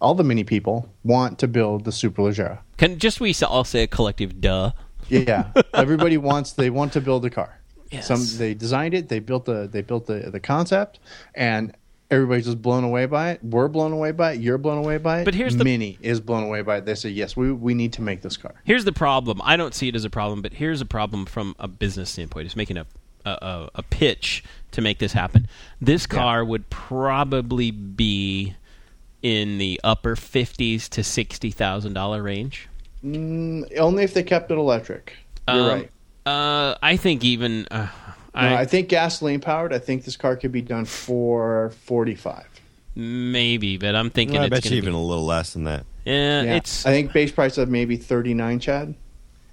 all 0.00 0.14
the 0.14 0.24
Mini 0.24 0.42
people 0.44 0.88
want 1.04 1.38
to 1.40 1.46
build 1.46 1.84
the 1.84 1.90
Superleggera. 1.90 2.60
Can 2.78 2.98
just 2.98 3.20
we 3.20 3.34
all 3.46 3.64
say 3.64 3.82
a 3.82 3.86
collective 3.86 4.40
duh? 4.40 4.72
Yeah, 5.10 5.52
everybody 5.74 6.16
wants. 6.16 6.52
They 6.52 6.70
want 6.70 6.94
to 6.94 7.02
build 7.02 7.26
a 7.26 7.30
car. 7.30 7.59
Yes. 7.90 8.06
Some 8.06 8.24
they 8.38 8.54
designed 8.54 8.94
it. 8.94 9.08
They 9.08 9.18
built 9.18 9.44
the 9.44 9.68
they 9.70 9.82
built 9.82 10.06
the 10.06 10.30
the 10.30 10.40
concept, 10.40 11.00
and 11.34 11.74
everybody's 12.10 12.44
just 12.46 12.62
blown 12.62 12.84
away 12.84 13.06
by 13.06 13.30
it. 13.32 13.40
We're 13.44 13.68
blown 13.68 13.92
away 13.92 14.12
by 14.12 14.32
it. 14.32 14.40
You're 14.40 14.58
blown 14.58 14.78
away 14.78 14.98
by 14.98 15.20
it. 15.20 15.24
But 15.24 15.34
here's 15.34 15.56
the- 15.56 15.64
Mini 15.64 15.98
is 16.00 16.20
blown 16.20 16.44
away 16.44 16.62
by 16.62 16.78
it. 16.78 16.84
They 16.86 16.94
say 16.94 17.08
yes, 17.10 17.36
we 17.36 17.52
we 17.52 17.74
need 17.74 17.92
to 17.94 18.02
make 18.02 18.22
this 18.22 18.36
car. 18.36 18.54
Here's 18.64 18.84
the 18.84 18.92
problem. 18.92 19.40
I 19.44 19.56
don't 19.56 19.74
see 19.74 19.88
it 19.88 19.96
as 19.96 20.04
a 20.04 20.10
problem, 20.10 20.40
but 20.42 20.54
here's 20.54 20.80
a 20.80 20.86
problem 20.86 21.26
from 21.26 21.54
a 21.58 21.66
business 21.68 22.10
standpoint. 22.10 22.46
It's 22.46 22.56
making 22.56 22.76
a 22.76 22.86
a, 23.26 23.68
a, 23.74 23.82
pitch 23.82 24.42
to 24.70 24.80
make 24.80 24.98
this 24.98 25.12
happen. 25.12 25.46
This 25.78 26.06
car 26.06 26.42
would 26.42 26.70
probably 26.70 27.70
be 27.70 28.54
in 29.22 29.58
the 29.58 29.78
upper 29.84 30.16
fifties 30.16 30.88
to 30.90 31.04
sixty 31.04 31.50
thousand 31.50 31.92
dollar 31.92 32.22
range. 32.22 32.66
Mm, 33.04 33.76
only 33.78 34.04
if 34.04 34.14
they 34.14 34.22
kept 34.22 34.50
it 34.50 34.56
electric. 34.56 35.12
You're 35.48 35.56
Um, 35.62 35.68
right. 35.68 35.90
Uh, 36.26 36.74
I 36.82 36.96
think 36.96 37.24
even 37.24 37.66
uh, 37.70 37.88
No, 38.34 38.40
I, 38.40 38.60
I 38.60 38.64
think 38.66 38.88
gasoline 38.88 39.40
powered. 39.40 39.72
I 39.72 39.78
think 39.78 40.04
this 40.04 40.16
car 40.16 40.36
could 40.36 40.52
be 40.52 40.62
done 40.62 40.84
for 40.84 41.70
forty 41.84 42.14
five. 42.14 42.46
maybe, 42.94 43.76
but 43.78 43.94
I'm 43.94 44.10
thinking 44.10 44.34
Well, 44.34 44.42
I 44.42 44.46
it's 44.46 44.60
bet 44.62 44.70
you 44.70 44.76
even 44.76 44.92
be, 44.92 44.96
a 44.98 45.00
little 45.00 45.24
less 45.26 45.52
than 45.54 45.64
that. 45.64 45.84
Yeah, 46.04 46.42
Yeah. 46.42 46.54
it's 46.56 46.84
I 46.86 46.90
think 46.90 47.12
base 47.12 47.32
price 47.32 47.56
of 47.58 47.68
maybe 47.68 47.96
thirty 47.96 48.34
nine, 48.34 48.58
Chad, 48.60 48.94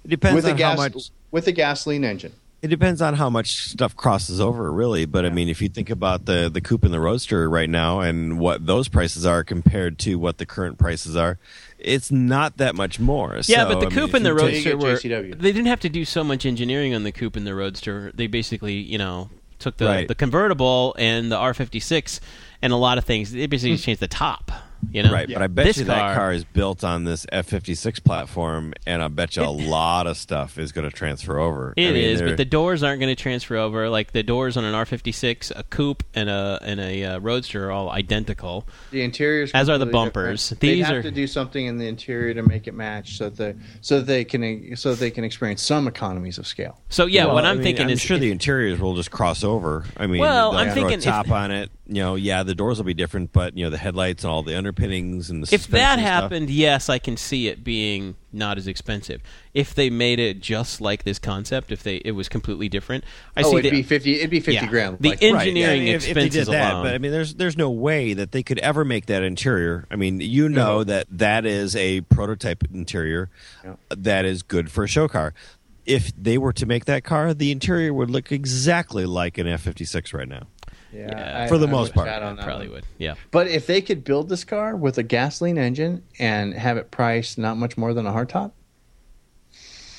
It 0.04 0.08
depends 0.08 0.34
with 0.36 0.44
a 0.46 0.50
on 0.50 0.56
gas 0.56 0.76
how 0.78 0.84
much. 0.84 1.10
with 1.30 1.46
a 1.48 1.52
gasoline 1.52 2.04
engine. 2.04 2.32
It 2.60 2.68
depends 2.68 3.00
on 3.00 3.14
how 3.14 3.30
much 3.30 3.68
stuff 3.70 3.94
crosses 3.94 4.40
over, 4.40 4.72
really. 4.72 5.04
But 5.06 5.24
I 5.24 5.30
mean, 5.30 5.48
if 5.48 5.62
you 5.62 5.68
think 5.68 5.90
about 5.90 6.24
the 6.24 6.50
the 6.52 6.60
coupe 6.60 6.82
and 6.84 6.92
the 6.92 6.98
roadster 6.98 7.48
right 7.48 7.70
now, 7.70 8.00
and 8.00 8.38
what 8.40 8.66
those 8.66 8.88
prices 8.88 9.24
are 9.24 9.44
compared 9.44 9.98
to 10.00 10.16
what 10.16 10.38
the 10.38 10.46
current 10.46 10.76
prices 10.76 11.14
are, 11.14 11.38
it's 11.78 12.10
not 12.10 12.56
that 12.56 12.74
much 12.74 12.98
more. 12.98 13.36
Yeah, 13.46 13.62
So, 13.62 13.68
but 13.68 13.80
the 13.80 13.86
I 13.86 13.90
coupe 13.90 14.08
if 14.08 14.14
and 14.14 14.26
the 14.26 14.34
roadster 14.34 14.76
were, 14.76 14.96
they 14.96 15.52
didn't 15.52 15.66
have 15.66 15.80
to 15.80 15.88
do 15.88 16.04
so 16.04 16.24
much 16.24 16.44
engineering 16.44 16.94
on 16.94 17.04
the 17.04 17.12
coupe 17.12 17.36
and 17.36 17.46
the 17.46 17.54
roadster. 17.54 18.10
They 18.14 18.26
basically, 18.26 18.74
you 18.74 18.98
know, 18.98 19.30
took 19.60 19.76
the 19.76 19.86
Right. 19.86 20.08
the 20.08 20.16
convertible 20.16 20.96
and 20.98 21.30
the 21.30 21.36
R56 21.36 22.18
and 22.60 22.72
a 22.72 22.76
lot 22.76 22.98
of 22.98 23.04
things. 23.04 23.30
They 23.30 23.46
basically 23.46 23.72
just 23.74 23.84
changed 23.84 24.00
the 24.00 24.08
top. 24.08 24.50
You 24.90 25.02
know, 25.02 25.12
Right, 25.12 25.28
but 25.30 25.42
I 25.42 25.48
bet 25.48 25.66
This 25.66 25.78
you 25.78 25.84
that 25.84 26.14
car 26.16 26.32
is 26.32 26.44
built 26.44 26.84
on 26.84 27.04
this 27.04 27.26
F56 27.32 28.02
platform, 28.04 28.72
and 28.86 29.02
I 29.02 29.08
bet 29.08 29.36
you 29.36 29.42
a 29.42 29.46
lot 29.50 30.06
of 30.06 30.16
stuff 30.16 30.56
is 30.58 30.72
going 30.72 30.88
to 30.88 30.96
transfer 30.96 31.38
over. 31.38 31.74
It 31.76 31.88
I 31.94 31.96
is, 31.98 32.22
but 32.22 32.36
the 32.36 32.44
doors 32.44 32.82
aren't 32.82 33.00
going 33.00 33.14
to 33.14 33.20
transfer 33.20 33.56
over. 33.56 33.90
Like 33.90 34.12
the 34.12 34.22
doors 34.22 34.56
on 34.56 34.64
an 34.64 34.74
R56, 34.74 35.52
a 35.54 35.62
coupe, 35.64 36.04
and 36.14 36.30
a 36.30 36.58
and 36.62 36.80
a 36.80 37.04
uh, 37.04 37.18
roadster 37.18 37.68
are 37.68 37.70
all 37.72 37.90
identical. 37.90 38.66
The 38.90 39.02
interiors, 39.02 39.50
As 39.52 39.68
are 39.68 39.78
the 39.78 39.86
bumpers. 39.86 40.48
different. 40.48 40.60
They 40.60 40.74
These 40.76 40.86
have 40.86 40.96
are- 40.96 41.02
to 41.02 41.10
do 41.10 41.26
something 41.26 41.66
in 41.66 41.78
the 41.78 41.86
interior 41.88 42.32
to 42.34 42.42
make 42.42 42.66
it 42.66 42.72
match, 42.74 43.16
so 43.18 43.30
that 43.30 43.36
they, 43.36 43.54
so 43.80 43.98
that 43.98 44.06
they 44.06 44.24
can 44.24 44.76
so 44.76 44.90
that 44.90 45.00
they 45.00 45.10
can 45.10 45.24
experience 45.24 45.60
some 45.62 45.86
economies 45.88 46.38
of 46.38 46.46
scale. 46.46 46.80
So 46.88 47.06
yeah, 47.06 47.26
Well, 47.26 47.34
what 47.34 47.44
I 47.44 47.50
I'm 47.50 47.56
mean, 47.56 47.64
thinking 47.64 47.86
I'm 47.86 47.90
is 47.90 48.00
sure 48.00 48.16
the 48.18 48.30
interiors 48.30 48.78
will 48.80 48.94
just 48.94 49.10
cross 49.10 49.42
over. 49.44 49.84
I 49.96 50.06
mean, 50.06 50.20
Well, 50.20 50.56
I'm 50.56 50.66
throw 50.68 50.74
thinking 50.74 50.94
a 50.94 50.98
if- 50.98 51.04
top 51.04 51.30
on 51.30 51.50
it. 51.50 51.70
You 51.90 52.02
know, 52.02 52.14
yeah, 52.16 52.42
the 52.42 52.54
doors 52.54 52.76
will 52.76 52.84
be 52.84 52.92
different, 52.92 53.32
but 53.32 53.56
you 53.56 53.64
know, 53.64 53.70
the 53.70 53.78
headlights 53.78 54.22
and 54.22 54.30
all 54.30 54.42
the 54.42 54.56
underpinnings 54.58 55.30
and 55.30 55.42
the 55.42 55.46
stuff. 55.46 55.54
if 55.62 55.66
that 55.68 55.94
suspension 55.94 56.04
stuff- 56.04 56.22
happened, 56.22 56.50
yes, 56.50 56.88
I 56.90 56.98
can 56.98 57.16
see 57.16 57.48
it 57.48 57.64
being 57.64 58.14
not 58.30 58.58
as 58.58 58.66
expensive. 58.66 59.22
If 59.54 59.74
they 59.74 59.88
made 59.88 60.18
it 60.20 60.40
just 60.40 60.82
like 60.82 61.04
this 61.04 61.18
concept, 61.18 61.72
if 61.72 61.82
they 61.82 61.96
it 62.04 62.10
was 62.12 62.28
completely 62.28 62.68
different, 62.68 63.04
I 63.34 63.40
oh, 63.42 63.52
see 63.52 63.56
it'd 63.56 63.72
the, 63.72 63.76
be 63.78 63.82
fifty. 63.82 64.16
It'd 64.16 64.28
be 64.28 64.40
fifty 64.40 64.56
Yeah. 64.56 64.66
grand. 64.66 64.98
The 65.00 65.08
like, 65.08 65.22
in- 65.22 65.34
Right, 65.34 65.48
engineering 65.48 65.86
yeah, 65.86 65.94
if, 65.94 66.06
if 66.08 66.14
they 66.14 66.28
did 66.28 66.40
expenses 66.40 66.48
that, 66.48 66.72
alone. 66.74 66.84
but 66.84 66.94
I 66.94 66.98
mean, 66.98 67.10
there's 67.10 67.34
there's 67.36 67.56
no 67.56 67.70
way 67.70 68.12
that 68.12 68.32
they 68.32 68.42
could 68.42 68.58
ever 68.58 68.84
make 68.84 69.06
that 69.06 69.22
interior. 69.22 69.86
I 69.90 69.96
mean, 69.96 70.20
you 70.20 70.50
know 70.50 70.84
that 70.84 71.06
that 71.10 71.46
is 71.46 71.74
a 71.74 72.02
prototype 72.02 72.64
interior 72.72 73.30
Yeah. 73.64 73.76
that 73.96 74.26
is 74.26 74.42
good 74.42 74.70
for 74.70 74.84
a 74.84 74.88
show 74.88 75.08
car. 75.08 75.32
If 75.86 76.12
they 76.22 76.36
were 76.36 76.52
to 76.52 76.66
make 76.66 76.84
that 76.84 77.02
car, 77.02 77.32
the 77.32 77.50
interior 77.50 77.94
would 77.94 78.10
look 78.10 78.30
exactly 78.30 79.06
like 79.06 79.38
an 79.38 79.46
F56 79.46 80.12
right 80.12 80.28
now. 80.28 80.42
Yeah, 80.92 81.08
Yeah. 81.08 81.42
I- 81.44 81.48
For 81.48 81.58
the 81.58 81.66
I 81.68 81.70
most 81.70 81.94
part. 81.94 82.06
chat 82.08 82.22
on 82.22 82.36
probably 82.36 82.66
one. 82.68 82.76
would. 82.76 82.84
Yeah. 82.98 83.14
But 83.30 83.48
if 83.48 83.66
they 83.66 83.80
could 83.80 84.04
build 84.04 84.28
this 84.28 84.44
car 84.44 84.74
with 84.76 84.98
a 84.98 85.02
gasoline 85.02 85.58
engine 85.58 86.02
and 86.18 86.54
have 86.54 86.76
it 86.76 86.90
priced 86.90 87.38
not 87.38 87.56
much 87.56 87.76
more 87.76 87.92
than 87.94 88.06
a 88.06 88.12
hardtop, 88.12 88.52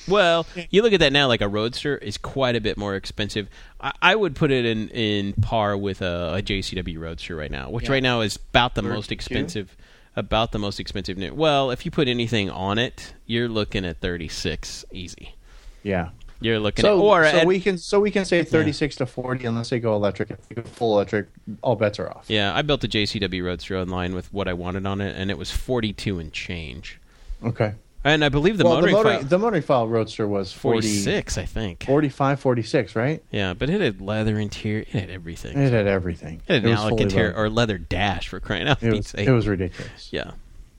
Well, 0.08 0.46
you 0.70 0.82
look 0.82 0.92
at 0.92 1.00
that 1.00 1.12
now. 1.12 1.28
Like 1.28 1.40
a 1.40 1.48
roadster 1.48 1.96
is 1.96 2.18
quite 2.18 2.56
a 2.56 2.60
bit 2.60 2.76
more 2.76 2.96
expensive. 2.96 3.48
I, 3.80 3.92
I 4.02 4.16
would 4.16 4.34
put 4.34 4.50
it 4.50 4.64
in 4.64 4.88
in 4.88 5.34
par 5.34 5.76
with 5.76 6.02
a, 6.02 6.34
a 6.38 6.42
JCW 6.42 6.98
roadster 6.98 7.36
right 7.36 7.50
now, 7.50 7.70
which 7.70 7.84
Yeah. 7.84 7.92
right 7.92 8.02
now 8.02 8.20
is 8.22 8.36
about 8.50 8.74
the 8.74 8.82
most 8.82 9.06
32? 9.10 9.14
expensive. 9.14 9.76
About 10.16 10.50
the 10.50 10.58
most 10.58 10.80
expensive. 10.80 11.16
new- 11.16 11.32
Well, 11.32 11.70
if 11.70 11.84
you 11.84 11.92
put 11.92 12.08
anything 12.08 12.50
on 12.50 12.78
it, 12.78 13.14
you're 13.26 13.48
looking 13.48 13.84
at 13.84 14.00
thirty 14.00 14.26
six 14.26 14.84
easy. 14.90 15.36
yeah. 15.84 16.08
You're 16.40 16.58
looking 16.58 16.82
So, 16.82 16.98
at 16.98 17.02
or 17.02 17.24
so 17.30 17.36
at- 17.38 17.46
we 17.46 17.60
can 17.60 17.76
so 17.78 18.00
we 18.00 18.10
can 18.10 18.24
say 18.24 18.42
thirty 18.44 18.72
six 18.72 18.96
to 18.96 19.06
forty 19.06 19.44
unless 19.46 19.70
they 19.70 19.78
go 19.80 19.94
electric. 19.94 20.30
If 20.30 20.48
they 20.48 20.54
go 20.56 20.62
full 20.62 20.94
electric, 20.94 21.26
all 21.62 21.76
bets 21.76 21.98
are 21.98 22.08
off. 22.10 22.24
yeah. 22.28 22.54
I 22.54 22.62
built 22.62 22.82
a 22.84 22.88
JCW 22.88 23.44
roadster 23.44 23.76
online 23.78 24.14
with 24.14 24.32
what 24.32 24.48
I 24.48 24.52
wanted 24.54 24.86
on 24.86 25.00
it, 25.00 25.16
and 25.16 25.30
it 25.30 25.38
was 25.38 25.50
forty 25.50 25.92
two 25.92 26.18
and 26.18 26.32
change. 26.32 26.98
Okay. 27.44 27.74
And 28.02 28.24
I 28.24 28.30
believe 28.30 28.56
the 28.56 28.64
well, 28.64 28.76
motoring 28.76 28.94
the 28.94 28.98
motoring, 29.02 29.18
file, 29.20 29.28
the 29.28 29.38
motoring 29.38 29.62
file 29.62 29.86
roadster 29.86 30.26
was 30.26 30.54
40, 30.54 30.88
46, 30.88 31.36
I 31.36 31.44
think. 31.44 31.84
45, 31.84 32.40
46, 32.40 32.96
right? 32.96 33.22
Yeah, 33.30 33.52
but 33.52 33.68
it 33.68 33.82
had 33.82 34.00
leather 34.00 34.38
interior. 34.38 34.80
It 34.80 34.88
had 34.88 35.10
everything. 35.10 35.58
It 35.58 35.70
had 35.70 35.86
everything. 35.86 36.40
It 36.48 36.62
had 36.62 36.64
an 36.64 36.76
fully 36.78 37.02
interior 37.02 37.34
or 37.34 37.50
leather 37.50 37.76
dash 37.76 38.28
for 38.28 38.40
crying 38.40 38.66
out. 38.68 38.82
It 38.82 38.94
was, 38.94 39.12
it 39.12 39.30
was 39.30 39.46
ridiculous. 39.46 40.08
yeah. 40.10 40.30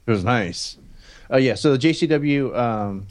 It 0.07 0.11
was 0.11 0.23
nice. 0.23 0.79
Oh 1.29 1.37
yeah, 1.37 1.53
so 1.53 1.77
the 1.77 1.87
JCW 1.89 2.57
um, 2.57 3.05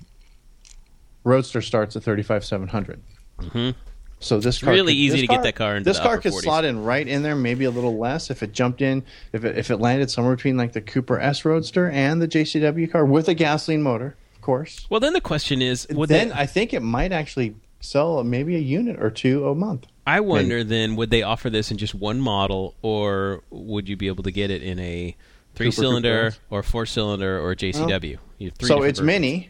Roadster 1.25 1.61
starts 1.63 1.97
at 1.97 2.03
thirty 2.03 2.23
five 2.23 2.45
seven 2.45 2.69
hundred. 2.69 3.01
Mhm. 3.41 3.75
So 4.23 4.39
this 4.39 4.59
car 4.59 4.75
really 4.75 4.93
could- 4.93 4.99
easy 4.99 5.21
to 5.23 5.27
get 5.27 5.43
that 5.45 5.55
car 5.55 5.77
into 5.77 5.89
This 5.89 5.99
car 5.99 6.19
could 6.19 6.33
40s. 6.33 6.43
slot 6.43 6.67
in 6.67 6.85
right 6.85 7.09
in 7.09 7.23
there, 7.23 7.35
maybe 7.35 7.65
a 7.65 7.71
little 7.71 7.97
less 7.99 8.31
if 8.31 8.43
it 8.43 8.53
jumped 8.53 8.83
in. 8.83 9.03
If 9.33 9.45
it, 9.47 9.57
if 9.57 9.71
it 9.71 9.79
landed 9.79 10.11
somewhere 10.11 10.37
between 10.37 10.59
like 10.59 10.75
the 10.75 10.83
Cooper 10.83 11.19
S 11.19 11.43
Roadster 11.47 11.89
and 11.89 12.21
the 12.21 12.29
JCW 12.29 12.87
car 12.93 13.07
with 13.07 13.29
a 13.29 13.35
gasoline 13.35 13.83
motor, 13.83 14.17
of 14.35 14.43
course. 14.43 14.87
Well, 14.91 15.01
then 15.01 15.15
the 15.15 15.23
question 15.23 15.63
is, 15.63 15.87
would 15.91 16.11
then 16.11 16.29
they, 16.29 16.35
I 16.35 16.45
think 16.45 16.75
it 16.75 16.81
might 16.83 17.13
actually 17.13 17.55
sell 17.81 18.23
maybe 18.23 18.57
a 18.57 18.61
unit 18.61 19.03
or 19.03 19.09
two 19.11 19.49
a 19.49 19.55
month. 19.55 19.87
I 20.07 20.21
wonder 20.21 20.65
then 20.65 20.97
would 20.97 21.09
they 21.09 21.23
offer 21.23 21.49
this 21.49 21.71
in 21.71 21.79
just 21.79 21.95
one 21.95 22.21
model, 22.21 22.75
or 22.83 23.43
would 23.49 23.89
you 23.89 23.97
be 23.97 24.09
able 24.09 24.25
to 24.25 24.31
get 24.31 24.51
it 24.51 24.63
in 24.63 24.79
a 24.81 25.17
three 25.55 25.71
cylinder 25.71 26.33
Cooper 26.33 26.43
or 26.51 26.63
four 26.63 26.85
cylinder 26.85 27.41
or 27.41 27.55
JCW? 27.55 28.19
Three 28.39 28.51
so 28.69 28.83
it's 28.83 28.99
versions. 28.99 29.07
mini, 29.07 29.49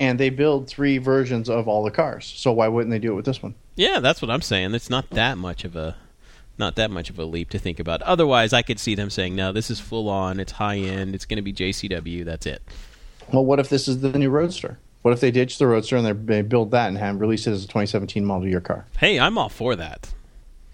and 0.00 0.18
they 0.18 0.30
build 0.30 0.68
three 0.68 0.98
versions 0.98 1.48
of 1.48 1.68
all 1.68 1.84
the 1.84 1.90
cars. 1.90 2.26
So 2.26 2.52
why 2.52 2.68
wouldn't 2.68 2.90
they 2.90 2.98
do 2.98 3.12
it 3.12 3.16
with 3.16 3.24
this 3.24 3.42
one? 3.42 3.54
Yeah, 3.76 4.00
that's 4.00 4.20
what 4.22 4.30
I'm 4.30 4.42
saying. 4.42 4.74
It's 4.74 4.90
not 4.90 5.10
that 5.10 5.38
much 5.38 5.64
of 5.64 5.76
a 5.76 5.96
not 6.56 6.76
that 6.76 6.90
much 6.90 7.10
of 7.10 7.18
a 7.18 7.24
leap 7.24 7.50
to 7.50 7.58
think 7.58 7.80
about. 7.80 8.00
Otherwise, 8.02 8.52
I 8.52 8.62
could 8.62 8.78
see 8.78 8.94
them 8.94 9.10
saying, 9.10 9.34
"No, 9.34 9.52
this 9.52 9.70
is 9.70 9.80
full 9.80 10.08
on. 10.08 10.38
It's 10.38 10.52
high 10.52 10.78
end. 10.78 11.14
It's 11.14 11.24
going 11.24 11.36
to 11.36 11.42
be 11.42 11.52
JCW. 11.52 12.24
That's 12.24 12.46
it." 12.46 12.62
Well, 13.32 13.44
what 13.44 13.58
if 13.58 13.68
this 13.68 13.88
is 13.88 14.00
the 14.00 14.16
new 14.16 14.30
Roadster? 14.30 14.78
What 15.02 15.12
if 15.12 15.20
they 15.20 15.30
ditch 15.30 15.58
the 15.58 15.66
Roadster 15.66 15.96
and 15.96 16.28
they 16.28 16.42
build 16.42 16.70
that 16.70 16.88
and 16.88 16.96
have 16.96 17.20
release 17.20 17.46
it 17.46 17.50
as 17.50 17.64
a 17.64 17.66
2017 17.66 18.24
model 18.24 18.48
year 18.48 18.60
car? 18.60 18.86
Hey, 18.98 19.18
I'm 19.18 19.36
all 19.36 19.48
for 19.48 19.76
that. 19.76 20.12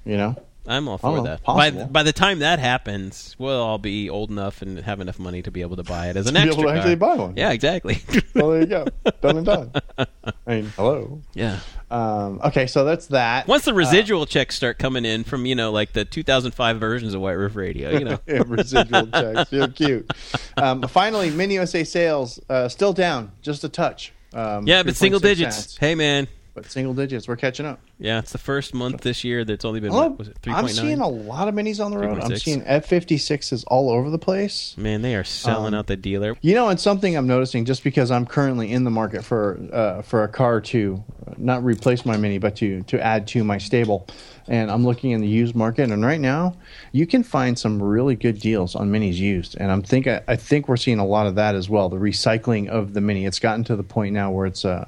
You 0.04 0.16
know, 0.16 0.36
I'm 0.70 0.88
all 0.88 0.98
for 0.98 1.08
Oh, 1.18 1.22
that. 1.24 1.42
By 1.44 1.70
possible. 1.70 1.86
by 1.86 2.02
the 2.02 2.12
time 2.12 2.38
that 2.38 2.58
happens, 2.58 3.34
we'll 3.38 3.60
all 3.60 3.78
be 3.78 4.08
old 4.08 4.30
enough 4.30 4.62
and 4.62 4.78
have 4.80 5.00
enough 5.00 5.18
money 5.18 5.42
to 5.42 5.50
be 5.50 5.60
able 5.62 5.76
to 5.76 5.82
buy 5.82 6.08
it 6.08 6.16
as 6.16 6.26
an 6.28 6.34
To 6.34 6.42
be 6.42 6.48
able 6.48 6.62
to 6.62 6.68
actually 6.70 6.94
buy 6.96 7.14
one. 7.16 7.36
Yeah, 7.36 7.50
exactly. 7.52 8.02
well, 8.34 8.50
there 8.50 8.60
you 8.60 8.66
go, 8.66 8.86
done 9.20 9.36
and 9.38 9.46
done. 9.46 9.72
I 9.98 10.06
mean, 10.46 10.64
hello. 10.76 11.20
yeah. 11.34 11.58
Um, 11.90 12.40
okay, 12.44 12.68
so 12.68 12.84
that's 12.84 13.08
that. 13.08 13.48
Once 13.48 13.64
the 13.64 13.74
residual 13.74 14.24
checks 14.24 14.54
start 14.54 14.78
coming 14.78 15.04
in 15.04 15.24
from 15.24 15.44
you 15.44 15.56
know 15.56 15.72
like 15.72 15.92
the 15.92 16.04
2005 16.04 16.78
versions 16.78 17.14
of 17.14 17.20
White 17.20 17.32
Roof 17.32 17.56
Radio, 17.56 17.90
you 17.90 18.04
know. 18.04 18.18
Residual 18.26 19.08
checks, 19.08 19.50
you're 19.52 19.66
cute. 19.68 20.08
Um, 20.56 20.82
finally, 20.82 21.30
Mini 21.30 21.54
USA 21.54 21.82
sales 21.82 22.38
uh, 22.48 22.68
still 22.68 22.92
down, 22.92 23.32
just 23.42 23.64
a 23.64 23.68
touch. 23.68 24.12
Um, 24.32 24.68
yeah, 24.68 24.84
but 24.84 24.94
single 24.94 25.18
digits. 25.18 25.56
cents. 25.56 25.76
Hey 25.78 25.96
man. 25.96 26.28
But 26.54 26.70
single 26.70 26.94
digits. 26.94 27.28
We're 27.28 27.36
catching 27.36 27.66
up. 27.66 27.80
Yeah, 27.98 28.18
it's 28.18 28.32
the 28.32 28.38
first 28.38 28.74
month 28.74 29.02
this 29.02 29.24
year 29.24 29.44
that's 29.44 29.64
only 29.64 29.80
been 29.80 29.92
what, 29.92 30.18
was 30.18 30.28
it 30.28 30.38
three 30.42 30.52
I'm 30.52 30.64
3.9? 30.66 30.70
seeing 30.80 31.00
a 31.00 31.08
lot 31.08 31.48
of 31.48 31.54
minis 31.54 31.84
on 31.84 31.90
the 31.90 31.98
road. 31.98 32.18
I'm 32.20 32.30
3.6. 32.30 32.40
seeing 32.42 32.62
F56s 32.62 33.64
all 33.68 33.90
over 33.90 34.10
the 34.10 34.18
place. 34.18 34.74
Man, 34.76 35.02
they 35.02 35.14
are 35.14 35.24
selling 35.24 35.74
Um, 35.74 35.78
out 35.80 35.86
the 35.86 35.96
dealer. 35.96 36.36
You 36.40 36.54
know, 36.54 36.68
and 36.68 36.78
something 36.80 37.16
I'm 37.16 37.26
noticing 37.26 37.64
just 37.64 37.84
because 37.84 38.10
I'm 38.10 38.26
currently 38.26 38.70
in 38.72 38.84
the 38.84 38.90
market 38.90 39.24
for 39.24 39.58
uh, 39.72 40.02
for 40.02 40.22
a 40.24 40.28
car 40.28 40.60
to 40.62 41.02
uh, 41.26 41.34
not 41.36 41.64
replace 41.64 42.04
my 42.06 42.16
Mini, 42.16 42.38
but 42.38 42.56
to 42.56 42.82
to 42.84 43.00
add 43.04 43.26
to 43.28 43.44
my 43.44 43.58
stable, 43.58 44.06
and 44.50 44.68
I'm 44.68 44.84
looking 44.84 45.12
in 45.12 45.20
the 45.20 45.28
used 45.28 45.54
market, 45.54 45.90
and 45.90 46.04
right 46.04 46.20
now 46.20 46.56
you 46.90 47.06
can 47.06 47.22
find 47.22 47.56
some 47.56 47.80
really 47.80 48.16
good 48.16 48.40
deals 48.40 48.74
on 48.74 48.90
Minis 48.90 49.14
used, 49.14 49.56
and 49.56 49.70
I'm 49.70 49.82
think 49.82 50.08
I, 50.08 50.22
I 50.26 50.34
think 50.34 50.68
we're 50.68 50.76
seeing 50.76 50.98
a 50.98 51.06
lot 51.06 51.28
of 51.28 51.36
that 51.36 51.54
as 51.54 51.70
well. 51.70 51.88
The 51.88 51.96
recycling 51.96 52.68
of 52.68 52.92
the 52.92 53.00
Mini, 53.00 53.26
it's 53.26 53.38
gotten 53.38 53.62
to 53.64 53.76
the 53.76 53.84
point 53.84 54.12
now 54.12 54.32
where 54.32 54.46
it's 54.46 54.64
uh, 54.64 54.86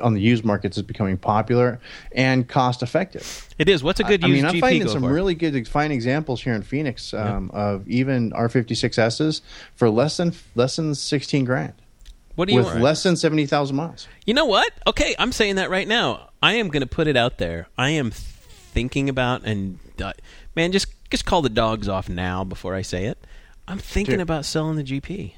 on 0.00 0.14
the 0.14 0.20
used 0.20 0.44
markets, 0.44 0.78
it's 0.78 0.86
becoming 0.86 1.18
popular 1.18 1.80
and 2.12 2.48
cost 2.48 2.82
effective. 2.82 3.48
It 3.58 3.68
is. 3.68 3.82
What's 3.82 3.98
a 3.98 4.04
good 4.04 4.24
I 4.24 4.28
used 4.28 4.44
mean, 4.44 4.54
I'm 4.54 4.60
finding 4.60 4.88
some 4.88 5.02
for? 5.02 5.12
really 5.12 5.34
good, 5.34 5.66
fine 5.66 5.90
examples 5.90 6.40
here 6.40 6.54
in 6.54 6.62
Phoenix 6.62 7.12
um, 7.12 7.50
of 7.52 7.88
even 7.88 8.30
R56s 8.30 9.40
for 9.74 9.90
less 9.90 10.16
than 10.16 10.32
less 10.54 10.76
than 10.76 10.94
16 10.94 11.44
grand 11.44 11.72
What 12.36 12.46
do 12.46 12.54
you 12.54 12.60
with 12.60 12.76
less 12.76 13.02
than 13.02 13.16
70,000 13.16 13.74
miles. 13.74 14.06
You 14.26 14.34
know 14.34 14.44
what? 14.44 14.72
Okay, 14.86 15.16
I'm 15.18 15.32
saying 15.32 15.56
that 15.56 15.70
right 15.70 15.88
now. 15.88 16.30
I 16.40 16.54
am 16.54 16.68
going 16.68 16.82
to 16.82 16.86
put 16.86 17.08
it 17.08 17.16
out 17.16 17.38
there. 17.38 17.66
I 17.76 17.90
am 17.90 18.12
thinking 18.76 19.08
about 19.08 19.42
and 19.44 19.78
uh, 20.02 20.12
man, 20.54 20.70
just 20.70 20.86
just 21.10 21.24
call 21.24 21.40
the 21.40 21.48
dogs 21.48 21.88
off 21.88 22.10
now 22.10 22.44
before 22.44 22.74
I 22.74 22.82
say 22.82 23.06
it. 23.06 23.16
I'm 23.66 23.78
thinking 23.78 24.16
Dude. 24.16 24.20
about 24.20 24.44
selling 24.44 24.76
the 24.76 24.84
GP, 24.84 25.32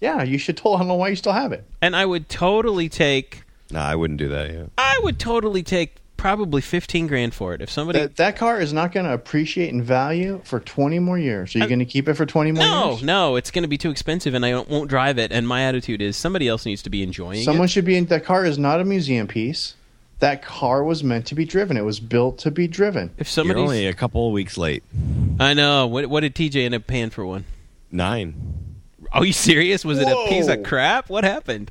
Yeah, 0.00 0.22
you 0.22 0.38
should 0.38 0.56
tell. 0.56 0.74
I 0.76 0.78
don't 0.78 0.86
know 0.88 0.94
why 0.94 1.08
you 1.08 1.16
still 1.16 1.32
have 1.32 1.52
it. 1.52 1.64
and 1.82 1.96
I 1.96 2.06
would 2.06 2.28
totally 2.28 2.88
take. 2.88 3.42
No, 3.72 3.80
I 3.80 3.96
wouldn't 3.96 4.18
do 4.20 4.28
that. 4.28 4.50
Yeah. 4.52 4.66
I 4.78 5.00
would 5.02 5.18
totally 5.18 5.62
take 5.64 5.96
probably 6.16 6.60
15 6.60 7.06
grand 7.08 7.34
for 7.34 7.52
it 7.52 7.60
if 7.60 7.68
somebody. 7.68 7.98
That, 7.98 8.16
that 8.16 8.36
car 8.36 8.60
is 8.60 8.72
not 8.72 8.92
going 8.92 9.06
to 9.06 9.12
appreciate 9.12 9.70
in 9.70 9.82
value 9.82 10.40
for 10.44 10.60
20 10.60 11.00
more 11.00 11.18
years. 11.18 11.54
Are 11.56 11.58
you 11.58 11.66
going 11.66 11.78
to 11.80 11.84
keep 11.84 12.08
it 12.08 12.14
for 12.14 12.24
20 12.26 12.52
more 12.52 12.62
no, 12.64 12.90
years? 12.90 13.02
no, 13.02 13.36
it's 13.36 13.50
going 13.50 13.62
to 13.64 13.68
be 13.68 13.76
too 13.76 13.90
expensive, 13.90 14.34
and 14.34 14.46
I 14.46 14.50
don't, 14.50 14.68
won't 14.68 14.88
drive 14.88 15.18
it. 15.18 15.32
And 15.32 15.46
my 15.48 15.62
attitude 15.64 16.00
is 16.00 16.16
somebody 16.16 16.46
else 16.48 16.64
needs 16.64 16.82
to 16.84 16.90
be 16.90 17.02
enjoying 17.02 17.42
Someone 17.42 17.66
it. 17.66 17.70
should 17.70 17.84
be 17.84 17.96
in. 17.96 18.06
That 18.06 18.24
car 18.24 18.44
is 18.46 18.56
not 18.56 18.80
a 18.80 18.84
museum 18.84 19.26
piece. 19.26 19.74
That 20.20 20.42
car 20.42 20.82
was 20.82 21.04
meant 21.04 21.26
to 21.26 21.34
be 21.36 21.44
driven. 21.44 21.76
It 21.76 21.84
was 21.84 22.00
built 22.00 22.38
to 22.38 22.50
be 22.50 22.66
driven. 22.66 23.10
If 23.18 23.26
You're 23.28 23.32
somebody's, 23.32 23.62
only 23.62 23.86
a 23.86 23.94
couple 23.94 24.26
of 24.26 24.32
weeks 24.32 24.56
late. 24.58 24.82
I 25.38 25.54
know. 25.54 25.86
What, 25.86 26.06
what 26.06 26.20
did 26.20 26.34
TJ 26.34 26.64
end 26.64 26.74
up 26.74 26.86
paying 26.88 27.10
for 27.10 27.24
one? 27.24 27.44
Nine. 27.92 28.64
Are 29.12 29.24
you 29.24 29.32
serious? 29.32 29.84
Was 29.84 29.98
it 30.00 30.08
a 30.08 30.26
piece 30.28 30.48
of 30.48 30.64
crap? 30.64 31.08
What 31.08 31.24
happened? 31.24 31.70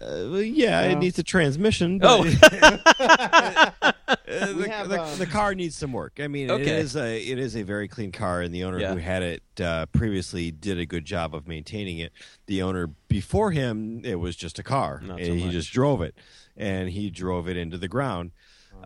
Uh, 0.00 0.30
well, 0.30 0.40
yeah, 0.40 0.82
it 0.82 0.94
needs 0.98 1.18
a 1.18 1.22
transmission. 1.24 2.00
Oh. 2.02 2.24
but- 2.40 3.94
Uh, 4.08 4.52
We 4.56 4.62
the, 4.64 4.70
have, 4.70 4.88
the- 4.88 5.02
um, 5.02 5.18
the 5.18 5.26
car 5.26 5.54
needs 5.54 5.74
some 5.76 5.92
work. 5.92 6.18
I 6.18 6.28
mean, 6.28 6.48
it 6.48 6.52
Okay. 6.52 6.76
is 6.80 6.96
a 6.96 7.18
it 7.18 7.38
is 7.38 7.56
a 7.56 7.62
very 7.62 7.88
clean 7.88 8.12
car, 8.12 8.40
and 8.42 8.54
the 8.54 8.64
owner 8.64 8.78
Yeah. 8.78 8.92
who 8.92 8.98
had 8.98 9.22
it 9.22 9.42
uh, 9.60 9.86
previously 9.86 10.50
did 10.50 10.78
a 10.78 10.86
good 10.86 11.04
job 11.04 11.34
of 11.34 11.46
maintaining 11.48 11.98
it. 11.98 12.12
The 12.46 12.62
owner 12.62 12.88
before 13.08 13.50
him, 13.52 14.02
it 14.04 14.16
was 14.16 14.36
just 14.36 14.58
a 14.58 14.62
car, 14.62 15.00
Not 15.04 15.18
and 15.18 15.26
so 15.28 15.34
he 15.34 15.44
much. 15.44 15.52
just 15.52 15.72
drove 15.72 16.00
it, 16.02 16.14
and 16.58 16.90
he 16.90 17.08
drove 17.08 17.48
it 17.48 17.56
into 17.56 17.78
the 17.78 17.88
ground. 17.88 18.32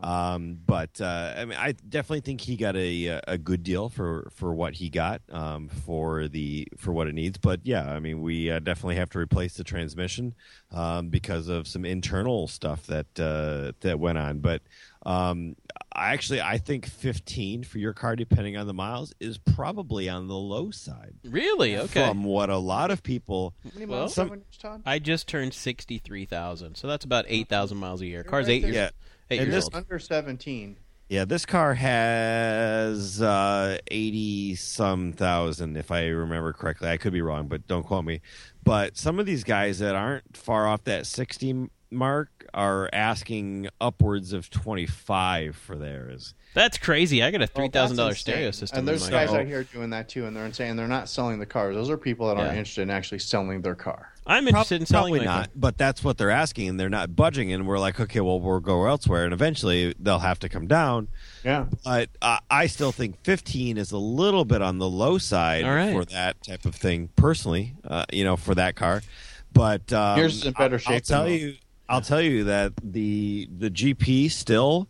Um, 0.03 0.59
but 0.67 1.01
uh, 1.01 1.35
I 1.37 1.45
mean, 1.45 1.59
I 1.59 1.73
definitely 1.73 2.21
think 2.23 2.41
he 2.41 2.57
got 2.57 2.77
a 2.77 3.21
a 3.29 3.39
good 3.39 3.63
deal 3.63 3.89
for 3.89 4.31
for 4.35 4.55
what 4.55 4.75
he 4.75 4.89
got 4.89 5.23
um, 5.31 5.69
for 5.69 6.29
the 6.29 6.67
for 6.77 6.93
what 6.93 7.09
it 7.09 7.15
needs. 7.15 7.39
But 7.39 7.61
yeah, 7.65 7.93
I 7.93 8.01
mean, 8.01 8.21
we 8.21 8.51
uh, 8.51 8.59
definitely 8.59 8.97
have 8.97 9.11
to 9.11 9.19
replace 9.19 9.55
the 9.55 9.65
transmission 9.65 10.35
um, 10.71 11.09
because 11.09 11.49
of 11.49 11.69
some 11.69 11.85
internal 11.85 12.49
stuff 12.49 12.87
that 12.87 13.21
uh, 13.21 13.73
that 13.81 14.01
went 14.01 14.19
on. 14.19 14.39
But 14.39 14.63
um, 15.05 15.57
actually, 15.95 16.41
I 16.41 16.59
think 16.59 16.87
15 16.87 17.65
for 17.65 17.79
your 17.79 17.93
car, 17.93 18.17
depending 18.17 18.57
on 18.57 18.67
the 18.67 18.75
miles, 18.75 19.15
is 19.21 19.39
probably 19.39 20.09
on 20.09 20.27
the 20.29 20.35
low 20.37 20.71
side 20.71 21.15
Really? 21.25 21.77
Okay. 21.77 22.07
from 22.07 22.25
what 22.25 22.51
a 22.51 22.57
lot 22.59 22.91
of 22.91 23.03
people. 23.03 23.55
How 23.65 23.71
many 23.75 23.87
Well, 23.87 23.99
miles 24.01 24.15
some- 24.15 24.31
on 24.31 24.43
yours, 24.63 24.81
I 24.87 24.99
just 24.99 25.27
turned 25.29 25.55
sixty-three 25.55 26.25
thousand, 26.27 26.77
so 26.77 26.87
that's 26.89 27.05
about 27.05 27.25
eight 27.29 27.49
thousand 27.49 27.79
miles 27.79 28.01
a 28.01 28.07
year. 28.07 28.23
Car's 28.25 28.47
right 28.47 28.53
eight 28.55 28.61
there. 28.63 28.73
years, 28.73 28.93
Yeah. 29.31 29.35
eight 29.37 29.41
And 29.41 29.47
years 29.53 29.55
this- 29.55 29.65
old. 29.65 29.75
Under 29.75 29.99
17. 29.99 30.77
Yeah, 31.09 31.27
this 31.27 31.45
car 31.45 31.75
has 31.75 33.21
uh, 33.21 33.77
80 33.91 34.55
some 34.55 35.13
thousand, 35.13 35.77
if 35.77 35.91
I 35.91 36.07
remember 36.07 36.55
correctly. 36.55 36.89
I 36.89 36.97
could 36.97 37.13
be 37.13 37.21
wrong, 37.21 37.49
but 37.49 37.67
don't 37.67 37.83
quote 37.85 38.07
me. 38.07 38.23
But 38.65 38.97
some 38.97 39.19
of 39.19 39.27
these 39.27 39.45
guys 39.45 39.79
that 39.81 39.95
aren't 39.95 40.37
far 40.37 40.67
off 40.67 40.85
that 40.85 41.07
60 41.07 41.69
mark 41.93 42.47
are 42.55 42.89
asking 42.93 43.69
upwards 43.81 44.33
of 44.33 44.51
25 44.51 45.57
for 45.57 45.77
theirs. 45.77 46.35
That's 46.55 46.77
crazy. 46.77 47.23
I 47.23 47.31
got 47.31 47.41
a 47.41 47.47
three 47.47 47.69
thousand 47.69 47.97
dollar 47.97 48.11
that's 48.11 48.21
stereo 48.21 48.51
system. 48.51 48.81
And 48.81 48.89
there's 48.89 49.09
guys 49.09 49.31
out 49.31 49.47
here 49.47 49.65
doing 49.65 49.89
that 49.91 50.11
too, 50.11 50.27
and 50.27 50.37
they're 50.37 50.53
saying 50.53 50.77
they're 50.77 50.87
not 50.87 51.09
selling 51.09 51.39
the 51.39 51.47
cars. 51.47 51.75
Those 51.75 51.89
are 51.89 51.97
people 51.97 52.29
that 52.29 52.37
aren't 52.37 52.53
Yeah. 52.53 52.59
interested 52.59 52.83
in 52.83 52.91
actually 52.91 53.21
selling 53.21 53.63
their 53.63 53.75
car. 53.75 54.13
I'm 54.27 54.47
interested 54.47 54.79
in 54.81 54.87
selling 54.87 55.15
Probably 55.15 55.27
my 55.27 55.35
not, 55.35 55.45
car. 55.47 55.53
but 55.57 55.79
that's 55.79 56.05
what 56.05 56.19
they're 56.19 56.31
asking, 56.31 56.69
and 56.69 56.79
they're 56.79 56.91
not 56.91 57.17
budging. 57.17 57.55
And 57.55 57.67
we're 57.67 57.79
like, 57.79 57.99
okay, 57.99 58.21
well, 58.21 58.39
we'll 58.39 58.61
go 58.61 58.87
elsewhere, 58.87 59.25
and 59.25 59.33
eventually 59.33 59.95
they'll 59.99 60.19
have 60.19 60.39
to 60.41 60.51
come 60.51 60.67
down. 60.67 61.09
Yeah. 61.43 61.65
But 61.85 62.11
uh, 62.21 62.39
I 62.51 62.67
still 62.67 62.93
think 62.93 63.17
15 63.25 63.79
is 63.79 63.91
a 63.91 63.97
little 63.99 64.45
bit 64.45 64.61
on 64.61 64.79
the 64.79 64.89
low 64.91 65.17
side 65.17 65.65
All 65.65 65.75
right. 65.75 65.93
for 65.95 66.05
that 66.13 66.43
type 66.45 66.67
of 66.67 66.75
thing, 66.75 67.09
personally. 67.17 67.75
Uh, 67.83 68.05
you 68.13 68.25
know, 68.25 68.37
for 68.37 68.55
that 68.55 68.77
car. 68.77 69.01
But 69.55 69.91
um, 69.93 70.19
Yours 70.19 70.37
is 70.37 70.45
in 70.47 70.53
better 70.53 70.79
shape 70.79 70.93
I'll 70.93 71.01
tell 71.01 71.25
than 71.25 71.33
you. 71.33 71.55
I'll 71.93 72.01
tell 72.01 72.21
you 72.23 72.45
that 72.45 72.73
the 72.83 73.49
the 73.57 73.71
GP 73.71 74.31
still 74.31 74.89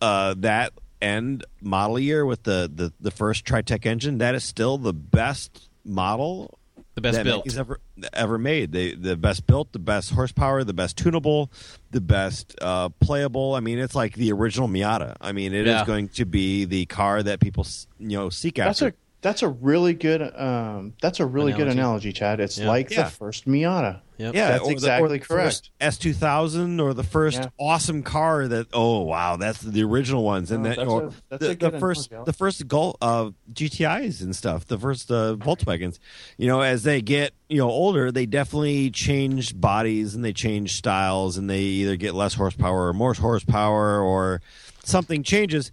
uh, 0.00 0.34
that 0.38 0.72
end 1.00 1.44
model 1.60 1.98
year 1.98 2.24
with 2.26 2.42
the, 2.44 2.70
the 2.72 2.92
the 3.00 3.10
first 3.10 3.44
Tritec 3.44 3.86
engine 3.86 4.18
that 4.18 4.34
is 4.34 4.44
still 4.44 4.78
the 4.78 4.92
best 4.92 5.68
model 5.84 6.58
The 6.94 7.00
best 7.00 7.16
that 7.16 7.24
built. 7.24 7.44
Maggie's 7.46 7.58
ever 7.58 7.80
ever 8.12 8.38
made. 8.38 8.72
They 8.72 8.94
the 8.94 9.16
best 9.16 9.46
built, 9.46 9.72
the 9.72 9.78
best 9.78 10.10
horsepower, 10.10 10.64
the 10.64 10.72
best 10.74 10.96
tunable, 10.96 11.50
the 11.90 12.00
best 12.00 12.54
uh, 12.60 12.88
playable. 13.00 13.54
I 13.54 13.60
mean, 13.60 13.78
it's 13.78 13.94
like 13.94 14.14
the 14.14 14.32
original 14.32 14.68
Miata. 14.68 15.16
I 15.20 15.32
mean, 15.32 15.54
it 15.54 15.66
is 15.66 15.72
Yeah. 15.74 15.84
going 15.86 16.08
to 16.10 16.24
be 16.24 16.64
the 16.64 16.86
car 16.86 17.22
that 17.22 17.40
people 17.40 17.64
you 17.98 18.16
know 18.18 18.28
seek 18.28 18.56
That's 18.56 18.82
after. 18.82 18.96
A 19.22 19.28
that's 19.28 19.42
a 19.42 19.48
really 19.48 19.94
good 19.94 20.20
um 20.36 20.94
that's 21.00 21.20
a 21.20 21.26
really 21.26 21.52
good 21.52 21.62
Analogy. 21.68 21.78
analogy, 21.78 22.12
Chad. 22.12 22.40
It's 22.40 22.58
Yeah. 22.58 22.68
like 22.68 22.90
Yeah. 22.90 23.04
the 23.04 23.10
first 23.10 23.46
Miata. 23.46 24.00
Yep. 24.18 24.34
yeah, 24.36 24.48
That's 24.52 24.62
or 24.62 24.66
the- 24.66 24.72
exactly 24.72 25.04
or 25.06 25.08
the 25.08 25.18
correct. 25.18 25.70
S 25.80 25.98
two 25.98 26.12
thousand 26.12 26.78
or 26.80 26.94
the 26.94 27.02
first 27.02 27.38
Yeah. 27.38 27.48
awesome 27.58 28.02
car 28.04 28.46
that 28.46 28.68
oh 28.72 29.00
wow 29.02 29.36
that's 29.36 29.60
the 29.60 29.82
original 29.82 30.22
ones 30.22 30.50
and 30.52 30.62
No, 30.62 30.68
that 30.68 30.76
that's 30.76 30.88
or 30.88 31.02
a- 31.04 31.10
that's 31.28 31.42
the, 31.44 31.50
a 31.50 31.54
good 31.56 31.72
the 31.72 31.78
first 31.80 32.10
analogy. 32.10 32.26
the 32.26 32.32
first 32.32 32.68
Gol 32.68 32.96
uh, 33.02 33.30
GTI's 33.52 34.22
and 34.22 34.36
stuff 34.36 34.66
the 34.66 34.78
first 34.78 35.10
uh, 35.10 35.34
Volkswagens 35.40 35.98
you 36.36 36.46
know 36.46 36.60
as 36.60 36.84
they 36.84 37.00
get 37.00 37.32
you 37.48 37.58
know 37.58 37.68
older 37.68 38.12
they 38.12 38.26
definitely 38.26 38.90
change 38.90 39.58
bodies 39.60 40.14
and 40.14 40.24
they 40.24 40.32
change 40.32 40.74
styles 40.76 41.36
and 41.36 41.50
they 41.50 41.60
either 41.62 41.96
get 41.96 42.14
less 42.14 42.34
horsepower 42.34 42.88
or 42.88 42.92
more 42.92 43.14
horsepower 43.14 44.00
or 44.00 44.40
something 44.84 45.22
changes 45.24 45.72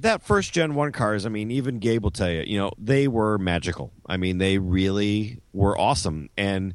that 0.00 0.22
first 0.22 0.52
gen 0.52 0.74
one 0.74 0.92
cars, 0.92 1.24
I 1.26 1.28
mean, 1.28 1.50
even 1.50 1.78
Gabe 1.78 2.02
will 2.04 2.10
tell 2.10 2.30
you, 2.30 2.42
you 2.46 2.58
know, 2.58 2.72
they 2.78 3.08
were 3.08 3.38
magical. 3.38 3.92
I 4.06 4.16
mean, 4.16 4.38
they 4.38 4.58
really 4.58 5.40
were 5.52 5.78
awesome. 5.78 6.28
And 6.36 6.74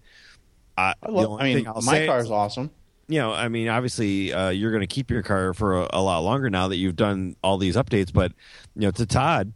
I, 0.77 0.93
I, 1.01 1.07
the 1.07 1.11
love, 1.11 1.25
only 1.31 1.41
I 1.41 1.55
mean, 1.55 1.63
thing 1.65 1.73
my 1.75 1.81
say 1.81 2.07
car 2.07 2.17
is- 2.19 2.25
is 2.25 2.31
awesome. 2.31 2.71
you 3.07 3.19
know, 3.19 3.31
I 3.33 3.47
mean, 3.49 3.67
obviously, 3.67 4.33
uh, 4.33 4.49
you're 4.49 4.71
going 4.71 4.81
to 4.81 4.87
keep 4.87 5.09
your 5.11 5.23
car 5.23 5.53
for 5.53 5.81
a, 5.83 5.87
a 5.93 6.01
lot 6.01 6.19
longer 6.19 6.49
now 6.49 6.67
that 6.69 6.77
you've 6.77 6.95
done 6.95 7.35
all 7.43 7.57
these 7.57 7.75
updates. 7.75 8.11
But 8.11 8.31
you 8.75 8.81
know, 8.81 8.91
to 8.91 9.05
Todd, 9.05 9.53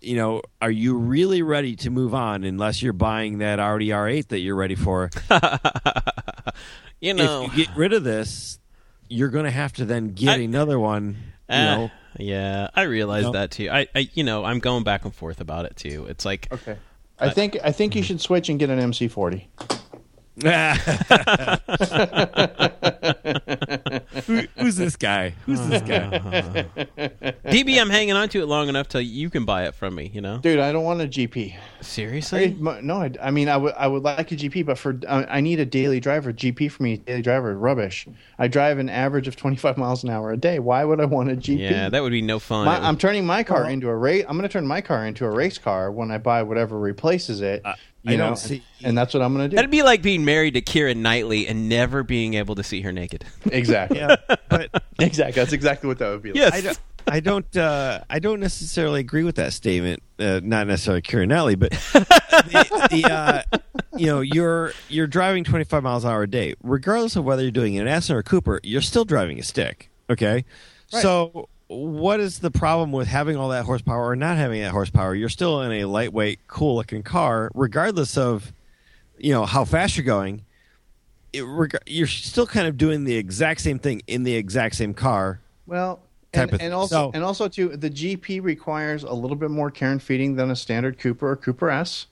you 0.00 0.16
know, 0.16 0.42
are 0.60 0.70
you 0.70 0.96
really 0.96 1.42
ready 1.42 1.74
to 1.76 1.90
move 1.90 2.14
on 2.14 2.44
unless 2.44 2.82
you're 2.82 2.92
buying 2.92 3.38
that 3.38 3.58
Audi 3.58 3.88
R8 3.88 4.28
that 4.28 4.38
you're 4.40 4.56
ready 4.56 4.74
for? 4.76 5.10
You 7.00 7.14
know, 7.14 7.46
If 7.46 7.56
you 7.56 7.66
get 7.66 7.76
rid 7.76 7.92
of 7.92 8.04
this, 8.04 8.60
you're 9.08 9.28
going 9.30 9.44
to 9.44 9.50
have 9.50 9.72
to 9.74 9.84
then 9.84 10.12
get 10.12 10.38
I- 10.38 10.42
another 10.42 10.78
one. 10.78 11.16
You 11.48 11.54
Uh, 11.56 11.64
know, 11.76 11.90
yeah, 12.18 12.68
I 12.74 12.82
realize 12.82 13.24
Nope. 13.24 13.34
that 13.34 13.50
too. 13.50 13.68
I, 13.70 13.86
I, 13.94 14.08
you 14.14 14.24
know, 14.24 14.44
I'm 14.44 14.58
going 14.58 14.84
back 14.84 15.04
and 15.04 15.14
forth 15.14 15.40
about 15.40 15.64
it 15.64 15.76
too. 15.76 16.06
It's 16.08 16.24
like, 16.24 16.48
Okay. 16.52 16.76
I 17.18 17.30
think 17.30 17.56
I 17.62 17.70
think 17.70 17.94
you 17.94 18.02
should 18.02 18.20
switch 18.20 18.48
and 18.48 18.58
get 18.58 18.68
an 18.70 18.80
MC40. 18.80 19.44
Who, 24.26 24.42
who's 24.58 24.76
this 24.76 24.96
guy? 24.96 25.30
Who's 25.46 25.60
this 25.68 25.82
guy? 25.82 26.18
DB, 27.46 27.80
I'm 27.80 27.90
hanging 27.90 28.14
on 28.14 28.28
to 28.30 28.40
it 28.40 28.46
long 28.46 28.68
enough 28.68 28.88
till 28.88 29.00
you 29.00 29.30
can 29.30 29.44
buy 29.44 29.64
it 29.66 29.74
from 29.74 29.94
me. 29.94 30.10
You 30.12 30.20
know, 30.20 30.38
Dude, 30.38 30.58
I 30.58 30.72
don't 30.72 30.84
want 30.84 31.00
a 31.00 31.06
GP. 31.06 31.54
seriously. 31.80 32.44
I- 32.60 32.80
no, 32.80 32.96
I, 33.02 33.10
I 33.22 33.30
mean, 33.30 33.48
I 33.48 33.56
would 33.56 33.74
I 33.74 33.86
would 33.86 34.02
like 34.02 34.32
a 34.32 34.36
GP, 34.36 34.66
but 34.66 34.78
for 34.78 34.98
I 35.08 35.24
I 35.24 35.40
need 35.40 35.60
a 35.60 35.66
daily 35.66 36.00
driver. 36.00 36.32
GP 36.32 36.70
for 36.70 36.82
me, 36.82 36.96
daily 36.98 37.22
driver, 37.22 37.52
is 37.52 37.56
rubbish. 37.56 38.06
I 38.38 38.48
drive 38.48 38.78
an 38.78 38.88
average 38.88 39.28
of 39.28 39.36
25 39.36 39.76
miles 39.78 40.02
an 40.04 40.10
hour 40.10 40.32
a 40.32 40.36
day. 40.36 40.58
Why 40.58 40.84
would 40.84 41.00
I 41.00 41.04
want 41.04 41.30
a 41.30 41.36
GP? 41.36 41.58
Yeah, 41.58 41.88
that 41.88 42.02
would 42.02 42.12
be 42.12 42.22
no 42.22 42.38
fun. 42.38 42.66
My, 42.66 42.78
I'm 42.78 42.96
turning 42.96 43.24
my 43.26 43.42
car 43.42 43.68
into 43.68 43.88
a 43.88 43.96
race. 43.96 44.24
I'm 44.28 44.36
going 44.36 44.48
to 44.48 44.52
turn 44.52 44.66
my 44.66 44.80
car 44.80 45.06
into 45.06 45.24
a 45.24 45.30
race 45.30 45.58
car 45.58 45.90
when 45.90 46.10
I 46.10 46.18
buy 46.18 46.42
whatever 46.42 46.78
replaces 46.78 47.40
it. 47.40 47.62
you 48.02 48.14
I 48.14 48.16
know, 48.16 48.26
don't 48.28 48.36
see- 48.36 48.62
and 48.84 48.98
that's 48.98 49.14
what 49.14 49.22
I'm 49.22 49.32
going 49.34 49.44
to 49.44 49.48
do. 49.50 49.54
That'd 49.56 49.70
be 49.70 49.82
like 49.84 50.02
being 50.02 50.24
married 50.24 50.54
to 50.54 50.60
Keira 50.60 50.96
Knightley 50.96 51.46
and 51.46 51.68
never 51.68 52.02
being 52.02 52.34
able 52.34 52.56
to 52.56 52.64
see 52.72 52.80
her 52.80 52.92
naked. 52.92 53.24
exactly. 53.52 53.98
yeah, 53.98 54.16
but 54.48 54.82
Exactly. 54.98 55.40
That's 55.40 55.52
exactly 55.52 55.88
what 55.88 55.98
that 55.98 56.10
would 56.10 56.22
be. 56.22 56.30
Like. 56.32 56.38
Yes. 56.38 56.54
I 56.54 56.60
don't. 56.60 56.78
I 57.04 57.20
don't. 57.20 57.56
Uh, 57.56 58.00
I 58.08 58.18
don't 58.20 58.38
necessarily 58.40 59.00
agree 59.00 59.24
with 59.24 59.34
that 59.36 59.52
statement. 59.52 60.02
Uh, 60.18 60.40
not 60.42 60.66
necessarily 60.68 61.02
Keira 61.02 61.26
Knightley, 61.26 61.56
but 61.56 61.70
the, 61.72 62.88
the 62.90 63.12
uh, 63.12 63.42
you 63.96 64.06
know 64.06 64.20
you're 64.20 64.72
you're 64.88 65.08
driving 65.08 65.42
25 65.44 65.82
miles 65.82 66.04
an 66.04 66.10
hour 66.12 66.22
a 66.22 66.30
day, 66.30 66.54
regardless 66.62 67.16
of 67.16 67.24
whether 67.24 67.42
you're 67.42 67.50
doing 67.50 67.76
an 67.78 67.88
Aston 67.88 68.16
or 68.16 68.20
a 68.20 68.22
Cooper. 68.22 68.60
You're 68.62 68.82
still 68.82 69.04
driving 69.04 69.38
a 69.38 69.42
stick. 69.42 69.90
Okay, 70.08 70.44
Right. 70.92 71.02
so 71.02 71.48
what 71.66 72.20
is 72.20 72.38
the 72.38 72.50
problem 72.52 72.92
with 72.92 73.08
having 73.08 73.36
all 73.36 73.48
that 73.48 73.64
horsepower 73.64 74.06
or 74.10 74.14
not 74.16 74.36
having 74.36 74.60
that 74.62 74.70
horsepower? 74.70 75.14
You're 75.14 75.28
still 75.28 75.62
in 75.62 75.72
a 75.72 75.84
lightweight, 75.86 76.46
cool 76.46 76.76
looking 76.76 77.02
car, 77.02 77.50
regardless 77.54 78.16
of 78.16 78.52
you 79.18 79.32
know 79.32 79.44
how 79.44 79.64
fast 79.64 79.96
you're 79.96 80.06
going. 80.06 80.44
It, 81.32 81.42
reg- 81.42 81.78
you're 81.86 82.06
still 82.06 82.46
kind 82.46 82.66
of 82.66 82.76
doing 82.76 83.04
the 83.04 83.16
exact 83.16 83.60
same 83.62 83.78
thing 83.78 84.02
in 84.06 84.22
the 84.22 84.34
exact 84.34 84.74
same 84.74 84.92
car. 84.94 85.40
Well, 85.66 86.00
type 86.32 86.44
and, 86.44 86.48
of 86.50 86.52
and 86.54 86.60
thing. 86.60 86.72
also 86.72 86.94
So- 86.94 87.10
and 87.14 87.24
also 87.24 87.48
too, 87.48 87.70
the 87.76 87.90
GP 87.90 88.42
requires 88.42 89.02
a 89.02 89.12
little 89.12 89.36
bit 89.36 89.50
more 89.50 89.70
care 89.70 89.90
and 89.90 90.02
feeding 90.02 90.36
than 90.36 90.50
a 90.50 90.56
standard 90.56 90.98
Cooper 90.98 91.30
or 91.30 91.36
Cooper 91.36 91.70
S. 91.70 92.06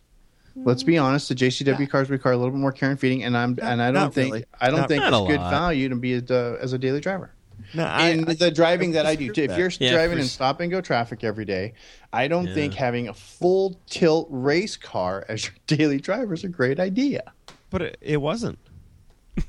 Let's 0.57 0.83
be 0.83 0.99
honest, 0.99 1.29
the 1.29 1.35
JCW 1.37 1.89
cars 1.89 2.11
require 2.11 2.35
a 2.35 2.37
little 2.37 2.51
bit 2.51 2.59
more 2.59 2.73
care 2.73 2.91
and 2.91 2.99
feeding, 3.01 3.23
and 3.23 3.37
I'm 3.37 3.57
and 3.63 3.81
I 3.81 3.87
don't 3.87 3.95
not 3.95 4.15
think 4.15 4.33
really. 4.33 4.45
I 4.61 4.69
don't 4.71 4.81
Not- 4.81 4.89
think 4.89 5.03
Not 5.03 5.13
it's 5.23 5.31
good 5.33 5.41
lot. 5.41 5.51
value 5.51 5.89
to 5.89 5.95
be 5.97 6.15
a, 6.15 6.23
uh, 6.29 6.59
as 6.61 6.73
a 6.73 6.79
daily 6.79 7.01
driver. 7.01 7.31
No, 7.73 7.85
I- 7.85 8.09
in 8.09 8.29
I- 8.29 8.35
the 8.35 8.51
driving 8.51 8.91
that 8.93 9.07
I 9.07 9.15
do, 9.15 9.33
too. 9.33 9.43
if 9.45 9.57
you're 9.57 9.71
Yeah, 9.79 9.93
driving 9.93 10.19
in 10.19 10.25
s- 10.25 10.33
stop 10.33 10.61
and 10.61 10.71
go 10.71 10.81
traffic 10.81 11.23
every 11.25 11.45
day, 11.45 11.75
I 12.13 12.27
don't 12.27 12.49
Yeah. 12.49 12.55
think 12.55 12.75
having 12.75 13.09
a 13.09 13.15
full 13.15 13.79
tilt 13.89 14.27
race 14.31 14.77
car 14.77 15.25
as 15.29 15.45
your 15.47 15.55
daily 15.79 16.01
driver 16.01 16.35
is 16.35 16.43
a 16.45 16.49
great 16.49 16.81
idea. 16.81 17.23
But 17.71 17.83
it, 17.83 17.99
it 18.01 18.21
wasn't. 18.21 18.59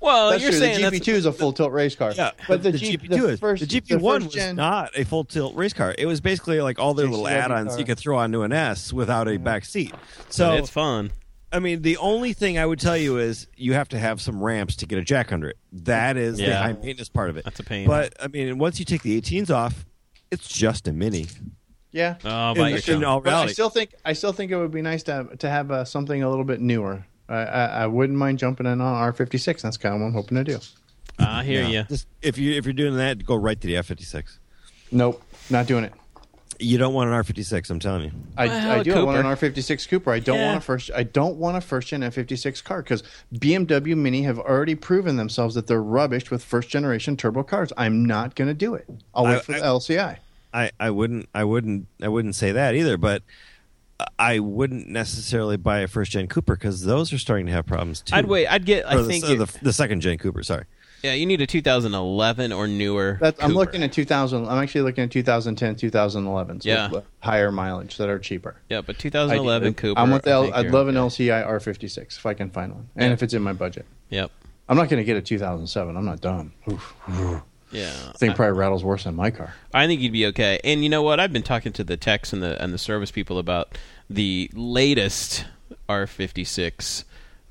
well, 0.00 0.30
That's 0.30 0.42
you're 0.42 0.50
true. 0.52 0.60
saying 0.60 0.80
the 0.90 1.00
GP2 1.00 1.08
is 1.08 1.26
a 1.26 1.32
full 1.32 1.52
tilt 1.52 1.72
race 1.72 1.94
car. 1.94 2.12
Yeah, 2.12 2.32
but 2.48 2.62
the, 2.62 2.72
G- 2.72 2.96
GP2 2.98 3.08
the 3.08 3.28
is 3.28 3.40
first, 3.40 3.68
the 3.68 3.80
GP1 3.80 4.00
first 4.00 4.24
was 4.26 4.34
gen, 4.34 4.56
not 4.56 4.90
a 4.96 5.04
full 5.04 5.24
tilt 5.24 5.54
race 5.54 5.72
car. 5.72 5.94
It 5.96 6.06
was 6.06 6.20
basically 6.20 6.60
like 6.60 6.78
all 6.78 6.94
their 6.94 7.06
little 7.06 7.28
add-ons 7.28 7.70
car. 7.70 7.78
you 7.78 7.84
could 7.84 7.98
throw 7.98 8.18
onto 8.18 8.42
an 8.42 8.52
S 8.52 8.92
without 8.92 9.28
a 9.28 9.36
back 9.38 9.64
seat. 9.64 9.94
So 10.30 10.54
it's 10.54 10.70
fun. 10.70 11.12
I 11.54 11.58
mean, 11.58 11.82
the 11.82 11.98
only 11.98 12.32
thing 12.32 12.58
I 12.58 12.64
would 12.64 12.80
tell 12.80 12.96
you 12.96 13.18
is 13.18 13.46
you 13.56 13.74
have 13.74 13.88
to 13.90 13.98
have 13.98 14.22
some 14.22 14.42
ramps 14.42 14.76
to 14.76 14.86
get 14.86 14.98
a 14.98 15.02
jack 15.02 15.32
under 15.32 15.48
it. 15.50 15.58
That 15.72 16.16
is 16.16 16.38
the 16.38 16.44
Yeah. 16.44 16.62
high 16.62 16.72
maintenance 16.72 17.10
part 17.10 17.28
of 17.28 17.36
it. 17.36 17.44
That's 17.44 17.60
a 17.60 17.64
pain. 17.64 17.86
But 17.86 18.14
I 18.20 18.28
mean, 18.28 18.56
once 18.58 18.78
you 18.78 18.86
take 18.86 19.02
the 19.02 19.20
18s 19.20 19.50
off, 19.50 19.84
it's 20.30 20.48
just 20.48 20.88
a 20.88 20.92
mini. 20.94 21.26
Yeah. 21.90 22.14
Oh, 22.24 22.52
In- 22.52 22.56
by 22.56 22.68
in 22.70 22.74
yourself. 22.76 23.04
all 23.04 23.20
But 23.20 23.34
I 23.34 23.46
still 23.48 23.68
think 23.68 23.94
I 24.02 24.14
still 24.14 24.32
think 24.32 24.50
it 24.50 24.56
would 24.56 24.70
be 24.70 24.80
nice 24.80 25.02
to 25.04 25.12
have, 25.12 25.38
to 25.40 25.50
have 25.50 25.70
uh, 25.70 25.84
something 25.84 26.22
a 26.22 26.30
little 26.30 26.46
bit 26.46 26.58
newer. 26.62 27.04
I, 27.28 27.34
I, 27.36 27.64
I 27.82 27.86
wouldn't 27.86 28.18
mind 28.18 28.38
jumping 28.38 28.66
in 28.66 28.80
on 28.80 29.12
R56. 29.12 29.60
That's 29.62 29.76
kind 29.76 29.94
of 29.94 30.00
what 30.00 30.08
I'm 30.08 30.12
hoping 30.12 30.36
to 30.36 30.44
do. 30.44 30.58
I 31.18 31.44
hear 31.44 31.64
you. 31.64 31.84
Just, 31.84 32.06
if 32.22 32.38
you 32.38 32.52
if 32.54 32.64
you're 32.64 32.72
doing 32.72 32.96
that, 32.96 33.24
go 33.24 33.36
right 33.36 33.60
to 33.60 33.66
the 33.66 33.74
F56. 33.74 34.38
Nope, 34.90 35.22
not 35.50 35.66
doing 35.66 35.84
it. 35.84 35.92
You 36.58 36.78
don't 36.78 36.94
want 36.94 37.10
an 37.10 37.16
R56. 37.16 37.70
I'm 37.70 37.78
telling 37.80 38.04
you. 38.04 38.10
I, 38.36 38.46
Well, 38.46 38.70
I 38.70 38.76
a 38.76 38.84
do. 38.84 38.94
I 38.94 39.02
want 39.02 39.18
an 39.18 39.24
Cooper. 39.36 39.50
R56 39.52 39.88
Cooper. 39.88 40.12
I 40.12 40.20
don't 40.20 40.36
Yeah. 40.38 40.46
want 40.46 40.58
a 40.58 40.60
first. 40.60 40.90
I 40.94 41.02
don't 41.02 41.36
want 41.36 41.56
a 41.56 41.60
first 41.60 41.88
gen 41.88 42.00
F56 42.02 42.62
car 42.62 42.82
because 42.82 43.02
BMW 43.34 43.96
Mini 43.96 44.22
have 44.22 44.38
already 44.38 44.74
proven 44.74 45.16
themselves 45.16 45.54
that 45.56 45.66
they're 45.66 45.82
rubbish 45.82 46.30
with 46.30 46.44
first 46.44 46.68
generation 46.68 47.16
turbo 47.16 47.42
cars. 47.42 47.72
I'm 47.76 48.04
not 48.04 48.34
going 48.36 48.48
to 48.48 48.54
do 48.54 48.74
it. 48.74 48.88
I'll 49.14 49.24
wait 49.24 49.36
I- 49.36 49.40
for 49.40 49.52
the 49.52 49.58
I- 49.58 49.66
LCI. 49.66 50.16
I, 50.54 50.70
I 50.78 50.90
wouldn't 50.90 51.30
I 51.34 51.44
wouldn't 51.44 51.86
I 52.02 52.08
wouldn't 52.08 52.34
say 52.34 52.52
that 52.52 52.74
either, 52.74 52.98
but 52.98 53.22
I 54.18 54.38
wouldn't 54.38 54.88
necessarily 54.88 55.56
buy 55.56 55.80
a 55.80 55.86
first 55.88 56.12
gen 56.12 56.26
Cooper 56.28 56.54
because 56.56 56.84
those 56.84 57.12
are 57.12 57.18
starting 57.18 57.46
to 57.46 57.52
have 57.52 57.66
problems 57.66 58.00
too. 58.02 58.14
I'd 58.14 58.26
wait. 58.26 58.46
I'd 58.46 58.64
get. 58.64 58.86
I 58.86 58.96
the, 58.96 59.04
think. 59.04 59.24
uh, 59.24 59.34
the, 59.34 59.58
the 59.62 59.72
second 59.72 60.00
gen 60.00 60.18
Cooper. 60.18 60.42
Sorry. 60.42 60.64
yeah, 61.02 61.14
you 61.14 61.26
need 61.26 61.40
a 61.40 61.46
2011 61.46 62.52
or 62.52 62.66
newer. 62.68 63.18
That's, 63.20 63.42
I'm 63.42 63.52
looking 63.54 63.82
at 63.82 63.92
2000. 63.92 64.46
I'm 64.48 64.62
actually 64.62 64.82
looking 64.82 65.04
at 65.04 65.10
2010, 65.10 65.74
2011s. 65.76 66.64
Yeah. 66.64 66.90
with 66.90 67.04
higher 67.20 67.50
mileage 67.50 67.96
that 67.96 68.08
are 68.08 68.18
cheaper. 68.18 68.56
Yeah, 68.68 68.80
but 68.82 68.98
2011 68.98 69.66
Ideally. 69.68 69.74
Cooper. 69.74 70.00
I'm 70.00 70.10
with 70.10 70.22
the 70.22 70.30
I 70.30 70.34
L, 70.34 70.42
think 70.44 70.54
I'd 70.54 70.70
love 70.70 70.88
an 70.88 70.96
okay. 70.96 71.28
LCI 71.28 71.46
R56 71.46 72.18
if 72.18 72.26
I 72.26 72.34
can 72.34 72.50
find 72.50 72.72
one, 72.72 72.88
and 72.96 73.08
Yeah. 73.08 73.12
if 73.12 73.22
it's 73.22 73.34
in 73.34 73.42
my 73.42 73.52
budget. 73.52 73.86
Yep. 74.10 74.30
I'm 74.68 74.76
not 74.76 74.88
going 74.88 75.00
to 75.00 75.04
get 75.04 75.16
a 75.16 75.22
2007. 75.22 75.96
I'm 75.96 76.04
not 76.04 76.20
dumb. 76.20 76.52
Oof. 76.70 76.94
Yeah. 77.72 77.90
Thing 78.18 78.34
probably 78.34 78.58
rattles 78.58 78.84
worse 78.84 79.04
than 79.04 79.16
my 79.16 79.30
car. 79.30 79.54
I 79.72 79.86
think 79.86 80.00
you'd 80.02 80.12
be 80.12 80.26
okay. 80.26 80.60
And 80.62 80.82
you 80.82 80.90
know 80.90 81.02
what? 81.02 81.18
I've 81.20 81.32
been 81.32 81.42
talking 81.42 81.72
to 81.72 81.84
the 81.84 81.96
techs 81.96 82.32
and 82.32 82.42
the 82.42 82.62
and 82.62 82.72
the 82.72 82.78
service 82.78 83.10
people 83.10 83.38
about 83.38 83.78
the 84.10 84.50
latest 84.54 85.44
R56, 85.88 87.04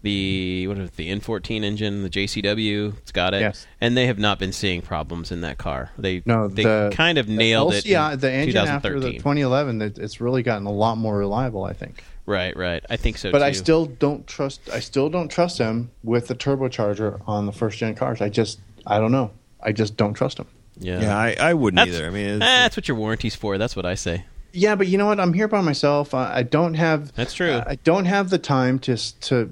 the 0.03 0.67
what 0.67 0.77
is 0.77 0.89
it, 0.89 0.95
the 0.95 1.09
N14 1.11 1.63
engine, 1.63 2.03
the 2.03 2.09
JCW. 2.09 2.97
It's 2.97 3.11
got 3.11 3.33
it, 3.33 3.41
Yes. 3.41 3.67
and 3.79 3.95
they 3.95 4.07
have 4.07 4.17
not 4.19 4.39
been 4.39 4.51
seeing 4.51 4.81
problems 4.81 5.31
in 5.31 5.41
that 5.41 5.57
car. 5.57 5.91
They 5.97 6.23
No, 6.25 6.47
they 6.47 6.63
the 6.63 6.91
kind 6.93 7.17
of 7.17 7.27
nailed 7.27 7.73
the 7.73 7.77
it. 7.77 7.83
LCI, 7.85 8.13
in 8.13 8.19
the 8.19 8.31
engine 8.31 8.67
after 8.67 8.99
the 8.99 9.13
2011, 9.13 9.81
it, 9.81 9.97
it's 9.99 10.19
really 10.21 10.43
gotten 10.43 10.65
a 10.65 10.71
lot 10.71 10.97
more 10.97 11.17
reliable. 11.17 11.63
I 11.63 11.73
think. 11.73 12.03
right, 12.25 12.55
right. 12.57 12.83
I 12.89 12.97
think 12.97 13.17
so. 13.17 13.31
But 13.31 13.39
too. 13.39 13.45
I 13.45 13.51
still 13.51 13.85
don't 13.85 14.25
trust. 14.27 14.61
I 14.73 14.79
still 14.79 15.09
don't 15.09 15.29
trust 15.29 15.57
them 15.59 15.91
with 16.03 16.27
the 16.27 16.35
turbocharger 16.35 17.21
on 17.27 17.45
the 17.45 17.51
first 17.51 17.77
gen 17.77 17.95
cars. 17.95 18.21
I 18.21 18.29
just, 18.29 18.59
I 18.87 18.99
don't 18.99 19.11
know. 19.11 19.31
I 19.61 19.71
just 19.71 19.95
don't 19.97 20.13
trust 20.15 20.37
them. 20.37 20.47
yeah. 20.79 21.01
Yeah, 21.01 21.15
I, 21.17 21.35
I 21.39 21.53
wouldn't 21.53 21.77
That's, 21.77 21.95
either. 21.95 22.07
I 22.07 22.09
mean, 22.09 22.25
eh, 22.27 22.33
it's, 22.33 22.39
that's 22.39 22.77
what 22.77 22.87
your 22.87 22.97
warranty's 22.97 23.35
for. 23.35 23.59
That's 23.59 23.75
what 23.75 23.85
I 23.85 23.93
say. 23.93 24.25
Yeah, 24.53 24.75
but 24.75 24.87
you 24.87 24.97
know 24.97 25.05
what? 25.05 25.19
I'm 25.19 25.33
here 25.33 25.47
by 25.47 25.61
myself. 25.61 26.13
I, 26.13 26.37
I 26.37 26.43
don't 26.43 26.73
have. 26.73 27.13
That's 27.15 27.33
true. 27.33 27.61
I 27.65 27.75
don't 27.83 28.05
have 28.05 28.29
the 28.29 28.37
time 28.37 28.79
to 28.79 28.97
to 29.21 29.49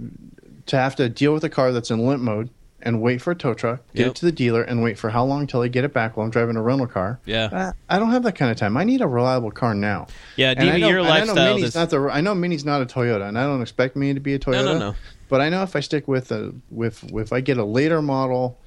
to 0.67 0.75
have 0.77 0.95
to 0.97 1.09
deal 1.09 1.33
with 1.33 1.43
a 1.43 1.49
car 1.49 1.71
that's 1.71 1.89
in 1.91 2.05
limp 2.05 2.21
mode 2.21 2.49
and 2.81 3.01
wait 3.01 3.21
for 3.21 3.31
a 3.31 3.35
tow 3.35 3.53
truck, 3.53 3.81
get 3.93 4.01
Yep. 4.03 4.07
it 4.11 4.15
to 4.15 4.25
the 4.25 4.31
dealer, 4.31 4.61
and 4.61 4.81
wait 4.81 4.97
for 4.97 5.09
how 5.09 5.25
long 5.25 5.47
till 5.47 5.59
they 5.59 5.67
get 5.67 5.83
it 5.83 5.93
back 5.93 6.15
while 6.15 6.23
I'm 6.25 6.31
driving 6.31 6.55
a 6.55 6.61
rental 6.61 6.87
car. 6.87 7.19
Yeah. 7.25 7.45
Uh, 7.51 7.71
I 7.89 7.99
don't 7.99 8.11
have 8.11 8.23
that 8.23 8.35
kind 8.35 8.51
of 8.51 8.57
time. 8.57 8.77
I 8.77 8.85
need 8.85 9.01
a 9.01 9.07
reliable 9.07 9.51
car 9.51 9.73
now. 9.73 10.07
Yeah, 10.37 10.51
I 10.51 10.55
DV, 10.55 10.79
your 10.79 10.99
and 10.99 11.07
I 11.09 11.19
know 11.19 11.25
lifestyle 11.33 11.55
Mini's 11.55 11.69
is 11.69 11.75
not 11.75 11.89
the. 11.89 11.99
I 12.11 12.21
know 12.21 12.35
Mini's 12.35 12.63
not 12.65 12.81
a 12.81 12.85
Toyota, 12.85 13.27
and 13.27 13.37
I 13.37 13.43
don't 13.43 13.61
expect 13.61 13.95
Mini 13.97 14.13
to 14.13 14.19
be 14.21 14.33
a 14.33 14.39
Toyota. 14.39 14.65
no, 14.65 14.79
no. 14.79 14.95
But 15.27 15.41
I 15.41 15.49
know 15.49 15.61
if 15.63 15.75
I 15.75 15.79
stick 15.81 16.07
with 16.07 16.31
a 16.31 16.53
with 16.71 17.03
if 17.13 17.33
I 17.33 17.41
get 17.41 17.57
a 17.57 17.63
later 17.65 18.01
model 18.01 18.57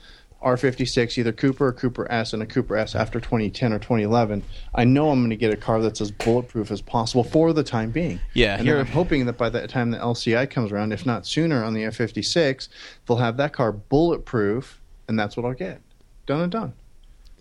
R56, 0.42 1.18
either 1.18 1.32
Cooper 1.32 1.66
or 1.68 1.72
Cooper 1.72 2.10
S, 2.10 2.32
and 2.32 2.42
a 2.42 2.46
Cooper 2.46 2.76
S 2.76 2.94
after 2.94 3.20
2010 3.20 3.72
or 3.72 3.78
2011, 3.78 4.42
I 4.74 4.84
know 4.84 5.10
I'm 5.10 5.20
going 5.20 5.30
to 5.30 5.36
get 5.36 5.52
a 5.52 5.56
car 5.56 5.80
that's 5.80 6.00
as 6.00 6.10
bulletproof 6.10 6.70
as 6.70 6.80
possible 6.80 7.24
for 7.24 7.52
the 7.52 7.62
time 7.62 7.90
being. 7.90 8.20
Yeah, 8.34 8.56
and 8.56 8.66
you're- 8.66 8.80
I'm 8.80 8.86
hoping 8.86 9.26
that 9.26 9.38
by 9.38 9.48
the 9.50 9.66
time 9.68 9.90
the 9.90 9.98
LCI 9.98 10.50
comes 10.50 10.72
around, 10.72 10.92
if 10.92 11.06
not 11.06 11.26
sooner, 11.26 11.62
on 11.64 11.74
the 11.74 11.82
F56, 11.84 12.68
they'll 13.06 13.16
have 13.18 13.36
that 13.36 13.52
car 13.52 13.72
bulletproof, 13.72 14.80
and 15.08 15.18
that's 15.18 15.36
what 15.36 15.46
I'll 15.46 15.54
get. 15.54 15.80
Done 16.26 16.40
and 16.40 16.52
done. 16.52 16.72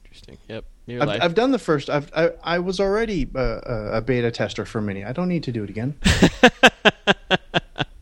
Interesting. 0.04 0.38
Yep. 0.50 0.66
I've. 1.04 1.08
I've 1.22 1.36
done 1.36 1.52
the 1.52 1.60
first. 1.60 1.90
I've, 1.90 2.12
I 2.14 2.32
I 2.44 2.60
was 2.60 2.80
already 2.80 3.30
uh, 3.36 3.60
a 3.94 4.02
beta 4.02 4.30
tester 4.32 4.66
for 4.66 4.82
Mini. 4.82 5.06
I 5.06 5.14
don't 5.14 5.30
need 5.30 5.44
to 5.44 5.52
do 5.52 5.64
it 5.64 5.70
again. 5.70 5.96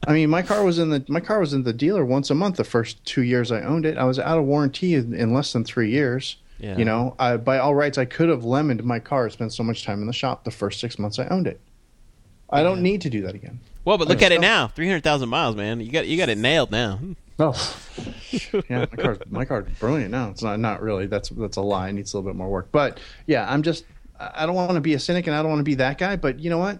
I 0.10 0.14
mean, 0.14 0.32
my 0.32 0.42
car 0.42 0.64
was 0.64 0.80
in 0.80 0.90
the 0.90 1.06
my 1.08 1.20
car 1.20 1.40
was 1.40 1.54
in 1.54 1.62
the 1.62 1.72
dealer 1.72 2.04
once 2.04 2.32
a 2.32 2.36
month 2.36 2.58
the 2.58 2.64
first 2.64 3.06
two 3.06 3.22
years 3.22 3.52
I 3.52 3.62
owned 3.62 3.86
it. 3.86 3.96
I 3.96 4.06
was 4.06 4.18
out 4.18 4.40
of 4.40 4.46
warranty 4.46 4.96
in, 4.96 5.14
in 5.14 5.34
less 5.36 5.54
than 5.54 5.64
three 5.64 5.92
years. 5.92 6.38
Yeah. 6.58 6.76
You 6.78 6.84
know, 6.84 7.16
I, 7.20 7.38
by 7.38 7.60
all 7.60 7.76
rights, 7.76 8.00
I 8.00 8.06
could 8.06 8.28
have 8.28 8.44
lemoned 8.44 8.84
my 8.84 8.98
car. 9.00 9.30
Spent 9.30 9.54
so 9.54 9.62
much 9.62 9.86
time 9.86 10.02
in 10.02 10.08
the 10.08 10.14
shop 10.14 10.46
the 10.46 10.52
first 10.52 10.80
six 10.80 10.98
months 10.98 11.20
I 11.20 11.28
owned 11.28 11.46
it. 11.46 11.62
I 12.50 12.64
don't 12.64 12.82
need 12.82 13.02
to 13.02 13.12
do 13.12 13.22
that 13.22 13.36
again. 13.36 13.60
well, 13.86 14.00
but 14.00 14.08
look 14.08 14.24
at 14.24 14.32
it 14.32 14.42
now. 14.42 14.68
Three 14.68 14.88
hundred 14.88 15.04
thousand 15.04 15.30
miles, 15.30 15.56
man. 15.56 15.80
You 15.80 15.92
got 15.92 16.08
you 16.08 16.18
got 16.18 16.30
it 16.30 16.40
nailed 16.40 16.72
now. 16.72 17.00
Oh, 17.38 17.80
yeah, 18.68 18.80
my 18.80 18.86
car's 18.88 19.18
my 19.30 19.46
car's 19.46 19.68
brilliant 19.80 20.10
now. 20.10 20.32
It's 20.32 20.42
not 20.42 20.60
not 20.60 20.82
really. 20.82 21.06
That's 21.06 21.30
that's 21.30 21.58
a 21.58 21.62
lie. 21.62 21.90
It 21.90 21.94
needs 21.94 22.16
a 22.16 22.18
little 22.18 22.32
bit 22.32 22.36
more 22.36 22.50
work. 22.50 22.70
But 22.72 23.00
yeah, 23.28 23.46
I'm 23.48 23.62
just. 23.62 23.86
I 24.20 24.32
I 24.44 24.46
don't 24.48 24.56
want 24.56 24.72
to 24.72 24.82
be 24.82 24.96
a 24.96 25.00
cynic, 25.00 25.28
and 25.28 25.36
I 25.36 25.44
don't 25.44 25.50
want 25.50 25.60
to 25.60 25.64
be 25.64 25.76
that 25.76 26.00
guy. 26.00 26.16
But 26.16 26.40
you 26.40 26.50
know 26.50 26.58
what? 26.58 26.80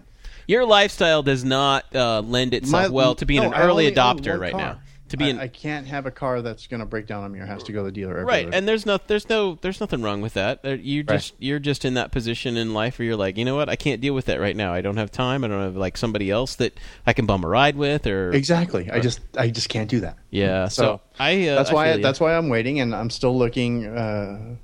Your 0.50 0.66
lifestyle 0.66 1.22
does 1.22 1.44
not 1.44 1.84
uh, 1.94 2.20
lend 2.20 2.54
itself 2.54 2.82
My- 2.84 2.88
well 2.88 3.14
to 3.14 3.24
being 3.24 3.42
no, 3.42 3.48
an 3.48 3.54
I 3.54 3.60
early 3.60 3.86
only 3.86 3.86
own 3.88 3.92
adopter 4.16 4.30
one 4.32 4.40
right 4.40 4.52
car. 4.52 4.60
now. 4.60 4.80
To 5.10 5.16
be 5.16 5.24
I, 5.24 5.28
an 5.28 5.38
I 5.40 5.48
can't 5.48 5.88
have 5.88 6.06
a 6.06 6.10
car 6.12 6.40
that's 6.40 6.68
going 6.68 6.78
to 6.78 6.86
break 6.86 7.06
down 7.08 7.24
on 7.24 7.32
me 7.32 7.40
or 7.40 7.44
has 7.46 7.64
to 7.64 7.72
go 7.72 7.80
to 7.80 7.84
the 7.86 7.90
dealer. 7.92 8.12
Every 8.12 8.24
right, 8.24 8.46
other- 8.46 8.56
and 8.56 8.68
there's 8.68 8.86
no 8.86 8.98
there's 9.08 9.28
no 9.28 9.58
there's 9.60 9.80
nothing 9.80 10.02
wrong 10.02 10.20
with 10.20 10.34
that. 10.34 10.64
You 10.64 11.00
Right. 11.06 11.16
just 11.18 11.34
you're 11.40 11.58
just 11.58 11.84
in 11.84 11.94
that 11.94 12.12
position 12.12 12.56
in 12.56 12.74
life 12.74 12.98
where 12.98 13.06
you're 13.06 13.16
like, 13.16 13.36
you 13.36 13.44
know 13.44 13.56
what, 13.56 13.68
I 13.68 13.74
can't 13.74 14.00
deal 14.00 14.14
with 14.14 14.26
that 14.26 14.38
right 14.40 14.54
now. 14.56 14.72
I 14.72 14.80
don't 14.82 14.96
have 14.98 15.10
time. 15.10 15.42
I 15.44 15.48
don't 15.48 15.62
have 15.62 15.76
like 15.76 15.96
somebody 15.96 16.30
else 16.30 16.54
that 16.56 16.78
I 17.06 17.12
can 17.12 17.26
bum 17.26 17.42
a 17.44 17.48
ride 17.48 17.76
with 17.76 18.06
or 18.06 18.30
exactly. 18.32 18.88
I 18.88 19.00
just 19.00 19.18
I 19.36 19.50
just 19.50 19.68
can't 19.68 19.90
do 19.90 19.98
that. 20.00 20.16
yeah. 20.30 20.68
So, 20.68 20.82
So, 20.82 21.00
I 21.18 21.48
uh, 21.48 21.54
that's 21.56 21.70
I 21.70 21.74
why 21.74 21.92
feel 21.94 22.02
that's 22.02 22.20
why 22.20 22.36
I'm 22.36 22.48
waiting, 22.48 22.78
and 22.80 22.94
I'm 22.94 23.10
still 23.10 23.36
looking 23.36 23.86
uh, 23.86 24.54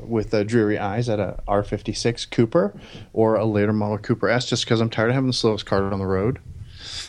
with 0.00 0.32
uh, 0.34 0.42
dreary 0.44 0.78
eyes 0.78 1.08
at 1.08 1.18
a 1.18 1.40
R56 1.48 2.30
Cooper 2.30 2.74
or 3.12 3.34
a 3.34 3.44
later 3.44 3.72
model 3.72 3.98
Cooper 3.98 4.28
S, 4.28 4.46
just 4.46 4.64
because 4.64 4.80
I'm 4.80 4.90
tired 4.90 5.08
of 5.08 5.14
having 5.14 5.28
the 5.28 5.32
slowest 5.34 5.66
car 5.66 5.84
on 5.92 5.98
the 5.98 6.06
road. 6.06 6.38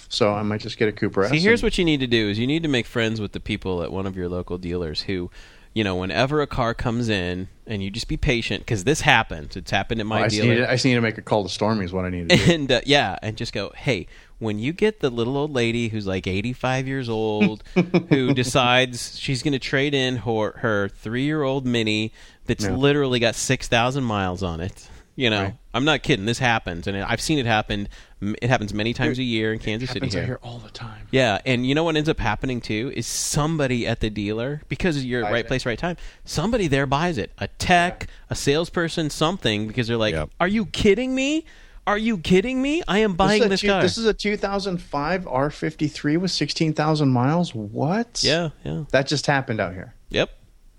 So 0.10 0.34
I 0.34 0.44
might 0.44 0.62
just 0.62 0.78
get 0.78 0.88
a 0.88 0.92
Cooper 0.92 1.24
S. 1.24 1.32
See, 1.32 1.40
here's 1.40 1.64
what 1.64 1.78
you 1.78 1.86
need 1.86 2.00
to 2.02 2.08
do: 2.08 2.30
is 2.30 2.38
you 2.38 2.48
need 2.48 2.64
to 2.64 2.70
make 2.70 2.86
friends 2.86 3.20
with 3.20 3.32
the 3.32 3.40
people 3.40 3.82
at 3.84 3.92
one 3.92 4.06
of 4.06 4.16
your 4.16 4.30
local 4.30 4.58
dealers 4.58 5.02
who, 5.04 5.32
you 5.74 5.84
know, 5.84 5.96
whenever 5.96 6.42
a 6.42 6.48
car 6.48 6.74
comes 6.74 7.10
in, 7.10 7.48
and 7.66 7.84
you 7.84 7.90
just 7.90 8.08
be 8.08 8.18
patient 8.18 8.62
because 8.62 8.84
this 8.84 9.02
happens. 9.02 9.56
It's 9.56 9.72
happened 9.72 10.00
at 10.02 10.06
my 10.06 10.22
I 10.22 10.24
just, 10.26 10.36
dealer. 10.36 10.54
need 10.54 10.60
to, 10.60 10.70
I 10.70 10.74
just 10.76 10.86
need 10.86 10.94
to 10.96 11.02
make 11.02 11.18
a 11.18 11.24
call 11.24 11.44
to 11.44 11.50
Stormy. 11.50 11.86
Is 11.86 11.94
what 11.94 12.06
I 12.06 12.10
need 12.10 12.30
to 12.30 12.36
do. 12.38 12.54
and 12.54 12.72
uh, 12.72 12.82
yeah, 12.86 13.18
and 13.24 13.36
just 13.36 13.54
go, 13.54 13.72
hey, 13.76 14.06
when 14.40 14.60
you 14.60 14.74
get 14.74 15.00
the 15.00 15.10
little 15.10 15.38
old 15.38 15.54
lady 15.54 15.88
who's 15.90 16.06
like 16.08 16.28
85 16.28 16.88
years 16.88 17.10
old, 17.10 17.64
who 18.10 18.34
decides 18.34 19.18
she's 19.20 19.42
going 19.44 19.54
to 19.54 19.60
trade 19.60 19.94
in 19.94 20.18
her, 20.18 20.52
her 20.58 20.90
three 20.90 21.24
year 21.24 21.44
old 21.44 21.66
Mini 21.66 22.12
that's 22.46 22.66
Yeah. 22.66 22.72
literally 22.76 23.20
got 23.20 23.36
6,000 23.36 24.04
miles 24.04 24.44
on 24.44 24.60
it. 24.62 24.90
You 25.16 25.30
know, 25.30 25.44
Right. 25.44 25.54
I'm 25.76 25.86
not 25.86 26.02
kidding. 26.02 26.26
This 26.26 26.40
happens, 26.40 26.88
and 26.88 26.98
I've 26.98 27.22
seen 27.22 27.38
it 27.38 27.46
happen. 27.46 27.88
It 28.20 28.50
happens 28.50 28.74
many 28.74 28.94
times 28.94 29.20
a 29.20 29.24
year 29.24 29.54
in 29.54 29.60
Kansas 29.60 29.92
City 29.92 30.08
here. 30.10 30.26
here 30.26 30.40
all 30.42 30.58
the 30.58 30.72
time. 30.72 31.08
Yeah, 31.12 31.40
and 31.46 31.68
you 31.68 31.76
know 31.76 31.84
what 31.84 31.96
ends 31.96 32.10
up 32.10 32.20
happening 32.20 32.62
too 32.62 32.92
is 32.96 33.06
somebody 33.06 33.86
at 33.86 34.00
the 34.00 34.10
dealer 34.10 34.64
because 34.70 35.06
you're 35.06 35.24
at 35.24 35.32
right 35.32 35.46
place, 35.48 35.68
right 35.68 35.78
time. 35.78 35.98
Somebody 36.26 36.66
there 36.68 36.88
buys 36.88 37.20
it. 37.20 37.32
A 37.38 37.48
tech, 37.48 38.08
a 38.32 38.36
salesperson, 38.36 39.12
something 39.12 39.68
because 39.68 39.88
they're 39.88 39.98
like. 39.98 40.16
"Are 40.40 40.48
you 40.48 40.66
kidding 40.66 41.14
me? 41.14 41.46
Are 41.86 41.98
you 41.98 42.18
kidding 42.18 42.62
me? 42.62 42.82
I 42.88 43.00
am 43.00 43.14
buying 43.16 43.42
this, 43.42 43.50
this, 43.50 43.60
is 43.60 43.64
a, 43.64 43.68
two- 43.68 43.72
car." 43.74 43.82
this 43.82 43.98
is 43.98 44.06
a 44.06 44.14
2005 44.14 45.26
R53 45.26 46.18
with 46.18 46.32
16,000 46.32 47.10
miles. 47.10 47.54
What? 47.54 48.22
yeah, 48.24 48.50
yeah, 48.64 48.86
That 48.92 49.08
just 49.08 49.28
happened 49.28 49.60
out 49.60 49.74
here. 49.74 49.94
yep, 50.10 50.30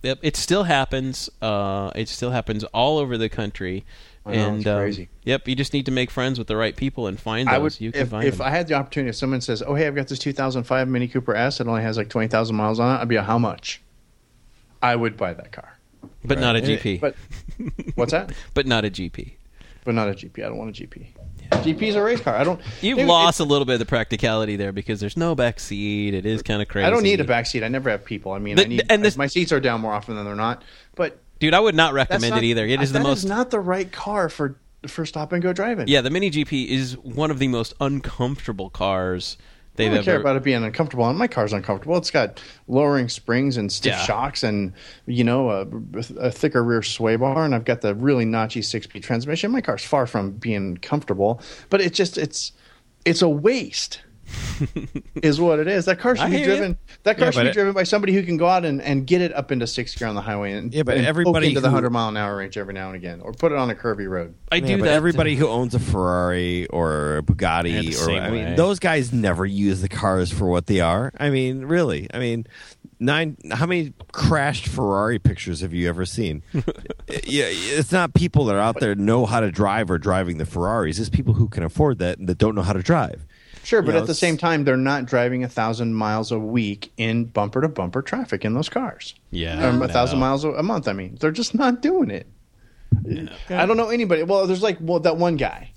yep. 0.02 0.18
It 0.22 0.36
still 0.36 0.64
happens. 0.64 1.28
Uh, 1.42 1.90
it 1.94 2.08
still 2.08 2.30
happens 2.30 2.64
all 2.64 2.98
over 2.98 3.18
the 3.18 3.28
country. 3.28 3.84
Know, 4.26 4.32
and 4.32 4.66
um, 4.66 4.78
crazy. 4.78 5.10
yep, 5.24 5.46
you 5.46 5.54
just 5.54 5.74
need 5.74 5.84
to 5.84 5.92
make 5.92 6.10
friends 6.10 6.38
with 6.38 6.48
the 6.48 6.56
right 6.56 6.74
people 6.74 7.06
and 7.06 7.20
find 7.20 7.46
those. 7.46 7.54
I 7.54 7.58
would 7.58 7.78
you 7.78 7.92
can 7.92 8.00
if, 8.00 8.08
find 8.08 8.26
if 8.26 8.38
them. 8.38 8.46
I 8.46 8.50
had 8.50 8.66
the 8.68 8.72
opportunity. 8.72 9.10
If 9.10 9.16
someone 9.16 9.42
says, 9.42 9.62
"Oh, 9.62 9.74
hey, 9.74 9.86
I've 9.86 9.94
got 9.94 10.08
this 10.08 10.18
2005 10.18 10.88
Mini 10.88 11.08
Cooper 11.08 11.34
S. 11.34 11.60
It 11.60 11.66
only 11.66 11.82
has 11.82 11.98
like 11.98 12.08
20,000 12.08 12.56
miles 12.56 12.80
on 12.80 12.96
it," 12.96 13.00
I'd 13.02 13.08
be, 13.08 13.16
like, 13.18 13.26
"How 13.26 13.38
much?" 13.38 13.82
I 14.80 14.96
would 14.96 15.18
buy 15.18 15.34
that 15.34 15.52
car. 15.52 15.76
but 16.24 16.38
not 16.38 16.56
a 16.56 16.62
GP. 16.62 17.00
But 17.00 17.16
what's 17.96 18.12
that? 18.12 18.32
but 18.54 18.66
not 18.66 18.86
a 18.86 18.90
GP. 18.90 19.32
But 19.84 19.94
not 19.94 20.08
a 20.08 20.12
GP. 20.12 20.38
I 20.44 20.48
don't 20.48 20.56
want 20.56 20.78
a 20.78 20.82
GP. 20.82 21.08
GP's 21.50 21.94
a 21.94 22.02
race 22.02 22.20
car. 22.20 22.34
I 22.34 22.42
don't. 22.44 22.60
You've 22.80 22.98
Dude, 22.98 23.06
lost 23.06 23.38
a 23.38 23.44
little 23.44 23.66
bit 23.66 23.74
of 23.74 23.78
the 23.78 23.86
practicality 23.86 24.56
there 24.56 24.72
because 24.72 24.98
there's 24.98 25.16
no 25.16 25.34
back 25.34 25.60
seat. 25.60 26.14
It 26.14 26.24
is 26.24 26.42
kind 26.42 26.62
of 26.62 26.68
crazy. 26.68 26.86
I 26.86 26.90
don't 26.90 27.02
need 27.02 27.20
a 27.20 27.24
back 27.24 27.46
seat. 27.46 27.62
I 27.62 27.68
never 27.68 27.90
have 27.90 28.04
people. 28.04 28.32
I 28.32 28.38
mean, 28.38 28.58
I 28.58 28.64
need. 28.64 28.86
and 28.88 29.04
this- 29.04 29.16
my 29.16 29.26
seats 29.26 29.52
are 29.52 29.60
down 29.60 29.80
more 29.82 29.92
often 29.92 30.16
than 30.16 30.24
they're 30.24 30.34
not. 30.34 30.62
But 30.96 31.20
Dude, 31.38 31.52
I 31.52 31.60
would 31.60 31.74
not 31.74 31.92
recommend 31.92 32.30
not, 32.30 32.38
it 32.42 32.46
either. 32.46 32.66
It 32.66 32.80
is 32.80 32.92
the 32.92 32.98
that 33.00 33.04
most. 33.04 33.24
not 33.24 33.50
the 33.50 33.60
right 33.60 33.90
car 33.92 34.28
for 34.28 34.56
for 34.86 35.04
stop 35.06 35.32
and 35.32 35.42
go 35.42 35.52
driving. 35.52 35.88
yeah, 35.88 36.00
the 36.00 36.10
Mini 36.10 36.30
GP 36.30 36.68
is 36.68 36.96
one 36.98 37.30
of 37.30 37.38
the 37.38 37.48
most 37.48 37.74
uncomfortable 37.80 38.70
cars 38.70 39.36
they've 39.76 39.90
I 39.90 39.96
don't 39.96 40.04
care 40.04 40.20
about 40.20 40.36
it 40.36 40.42
being 40.42 40.62
uncomfortable. 40.64 41.08
And 41.08 41.18
my 41.18 41.26
car's 41.26 41.52
uncomfortable. 41.52 41.96
It's 41.96 42.10
got 42.10 42.42
lowering 42.68 43.08
springs 43.08 43.56
and 43.56 43.70
stiff 43.70 43.92
Yeah. 43.92 44.02
shocks, 44.04 44.42
and 44.42 44.72
you 45.06 45.24
know 45.24 45.50
a, 45.50 45.66
a 46.18 46.30
thicker 46.30 46.62
rear 46.62 46.82
sway 46.82 47.16
bar, 47.16 47.44
and 47.44 47.54
I've 47.54 47.64
got 47.64 47.80
the 47.80 47.94
really 47.94 48.24
notchy 48.24 48.64
six-speed 48.64 49.02
transmission. 49.02 49.50
My 49.50 49.60
car's 49.60 49.84
far 49.84 50.06
from 50.06 50.32
being 50.32 50.76
comfortable, 50.78 51.40
but 51.70 51.80
it 51.80 51.92
just 51.94 52.18
it's 52.18 52.52
it's 53.04 53.22
a 53.22 53.28
waste. 53.28 54.00
Is 55.22 55.40
what 55.40 55.58
it 55.58 55.68
is. 55.68 55.84
That 55.86 55.98
car 55.98 56.16
should 56.16 56.26
I 56.26 56.30
be 56.30 56.36
hear 56.38 56.48
ya. 56.48 56.56
driven. 56.56 56.78
That 57.04 57.16
car 57.18 57.26
Yeah, 57.26 57.30
should 57.32 57.42
be 57.44 57.48
it- 57.48 57.52
driven 57.54 57.72
by 57.72 57.82
somebody 57.84 58.12
who 58.12 58.22
can 58.22 58.36
go 58.36 58.46
out 58.46 58.64
and, 58.64 58.80
and 58.82 59.06
get 59.06 59.20
it 59.20 59.32
up 59.34 59.52
into 59.52 59.66
sixth 59.66 59.98
gear 59.98 60.08
on 60.08 60.14
the 60.14 60.20
highway 60.20 60.52
and 60.52 60.72
Yeah, 60.72 60.82
but 60.82 60.96
and 60.96 61.06
everybody 61.06 61.48
into 61.48 61.60
the 61.60 61.68
who- 61.68 61.74
hundred 61.74 61.90
mile 61.90 62.08
an 62.08 62.16
hour 62.16 62.36
range 62.36 62.56
every 62.56 62.74
now 62.74 62.88
and 62.88 62.96
again, 62.96 63.20
or 63.20 63.32
put 63.32 63.52
it 63.52 63.58
on 63.58 63.70
a 63.70 63.74
curvy 63.74 64.08
road. 64.08 64.34
I 64.52 64.56
Yeah, 64.56 64.66
do 64.66 64.78
but 64.78 64.84
that. 64.86 64.92
everybody 64.94 65.34
who 65.36 65.48
owns 65.48 65.74
a 65.74 65.80
Ferrari 65.80 66.66
or 66.68 67.18
a 67.18 67.22
Bugatti 67.22 67.94
the 67.96 68.12
or 68.12 68.20
I 68.20 68.30
mean 68.30 68.56
those 68.56 68.78
guys 68.78 69.12
never 69.12 69.44
use 69.46 69.80
the 69.80 69.88
cars 69.88 70.30
for 70.32 70.46
what 70.46 70.66
they 70.66 70.80
are. 70.80 71.12
I 71.18 71.30
mean, 71.30 71.64
really. 71.64 72.08
I 72.14 72.18
mean, 72.18 72.46
nine 73.00 73.36
how 73.52 73.66
many 73.66 73.92
crashed 74.12 74.68
Ferrari 74.68 75.18
pictures 75.18 75.60
have 75.60 75.74
you 75.74 75.88
ever 75.88 76.04
seen? 76.06 76.42
yeah, 77.24 77.46
it's 77.48 77.92
not 77.92 78.14
people 78.14 78.44
that 78.46 78.54
are 78.56 78.60
out 78.60 78.80
there 78.80 78.94
know 78.94 79.26
how 79.26 79.40
to 79.40 79.50
drive 79.50 79.90
or 79.90 79.98
driving 79.98 80.38
the 80.38 80.46
Ferraris. 80.46 80.98
It's 80.98 81.10
people 81.10 81.34
who 81.34 81.48
can 81.48 81.62
afford 81.62 81.98
that 81.98 82.18
and 82.18 82.28
that 82.28 82.38
don't 82.38 82.54
know 82.54 82.62
how 82.62 82.72
to 82.72 82.82
drive. 82.82 83.26
Sure, 83.64 83.82
but 83.82 83.92
know, 83.94 84.00
at 84.00 84.06
the 84.06 84.14
same 84.14 84.36
time, 84.36 84.64
they're 84.64 84.76
not 84.76 85.06
driving 85.06 85.42
a 85.42 85.48
thousand 85.48 85.94
miles 85.94 86.30
a 86.30 86.38
week 86.38 86.92
in 86.96 87.24
bumper 87.24 87.60
to 87.62 87.68
bumper 87.68 88.02
traffic 88.02 88.44
in 88.44 88.54
those 88.54 88.68
cars. 88.68 89.14
Yeah, 89.30 89.66
um, 89.68 89.78
no. 89.80 89.86
a 89.86 89.88
thousand 89.88 90.18
miles 90.20 90.44
a 90.44 90.62
month. 90.62 90.86
I 90.86 90.92
mean, 90.92 91.16
they're 91.20 91.30
just 91.32 91.54
not 91.54 91.80
doing 91.82 92.10
it. 92.10 92.26
I 93.50 93.66
don't 93.66 93.76
know 93.76 93.88
anybody. 93.88 94.22
Well, 94.22 94.46
there's 94.46 94.62
like 94.62 94.78
well 94.80 95.00
that 95.00 95.16
one 95.16 95.36
guy 95.36 95.70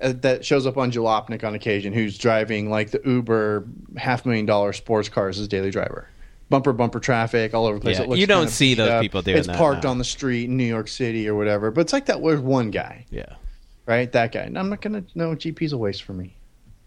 uh, 0.00 0.12
that 0.22 0.44
shows 0.44 0.66
up 0.66 0.76
on 0.76 0.90
Jalopnik 0.90 1.44
on 1.44 1.54
occasion 1.54 1.92
who's 1.92 2.18
driving 2.18 2.68
like 2.70 2.90
the 2.90 3.00
Uber 3.04 3.66
half 3.96 4.26
million 4.26 4.46
dollar 4.46 4.72
sports 4.72 5.08
car 5.08 5.28
as 5.28 5.36
his 5.36 5.48
daily 5.48 5.70
driver. 5.70 6.08
Bumper 6.50 6.72
bumper 6.72 7.00
traffic 7.00 7.54
all 7.54 7.66
over 7.66 7.78
the 7.78 7.82
place. 7.82 7.98
Yeah, 7.98 8.04
It 8.04 8.08
looks 8.10 8.20
you 8.20 8.26
don't 8.26 8.48
see 8.50 8.74
those 8.74 8.90
up. 8.90 9.02
people 9.02 9.22
doing 9.22 9.38
It's 9.38 9.46
that 9.46 9.56
parked 9.56 9.84
now. 9.84 9.90
on 9.90 9.98
the 9.98 10.04
street 10.04 10.44
in 10.44 10.56
New 10.56 10.64
York 10.64 10.88
City 10.88 11.26
or 11.28 11.34
whatever. 11.34 11.70
But 11.70 11.82
it's 11.82 11.92
like 11.92 12.06
that. 12.06 12.22
There's 12.22 12.40
one 12.40 12.70
guy, 12.70 13.06
Yeah, 13.10 13.34
right? 13.86 14.10
That 14.12 14.32
guy. 14.32 14.40
And 14.40 14.58
I'm 14.58 14.68
not 14.68 14.80
gonna. 14.80 15.04
No, 15.14 15.34
GP's 15.34 15.72
a 15.72 15.78
waste 15.78 16.02
for 16.02 16.12
me. 16.12 16.36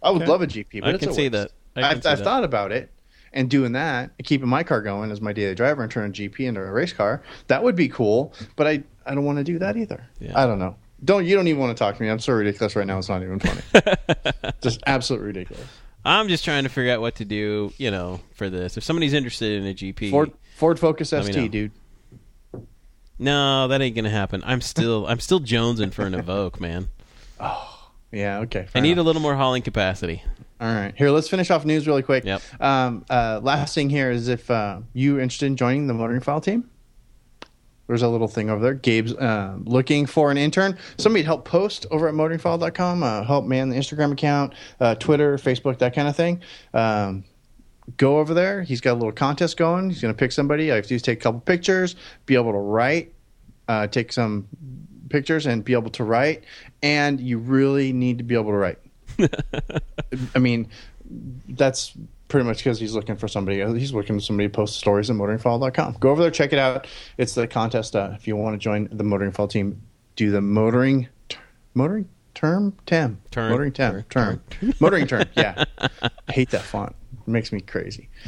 I 0.07 0.11
would 0.11 0.21
Okay. 0.23 0.31
love 0.31 0.41
a 0.41 0.47
GP, 0.47 0.81
but 0.81 0.89
I 0.89 0.93
it's 0.93 0.99
can 1.01 1.09
a 1.09 1.13
see 1.13 1.21
waste. 1.29 1.31
that. 1.33 1.51
I 1.75 1.81
can 1.81 1.83
I've, 1.97 2.03
see 2.03 2.09
I've 2.09 2.17
that. 2.19 2.23
thought 2.23 2.43
about 2.43 2.71
it 2.71 2.91
and 3.33 3.49
doing 3.49 3.73
that, 3.73 4.11
and 4.17 4.25
keeping 4.27 4.47
my 4.47 4.63
car 4.63 4.81
going 4.81 5.11
as 5.11 5.19
my 5.21 5.33
daily 5.33 5.53
driver 5.53 5.83
and 5.83 5.91
turning 5.91 6.11
a 6.11 6.13
GP 6.13 6.39
into 6.47 6.61
a 6.61 6.71
race 6.71 6.93
car. 6.93 7.21
That 7.47 7.63
would 7.63 7.75
be 7.75 7.89
cool, 7.89 8.33
but 8.55 8.65
I 8.67 8.83
I 9.05 9.13
don't 9.15 9.25
want 9.25 9.37
to 9.37 9.43
do 9.43 9.59
that 9.59 9.77
either. 9.77 10.05
Yeah. 10.19 10.31
I 10.41 10.45
don't 10.45 10.59
know. 10.59 10.75
Don't 11.05 11.25
you 11.25 11.35
don't 11.35 11.47
even 11.47 11.59
want 11.61 11.77
to 11.77 11.79
talk 11.83 11.95
to 11.97 12.01
me? 12.01 12.09
I'm 12.09 12.19
so 12.19 12.33
ridiculous 12.33 12.75
right 12.75 12.87
now. 12.87 12.97
It's 12.97 13.09
not 13.09 13.21
even 13.21 13.39
funny. 13.39 13.61
Just 14.61 14.81
absolutely 14.87 15.27
ridiculous. 15.27 15.67
I'm 16.05 16.29
just 16.29 16.45
trying 16.45 16.63
to 16.63 16.69
figure 16.69 16.93
out 16.93 17.01
what 17.01 17.15
to 17.15 17.25
do. 17.25 17.73
You 17.77 17.91
know, 17.91 18.21
for 18.33 18.49
this. 18.49 18.77
If 18.77 18.83
somebody's 18.85 19.13
interested 19.13 19.61
in 19.61 19.67
a 19.67 19.73
GP, 19.73 20.09
Ford 20.09 20.31
Ford 20.55 20.79
Focus 20.79 21.11
Let 21.11 21.25
me 21.25 21.31
know. 21.33 21.39
ST, 21.41 21.51
dude. 21.51 21.71
no, 23.19 23.67
that 23.67 23.81
ain't 23.81 23.95
gonna 23.95 24.09
happen. 24.09 24.41
I'm 24.45 24.61
still, 24.61 25.05
I'm 25.07 25.19
still 25.19 25.39
jonesing 25.39 25.91
for 25.93 26.03
an 26.05 26.13
Evoque, 26.13 26.59
man. 26.59 26.87
Oh. 27.39 27.73
Yeah, 28.11 28.39
okay. 28.39 28.67
I 28.73 28.79
need 28.79 28.93
enough. 28.93 29.03
a 29.03 29.05
little 29.05 29.21
more 29.21 29.35
hauling 29.35 29.61
capacity. 29.61 30.23
All 30.59 30.73
right, 30.73 30.93
here 30.97 31.11
let's 31.11 31.29
finish 31.29 31.51
off 31.51 31.65
news 31.65 31.85
really 31.85 32.01
quick. 32.03 32.23
Yep. 32.23 32.41
Um, 32.59 33.05
uh, 33.09 33.39
last 33.43 33.75
thing 33.75 33.89
here 33.89 34.09
is 34.09 34.27
if 34.27 34.49
uh, 34.49 34.79
you 34.93 35.19
interested 35.19 35.45
in 35.45 35.55
joining 35.55 35.87
the 35.87 35.93
motoring 35.93 36.21
file 36.21 36.41
team. 36.41 36.69
There's 37.87 38.01
a 38.01 38.07
little 38.09 38.27
thing 38.27 38.49
over 38.49 38.61
there. 38.61 38.73
Gabe's 38.73 39.13
uh, 39.13 39.57
looking 39.63 40.05
for 40.07 40.29
an 40.29 40.37
intern. 40.37 40.77
Somebody 40.97 41.23
to 41.23 41.27
help 41.27 41.45
post 41.45 41.85
over 41.89 42.09
at 42.09 42.13
motoringfile.com, 42.13 43.01
uh, 43.01 43.23
help 43.23 43.45
man 43.45 43.69
the 43.69 43.77
Instagram 43.77 44.11
account, 44.11 44.53
uh, 44.81 44.95
Twitter, 44.95 45.37
Facebook, 45.37 45.77
that 45.79 45.95
kind 45.95 46.07
of 46.07 46.15
thing. 46.15 46.41
Um, 46.73 47.23
go 47.95 48.19
over 48.19 48.33
there. 48.33 48.61
He's 48.61 48.81
got 48.81 48.93
a 48.93 48.95
little 48.95 49.13
contest 49.13 49.55
going. 49.55 49.89
He's 49.89 50.01
going 50.01 50.13
to 50.13 50.17
pick 50.17 50.33
somebody. 50.33 50.71
I 50.71 50.75
have 50.75 50.87
to 50.87 50.99
take 50.99 51.19
a 51.19 51.21
couple 51.21 51.39
pictures, 51.39 51.95
be 52.25 52.35
able 52.35 52.51
to 52.51 52.57
write, 52.57 53.13
uh, 53.69 53.87
take 53.87 54.11
some 54.11 54.49
pictures, 55.09 55.45
and 55.45 55.63
be 55.63 55.71
able 55.71 55.91
to 55.91 56.03
write. 56.03 56.43
And 56.84 57.19
you 57.19 57.38
really 57.39 57.91
need 57.93 58.17
to 58.19 58.23
be 58.23 58.36
able 58.36 58.51
to 58.51 58.57
write. 58.57 58.80
I 60.36 60.39
mean, 60.39 60.69
that's 61.49 61.93
pretty 62.28 62.45
much 62.45 62.57
because 62.57 62.80
he's 62.80 62.93
looking 62.93 63.15
for 63.17 63.28
somebody. 63.28 63.63
He's 63.80 63.93
looking 63.93 64.17
for 64.17 64.21
somebody 64.21 64.47
to 64.47 64.53
post 64.53 64.78
stories 64.78 65.09
on 65.09 65.17
motoringfile.com. 65.17 65.97
Go 65.99 66.09
over 66.09 66.21
there, 66.21 66.32
check 66.32 66.53
it 66.53 66.59
out. 66.59 66.88
It's 67.17 67.34
the 67.34 67.47
contest. 67.47 67.95
Uh, 67.95 68.11
if 68.15 68.28
you 68.28 68.36
want 68.36 68.53
to 68.53 68.57
join 68.59 68.88
the 68.91 69.03
motoring 69.03 69.32
file 69.32 69.47
team, 69.47 69.82
do 70.15 70.30
the 70.32 70.41
motoring, 70.41 71.07
t- 71.30 71.38
motoring 71.73 72.07
term, 72.36 72.75
tem, 72.86 73.19
Turn. 73.32 73.49
motoring 73.51 73.71
tem, 73.71 74.03
Turn. 74.09 74.41
term, 74.49 74.73
motoring 74.80 75.07
term. 75.07 75.25
Yeah, 75.36 75.63
I 75.80 76.32
hate 76.32 76.49
that 76.51 76.61
font. 76.61 76.95
It 77.25 77.28
makes 77.28 77.51
me 77.51 77.61
crazy. 77.61 78.09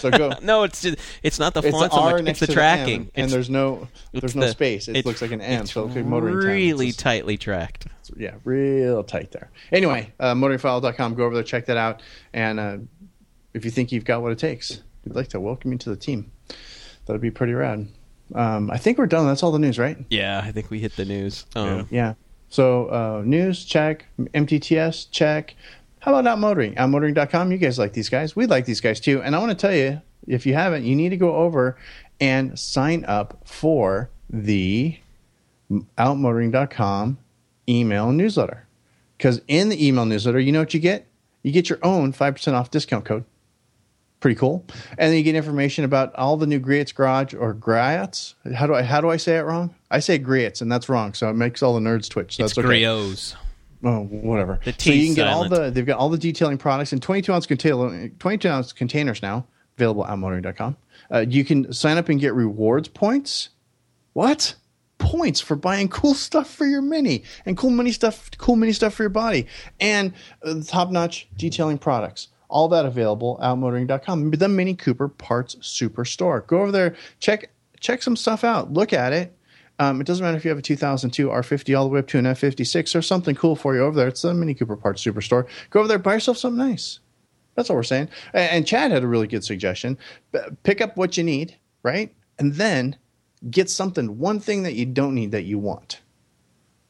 So 0.00 0.10
go. 0.10 0.30
No, 0.42 0.62
it's 0.64 0.82
just, 0.82 0.98
it's 1.22 1.38
not 1.38 1.54
the 1.54 1.62
It's 1.62 1.70
font 1.70 1.90
the 1.90 1.96
so 1.96 2.02
much. 2.10 2.26
It's 2.28 2.40
the 2.40 2.46
to 2.48 2.52
the 2.52 2.60
M, 2.62 2.76
tracking. 2.76 3.00
and 3.00 3.08
It's- 3.14 3.32
there's 3.32 3.48
no 3.48 3.88
there's 4.12 4.36
no 4.36 4.42
the- 4.44 4.50
space. 4.52 4.88
It 4.88 5.06
looks 5.06 5.22
like 5.22 5.30
an 5.32 5.40
M, 5.40 5.62
it's 5.62 5.72
so 5.72 5.86
it's 5.86 5.96
like 5.96 6.04
motoring 6.04 6.34
really 6.36 6.88
It's 6.88 6.96
just- 6.96 7.02
tightly 7.02 7.38
tracked. 7.38 7.86
Yeah, 8.16 8.34
real 8.44 9.02
tight 9.04 9.32
there. 9.32 9.50
Anyway, 9.72 10.12
uh, 10.20 10.34
motoringfile.com. 10.34 11.14
Go 11.14 11.24
over 11.24 11.34
there, 11.34 11.44
check 11.44 11.66
that 11.66 11.76
out. 11.76 12.02
And 12.32 12.60
uh, 12.60 12.76
if 13.54 13.64
you 13.64 13.70
think 13.70 13.92
you've 13.92 14.04
got 14.04 14.22
what 14.22 14.32
it 14.32 14.38
takes, 14.38 14.82
we'd 15.04 15.14
like 15.16 15.28
to 15.28 15.40
welcome 15.40 15.72
you 15.72 15.78
to 15.78 15.90
the 15.90 15.96
team. 15.96 16.30
That'd 17.06 17.22
be 17.22 17.30
pretty 17.30 17.52
rad. 17.54 17.88
Um, 18.34 18.70
I 18.70 18.76
think 18.78 18.98
we're 18.98 19.06
done. 19.06 19.26
That's 19.26 19.42
all 19.42 19.52
the 19.52 19.58
news, 19.58 19.78
right? 19.78 19.96
Yeah, 20.10 20.40
I 20.44 20.50
think 20.52 20.70
we 20.70 20.80
hit 20.80 20.96
the 20.96 21.04
news. 21.04 21.46
Um, 21.54 21.86
Yeah. 21.90 22.14
So 22.48 22.86
uh, 22.88 23.22
news, 23.24 23.64
check. 23.64 24.06
MTTS, 24.18 25.10
check. 25.10 25.54
How 26.00 26.14
about 26.14 26.38
Outmotoring? 26.38 26.76
Outmotoring.com. 26.76 27.50
You 27.50 27.58
guys 27.58 27.78
like 27.78 27.92
these 27.92 28.08
guys. 28.08 28.36
We 28.36 28.46
like 28.46 28.64
these 28.64 28.80
guys 28.80 29.00
too. 29.00 29.22
And 29.22 29.34
I 29.34 29.38
want 29.38 29.50
to 29.50 29.56
tell 29.56 29.74
you, 29.74 30.00
if 30.26 30.46
you 30.46 30.54
haven't, 30.54 30.84
you 30.84 30.94
need 30.94 31.08
to 31.10 31.16
go 31.16 31.34
over 31.34 31.76
and 32.20 32.58
sign 32.58 33.04
up 33.06 33.40
for 33.44 34.10
the 34.30 34.98
outmotoring.com 35.98 37.18
email 37.68 38.12
newsletter. 38.12 38.66
Because 39.16 39.40
in 39.48 39.68
the 39.68 39.86
email 39.86 40.04
newsletter, 40.04 40.38
you 40.38 40.52
know 40.52 40.60
what 40.60 40.74
you 40.74 40.80
get? 40.80 41.06
You 41.42 41.52
get 41.52 41.70
your 41.70 41.78
own 41.82 42.12
5% 42.12 42.52
off 42.52 42.70
discount 42.70 43.04
code. 43.04 43.24
Pretty 44.20 44.38
cool. 44.38 44.64
And 44.98 45.10
then 45.10 45.14
you 45.14 45.22
get 45.22 45.34
information 45.34 45.84
about 45.84 46.14
all 46.14 46.36
the 46.36 46.46
new 46.46 46.58
Griot's 46.58 46.92
Garage 46.92 47.34
or 47.34 47.54
Griot's. 47.54 48.34
How 48.54 48.66
do 48.66 48.74
I 48.74 48.82
how 48.82 49.00
do 49.02 49.10
I 49.10 49.18
say 49.18 49.36
it 49.36 49.42
wrong? 49.42 49.74
I 49.90 50.00
say 50.00 50.18
Griot's 50.18 50.62
and 50.62 50.72
that's 50.72 50.88
wrong. 50.88 51.12
So 51.12 51.28
it 51.28 51.34
makes 51.34 51.62
all 51.62 51.74
the 51.74 51.80
nerds 51.80 52.08
twitch. 52.08 52.36
So 52.36 52.44
it's 52.44 52.54
that's 52.54 52.66
okay. 52.66 52.80
griots. 52.80 53.36
Oh, 53.84 54.04
whatever. 54.04 54.58
The 54.64 54.74
so 54.78 54.90
you 54.90 55.06
can 55.06 55.14
get 55.14 55.28
all 55.28 55.48
the 55.48 55.70
they've 55.70 55.84
got 55.84 55.98
all 55.98 56.08
the 56.08 56.18
detailing 56.18 56.56
products 56.56 56.94
in 56.94 57.00
22 57.00 57.32
ounce 57.32 57.46
container 57.46 58.08
22 58.18 58.48
ounce 58.48 58.72
containers 58.72 59.22
now 59.22 59.46
available 59.76 60.06
at 60.06 60.18
motoring.com. 60.18 60.76
Uh, 61.12 61.24
you 61.28 61.44
can 61.44 61.72
sign 61.72 61.98
up 61.98 62.08
and 62.08 62.18
get 62.18 62.34
rewards 62.34 62.88
points. 62.88 63.50
What? 64.14 64.54
Points 64.98 65.40
for 65.40 65.56
buying 65.56 65.88
cool 65.88 66.14
stuff 66.14 66.50
for 66.50 66.66
your 66.66 66.82
mini 66.82 67.22
and 67.44 67.56
cool 67.56 67.70
mini 67.70 67.92
stuff, 67.92 68.30
cool 68.38 68.56
mini 68.56 68.72
stuff 68.72 68.94
for 68.94 69.02
your 69.02 69.10
body, 69.10 69.46
and 69.80 70.12
uh, 70.42 70.60
top 70.64 70.90
notch 70.90 71.28
detailing 71.36 71.78
products. 71.78 72.28
All 72.48 72.68
that 72.68 72.86
available 72.86 73.38
at 73.42 73.56
motoring.com. 73.56 74.30
The 74.30 74.48
Mini 74.48 74.74
Cooper 74.74 75.08
Parts 75.08 75.56
Superstore. 75.56 76.46
Go 76.46 76.62
over 76.62 76.72
there, 76.72 76.96
check 77.18 77.50
check 77.80 78.02
some 78.02 78.16
stuff 78.16 78.44
out, 78.44 78.72
look 78.72 78.92
at 78.92 79.12
it. 79.12 79.36
Um, 79.78 80.00
it 80.00 80.06
doesn't 80.06 80.24
matter 80.24 80.36
if 80.36 80.44
you 80.44 80.48
have 80.48 80.58
a 80.58 80.62
2002 80.62 81.28
R50 81.28 81.78
all 81.78 81.84
the 81.84 81.90
way 81.90 81.98
up 81.98 82.06
to 82.08 82.18
an 82.18 82.24
F56 82.24 82.94
or 82.94 83.02
something 83.02 83.34
cool 83.34 83.56
for 83.56 83.74
you 83.74 83.82
over 83.82 83.96
there. 83.96 84.08
It's 84.08 84.22
the 84.22 84.32
Mini 84.32 84.54
Cooper 84.54 84.76
Parts 84.76 85.04
Superstore. 85.04 85.46
Go 85.70 85.80
over 85.80 85.88
there, 85.88 85.98
buy 85.98 86.14
yourself 86.14 86.38
something 86.38 86.66
nice. 86.66 87.00
That's 87.56 87.70
all 87.70 87.76
we're 87.76 87.82
saying. 87.82 88.08
And 88.32 88.66
Chad 88.66 88.90
had 88.90 89.02
a 89.02 89.06
really 89.06 89.26
good 89.26 89.44
suggestion. 89.44 89.98
Pick 90.62 90.80
up 90.80 90.96
what 90.96 91.16
you 91.16 91.24
need, 91.24 91.56
right? 91.82 92.14
And 92.38 92.54
then 92.54 92.96
get 93.50 93.70
something, 93.70 94.18
one 94.18 94.40
thing 94.40 94.62
that 94.64 94.74
you 94.74 94.86
don't 94.86 95.14
need 95.14 95.32
that 95.32 95.44
you 95.44 95.58
want. 95.58 96.00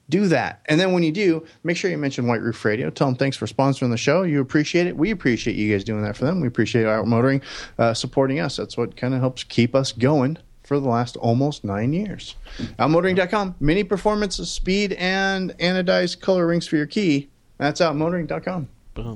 Do 0.09 0.29
that. 0.29 0.61
And 0.67 0.79
then 0.79 0.93
when 0.93 1.03
you 1.03 1.11
do, 1.11 1.45
make 1.65 1.77
sure 1.77 1.91
you 1.91 1.99
mention 1.99 2.29
White 2.29 2.41
Roof 2.41 2.65
Radio. 2.65 2.91
Tell 2.91 3.09
them 3.09 3.17
thanks 3.17 3.37
for 3.37 3.47
sponsoring 3.47 3.91
the 3.91 3.97
show. 3.97 4.23
You 4.23 4.41
appreciate 4.41 4.87
it. 4.87 4.97
We 4.97 5.11
appreciate 5.11 5.57
you 5.57 5.73
guys 5.73 5.83
doing 5.83 6.03
that 6.03 6.17
for 6.17 6.25
them. 6.25 6.41
We 6.41 6.47
appreciate 6.47 6.85
Outmotoring 6.85 7.43
uh, 7.79 7.93
supporting 7.93 8.39
us. 8.39 8.57
That's 8.57 8.77
what 8.77 8.97
kind 8.97 9.15
of 9.15 9.21
helps 9.21 9.43
keep 9.43 9.75
us 9.75 9.91
going 9.91 10.39
for 10.63 10.79
the 10.79 10.89
last 10.89 11.17
almost 11.17 11.65
nine 11.65 11.93
years. 11.93 12.37
Outmotoring.com. 12.79 13.57
Mini 13.59 13.83
performance, 13.83 14.37
speed, 14.49 14.93
and 14.93 15.57
anodized 15.59 16.21
color 16.21 16.47
rings 16.47 16.69
for 16.69 16.77
your 16.77 16.87
key. 16.87 17.29
That's 17.59 17.81
outmotoring.com. 17.81 18.69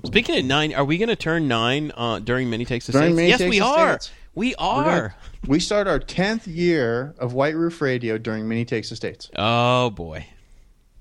Speaking 0.05 0.39
of 0.39 0.45
nine, 0.45 0.75
are 0.75 0.85
we 0.85 0.99
going 0.99 1.09
to 1.09 1.17
turn 1.17 1.49
nine 1.49 1.93
uh, 1.97 2.19
during 2.19 2.51
Mini 2.51 2.65
Takes 2.65 2.87
the 2.87 2.93
During 2.93 3.17
Mini 3.17 3.29
yes, 3.29 3.39
Takes 3.39 3.51
we 3.51 3.61
are. 3.61 3.99
States. 3.99 4.13
We 4.41 4.55
We're 4.59 4.85
gonna- 4.85 5.15
we 5.47 5.61
start 5.61 5.87
our 5.87 5.99
10th 6.01 6.47
year 6.47 7.15
of 7.19 7.35
White 7.35 7.55
Roof 7.55 7.83
Radio 7.83 8.17
during 8.17 8.49
Mini 8.49 8.65
Takes 8.65 8.89
the 8.89 8.97
States. 8.97 9.29
Oh 9.37 9.91
boy, 9.91 10.25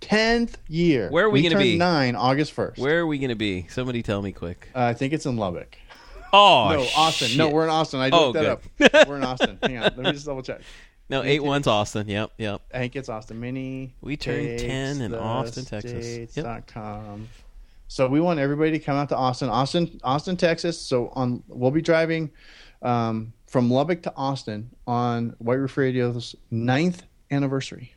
10th 0.01 0.55
year. 0.67 1.07
Where 1.09 1.23
are 1.23 1.29
we 1.29 1.41
gonna 1.43 1.57
be? 1.57 1.77
nine 1.77 2.17
August 2.17 2.53
1st. 2.53 2.77
where 2.77 2.99
are 2.99 3.07
we 3.07 3.17
going 3.17 3.29
to 3.29 3.35
be? 3.35 3.65
Somebody 3.69 4.03
tell 4.03 4.21
me 4.21 4.33
quick. 4.33 4.67
Uh, 4.75 4.79
I 4.83 4.93
think 4.93 5.13
it's 5.13 5.25
in 5.25 5.37
Lubbock. 5.37 5.77
Oh 6.33 6.67
no, 6.73 6.85
Austin. 6.97 7.37
No, 7.37 7.47
we're 7.47 7.63
in 7.63 7.69
Austin. 7.69 8.01
I 8.01 8.09
Oh, 8.09 8.31
looked 8.31 8.33
that 8.43 8.61
good. 8.77 8.93
up. 8.93 9.07
We're 9.07 9.15
in 9.15 9.23
Austin. 9.23 9.57
Hang 9.63 9.77
on. 9.77 9.83
Let 9.83 9.97
me 9.99 10.11
just 10.11 10.25
double 10.25 10.41
check. 10.41 10.59
no 11.09 11.23
eight 11.23 11.41
one's 11.41 11.65
Austin. 11.65 12.09
Yep, 12.09 12.31
yep. 12.39 12.61
I 12.73 12.79
think 12.79 12.97
it's 12.97 13.07
Austin. 13.07 13.39
Mini. 13.39 13.93
We 14.01 14.17
turned 14.17 14.59
10 14.59 14.99
in 14.99 15.15
Austin, 15.15 15.63
Texas. 15.63 16.35
Yep. 16.35 16.43
dot 16.45 16.67
com. 16.67 17.29
So 17.87 18.05
we 18.09 18.19
want 18.19 18.41
everybody 18.41 18.71
to 18.71 18.79
come 18.79 18.97
out 18.97 19.07
to 19.09 19.15
Austin, 19.15 19.47
Austin, 19.47 19.97
Austin, 20.03 20.35
Texas. 20.35 20.77
So 20.77 21.07
on, 21.15 21.41
we'll 21.47 21.71
be 21.71 21.81
driving 21.81 22.31
um, 22.81 23.33
from 23.47 23.69
Lubbock 23.71 24.03
to 24.03 24.13
Austin 24.15 24.69
on 24.87 25.35
White 25.39 25.55
Roof 25.59 25.77
Radio's 25.77 26.35
ninth 26.51 27.03
anniversary. 27.31 27.93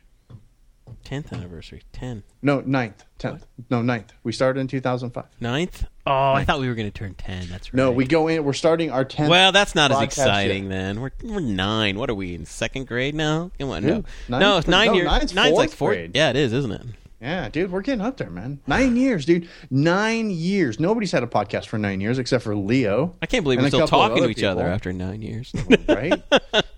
Tenth 1.03 1.33
anniversary. 1.33 1.81
Ten. 1.91 2.23
No, 2.41 2.61
ninth, 2.61 3.03
tenth. 3.17 3.45
No, 3.69 3.81
ninth. 3.81 4.13
We 4.23 4.31
started 4.31 4.61
in 4.61 4.67
2005. 4.67 5.25
Ninth? 5.41 5.85
Oh, 6.07 6.31
I 6.33 6.45
thought 6.45 6.59
we 6.61 6.67
were 6.69 6.75
going 6.75 6.89
to 6.89 6.97
turn 6.97 7.13
ten. 7.15 7.47
That's 7.49 7.73
right. 7.73 7.77
No, 7.77 7.91
we 7.91 8.05
go 8.05 8.27
in. 8.29 8.43
We're 8.45 8.53
starting 8.53 8.89
our 8.89 9.03
tenth. 9.03 9.29
Well, 9.29 9.51
that's 9.51 9.75
not 9.75 9.91
as 9.91 10.01
exciting 10.01 10.63
year. 10.63 10.71
then. 10.71 11.01
We're 11.01 11.11
we're 11.23 11.39
nine. 11.41 11.97
What 11.97 12.09
are 12.09 12.15
we 12.15 12.33
in 12.35 12.45
second 12.45 12.87
grade 12.87 13.15
now? 13.15 13.51
Come 13.59 13.69
on, 13.71 13.81
Dude, 13.81 14.05
no, 14.29 14.39
nine- 14.39 14.39
no, 14.39 14.61
nine 14.67 14.87
no, 14.87 14.93
years. 14.93 15.05
nine's 15.05 15.33
nine's 15.33 15.57
like 15.57 15.69
fourth 15.71 15.95
grade. 15.95 16.11
Yeah, 16.15 16.29
it 16.29 16.35
is, 16.37 16.53
isn't 16.53 16.71
it? 16.71 16.81
Yeah, 17.23 17.47
dude, 17.47 17.71
we're 17.71 17.79
getting 17.81 18.01
up 18.03 18.17
there, 18.17 18.29
man. 18.29 18.59
Nine 18.67 18.97
years, 18.97 19.25
dude. 19.25 19.47
Nine 19.71 20.29
years. 20.29 20.77
Nobody's 20.77 21.13
had 21.13 21.23
a 21.23 21.27
podcast 21.27 21.67
for 21.67 21.77
nine 21.77 22.01
years 22.01 22.19
except 22.19 22.43
for 22.43 22.53
Leo. 22.53 23.15
I 23.21 23.27
can't 23.27 23.43
believe 23.45 23.61
we're 23.61 23.69
still 23.69 23.87
talking 23.87 24.21
to 24.23 24.29
each 24.29 24.43
other 24.43 24.67
after 24.67 24.91
nine 24.91 25.21
years. 25.21 25.53
right? 25.87 26.21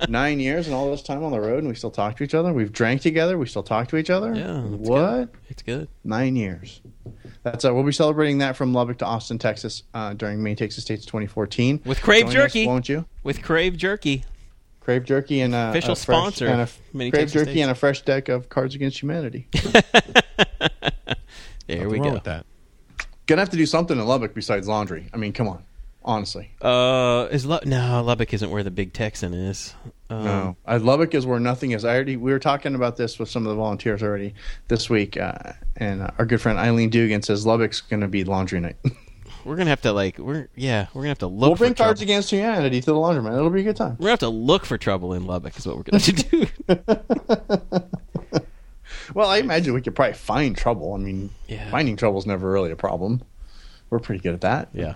Nine 0.07 0.39
years 0.39 0.67
and 0.67 0.75
all 0.75 0.91
this 0.91 1.01
time 1.01 1.23
on 1.23 1.31
the 1.31 1.39
road, 1.39 1.59
and 1.59 1.67
we 1.67 1.73
still 1.73 1.89
talk 1.89 2.17
to 2.17 2.23
each 2.23 2.35
other. 2.35 2.53
We've 2.53 2.71
drank 2.71 3.01
together. 3.01 3.39
We 3.39 3.47
still 3.47 3.63
talk 3.63 3.87
to 3.87 3.97
each 3.97 4.11
other. 4.11 4.35
Yeah, 4.35 4.61
What? 4.61 5.29
it's 5.49 5.63
good. 5.63 5.87
Nine 6.03 6.35
years. 6.35 6.79
That's 7.41 7.65
uh, 7.65 7.73
we'll 7.73 7.83
be 7.83 7.91
celebrating 7.91 8.37
that 8.37 8.55
from 8.55 8.71
Lubbock 8.71 8.99
to 8.99 9.05
Austin, 9.05 9.39
Texas, 9.39 9.81
uh, 9.95 10.13
during 10.13 10.43
Mini 10.43 10.55
Takes 10.55 10.75
the 10.75 10.81
States 10.81 11.05
2014 11.05 11.81
With 11.85 12.01
Crave 12.03 12.25
Join 12.25 12.27
us, 12.27 12.33
Jerky. 12.33 12.67
won't 12.67 12.87
you? 12.87 13.05
With 13.23 13.41
Crave 13.41 13.77
Jerky. 13.77 14.23
Crave 14.85 15.03
Jerky 15.03 15.41
and 15.41 15.53
uh, 15.55 15.67
Official 15.71 15.93
a 15.93 15.95
fresh, 15.95 16.17
sponsor 16.17 16.45
and 16.47 16.59
a 16.59 16.63
of 16.63 16.77
Mini 16.93 17.09
Crave 17.11 17.23
Takes 17.23 17.33
the 17.33 17.39
Jerky 17.39 17.51
States. 17.53 17.61
and 17.63 17.71
a 17.71 17.75
fresh 17.75 18.01
deck 18.03 18.29
of 18.29 18.47
Cards 18.49 18.75
Against 18.75 19.01
Humanity. 19.01 19.47
There 21.67 21.77
Nothing 21.77 21.89
we 21.89 21.97
wrong 21.99 22.09
go. 22.09 22.13
with 22.13 22.23
that. 22.25 22.45
Gonna 23.25 23.41
have 23.41 23.49
to 23.49 23.57
do 23.57 23.65
something 23.65 23.97
in 23.97 24.05
Lubbock 24.05 24.35
besides 24.35 24.67
laundry. 24.67 25.07
I 25.11 25.17
mean, 25.17 25.33
come 25.33 25.47
on, 25.47 25.63
honestly. 26.03 26.51
Uh, 26.61 27.27
is 27.31 27.43
Lu- 27.47 27.57
no 27.65 28.03
Lubbock 28.03 28.31
isn't 28.35 28.51
where 28.51 28.61
the 28.61 28.69
big 28.69 28.93
Texan 28.93 29.33
is. 29.33 29.73
Um, 30.11 30.23
No, 30.25 30.55
I, 30.67 30.77
Lubbock 30.77 31.15
is 31.15 31.25
where 31.25 31.39
nothing 31.39 31.71
is. 31.71 31.83
I 31.83 31.95
already 31.95 32.17
we 32.17 32.31
were 32.31 32.37
talking 32.37 32.75
about 32.75 32.97
this 32.97 33.17
with 33.17 33.29
some 33.31 33.47
of 33.47 33.49
the 33.49 33.55
volunteers 33.55 34.03
already 34.03 34.35
this 34.67 34.91
week, 34.91 35.17
uh, 35.17 35.53
and 35.77 36.03
uh, 36.03 36.11
our 36.19 36.25
good 36.27 36.39
friend 36.39 36.59
Eileen 36.59 36.91
Dugan 36.91 37.23
says 37.23 37.47
Lubbock's 37.47 37.81
going 37.81 38.01
to 38.01 38.07
be 38.07 38.23
laundry 38.23 38.59
night. 38.59 38.75
we're 39.45 39.55
gonna 39.55 39.69
have 39.69 39.81
to 39.83 39.93
like 39.93 40.17
we're 40.17 40.49
yeah 40.55 40.87
we're 40.93 41.01
gonna 41.03 41.09
have 41.09 41.19
to 41.19 41.27
look. 41.27 41.47
we'll 41.49 41.55
for 41.55 41.59
bring 41.65 41.73
Cards. 41.75 42.01
Against 42.01 42.31
Humanity 42.31 42.81
to 42.81 42.85
the 42.87 42.93
laundromat. 42.93 43.37
It'll 43.37 43.49
be 43.49 43.61
a 43.61 43.63
good 43.63 43.75
time. 43.75 43.91
We're 43.99 44.05
gonna 44.05 44.09
have 44.11 44.19
to 44.19 44.29
look 44.29 44.65
for 44.65 44.77
trouble 44.77 45.13
in 45.13 45.25
Lubbock. 45.25 45.57
Is 45.57 45.65
what 45.67 45.77
we're 45.77 45.83
gonna 45.83 46.01
have 46.03 46.15
to 46.15 47.79
do. 47.79 47.81
Well, 49.13 49.29
I 49.29 49.37
imagine 49.37 49.73
we 49.75 49.81
could 49.81 49.95
probably 49.95 50.13
find 50.15 50.57
trouble. 50.57 50.93
I 50.93 50.97
mean, 50.97 51.29
Yeah. 51.47 51.69
finding 51.69 51.95
trouble 51.95 52.17
is 52.17 52.25
never 52.25 52.51
really 52.51 52.71
a 52.71 52.75
problem. 52.75 53.21
We're 53.89 53.99
pretty 53.99 54.21
good 54.21 54.33
at 54.33 54.41
that. 54.41 54.69
yeah. 54.73 54.95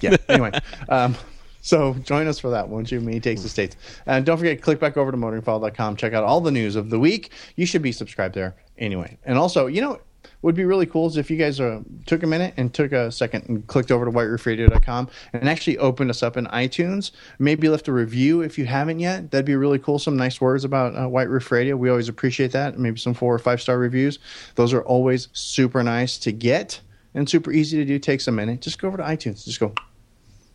yeah. 0.00 0.16
Anyway, 0.28 0.52
um, 0.88 1.16
so 1.60 1.94
join 1.94 2.28
us 2.28 2.38
for 2.38 2.50
that, 2.50 2.68
won't 2.68 2.90
you? 2.92 3.00
Me 3.00 3.18
takes 3.18 3.42
the 3.42 3.48
states, 3.48 3.76
and 4.06 4.24
don't 4.24 4.38
forget 4.38 4.62
click 4.62 4.78
back 4.78 4.96
over 4.96 5.10
to 5.10 5.16
motoringfile.com. 5.16 5.96
Check 5.96 6.12
out 6.12 6.22
all 6.24 6.40
the 6.40 6.52
news 6.52 6.76
of 6.76 6.90
the 6.90 6.98
week. 7.00 7.32
You 7.56 7.66
should 7.66 7.82
be 7.82 7.90
subscribed 7.92 8.34
there 8.36 8.54
anyway. 8.78 9.18
And 9.24 9.36
also, 9.36 9.66
you 9.66 9.80
know, 9.80 9.98
would 10.42 10.54
be 10.54 10.64
really 10.64 10.86
cool 10.86 11.06
is 11.06 11.16
if 11.16 11.30
you 11.30 11.36
guys 11.36 11.60
uh, 11.60 11.80
took 12.06 12.22
a 12.22 12.26
minute 12.26 12.54
and 12.56 12.72
took 12.72 12.92
a 12.92 13.10
second 13.12 13.48
and 13.48 13.66
clicked 13.66 13.90
over 13.90 14.04
to 14.04 14.10
whiteroofradio.com 14.10 15.08
and 15.32 15.48
actually 15.48 15.78
opened 15.78 16.10
us 16.10 16.22
up 16.22 16.36
in 16.36 16.46
iTunes. 16.46 17.10
Maybe 17.38 17.68
left 17.68 17.88
a 17.88 17.92
review 17.92 18.40
if 18.40 18.58
you 18.58 18.66
haven't 18.66 19.00
yet. 19.00 19.30
That'd 19.30 19.46
be 19.46 19.56
really 19.56 19.78
cool. 19.78 19.98
Some 19.98 20.16
nice 20.16 20.40
words 20.40 20.64
about 20.64 20.96
uh, 20.96 21.08
White 21.08 21.28
Roof 21.28 21.50
Radio. 21.50 21.76
We 21.76 21.90
always 21.90 22.08
appreciate 22.08 22.52
that. 22.52 22.78
Maybe 22.78 22.98
some 22.98 23.14
four 23.14 23.34
or 23.34 23.38
five 23.38 23.60
star 23.60 23.78
reviews. 23.78 24.18
Those 24.54 24.72
are 24.72 24.82
always 24.82 25.28
super 25.32 25.82
nice 25.82 26.18
to 26.18 26.32
get 26.32 26.80
and 27.14 27.28
super 27.28 27.52
easy 27.52 27.76
to 27.78 27.84
do. 27.84 27.98
Takes 27.98 28.28
a 28.28 28.32
minute. 28.32 28.60
Just 28.60 28.80
go 28.80 28.88
over 28.88 28.96
to 28.96 29.02
iTunes. 29.02 29.44
Just 29.44 29.60
go 29.60 29.74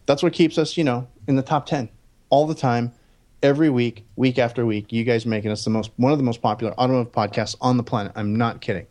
that's 0.05 0.21
what 0.23 0.33
keeps 0.33 0.57
us, 0.57 0.77
you 0.77 0.83
know, 0.83 1.07
in 1.27 1.35
the 1.35 1.41
top 1.41 1.65
10 1.65 1.89
all 2.29 2.47
the 2.47 2.55
time, 2.55 2.91
every 3.43 3.69
week, 3.69 4.05
week 4.15 4.39
after 4.39 4.65
week. 4.65 4.91
You 4.91 5.03
guys 5.03 5.25
making 5.25 5.51
us 5.51 5.63
the 5.63 5.69
most, 5.69 5.91
one 5.97 6.11
of 6.11 6.17
the 6.17 6.23
most 6.23 6.41
popular 6.41 6.73
automotive 6.79 7.11
podcasts 7.11 7.55
on 7.61 7.77
the 7.77 7.83
planet. 7.83 8.11
I'm 8.15 8.35
not 8.35 8.61
kidding. 8.61 8.85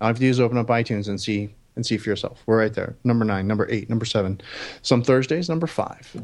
All 0.00 0.06
you 0.06 0.10
have 0.10 0.16
to 0.16 0.20
do 0.20 0.28
is 0.28 0.40
open 0.40 0.58
up 0.58 0.66
iTunes 0.66 1.08
and 1.08 1.20
see 1.20 1.54
and 1.76 1.84
see 1.84 1.96
for 1.98 2.08
yourself. 2.08 2.42
We're 2.46 2.58
right 2.58 2.72
there. 2.72 2.96
Number 3.04 3.24
nine, 3.24 3.46
number 3.46 3.66
eight, 3.70 3.88
number 3.88 4.04
seven. 4.04 4.40
Some 4.82 5.02
Thursdays, 5.02 5.48
number 5.48 5.66
five. 5.66 6.16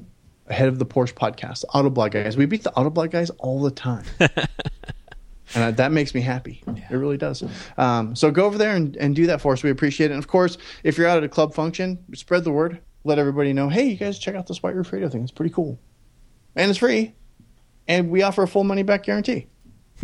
Ahead 0.49 0.69
of 0.69 0.79
the 0.79 0.87
Porsche 0.87 1.15
podcast, 1.15 1.65
Autoblog 1.75 2.13
guys. 2.13 2.37
We 2.37 2.47
beat 2.47 2.65
the 2.65 2.73
Autoblog 2.73 3.11
guys 3.11 3.31
all 3.39 3.63
the 3.63 3.71
time. 3.71 4.05
and 5.55 5.77
that 5.77 5.93
makes 5.93 6.15
me 6.15 6.21
happy. 6.21 6.63
It 6.67 6.95
really 6.95 7.17
does. 7.17 7.45
Um, 7.77 8.17
so 8.17 8.31
go 8.31 8.45
over 8.45 8.59
there 8.59 8.75
and, 8.75 8.97
and 8.97 9.15
do 9.15 9.27
that 9.27 9.41
for 9.41 9.53
us. 9.53 9.63
We 9.63 9.71
appreciate 9.71 10.11
it. 10.11 10.15
And 10.15 10.23
of 10.23 10.29
course, 10.29 10.59
if 10.85 10.99
you're 10.99 11.07
out 11.07 11.19
at 11.19 11.25
a 11.25 11.29
club 11.29 11.55
function, 11.55 11.99
spread 12.15 12.45
the 12.45 12.53
word. 12.53 12.81
Let 13.05 13.19
everybody 13.19 13.53
know. 13.53 13.69
Hey, 13.69 13.89
you 13.89 13.97
guys 13.97 14.19
check 14.19 14.35
out 14.35 14.47
this 14.47 14.63
White 14.63 14.75
Roof 14.75 14.93
Radio 14.93 15.09
thing. 15.09 15.23
It's 15.23 15.33
pretty 15.33 15.53
cool, 15.53 15.79
and 16.55 16.71
it's 16.71 16.79
free, 16.79 17.15
and 17.89 18.11
we 18.11 18.23
offer 18.23 18.45
a 18.45 18.49
full 18.49 18.63
money 18.63 18.85
back 18.85 19.03
guarantee. 19.03 19.49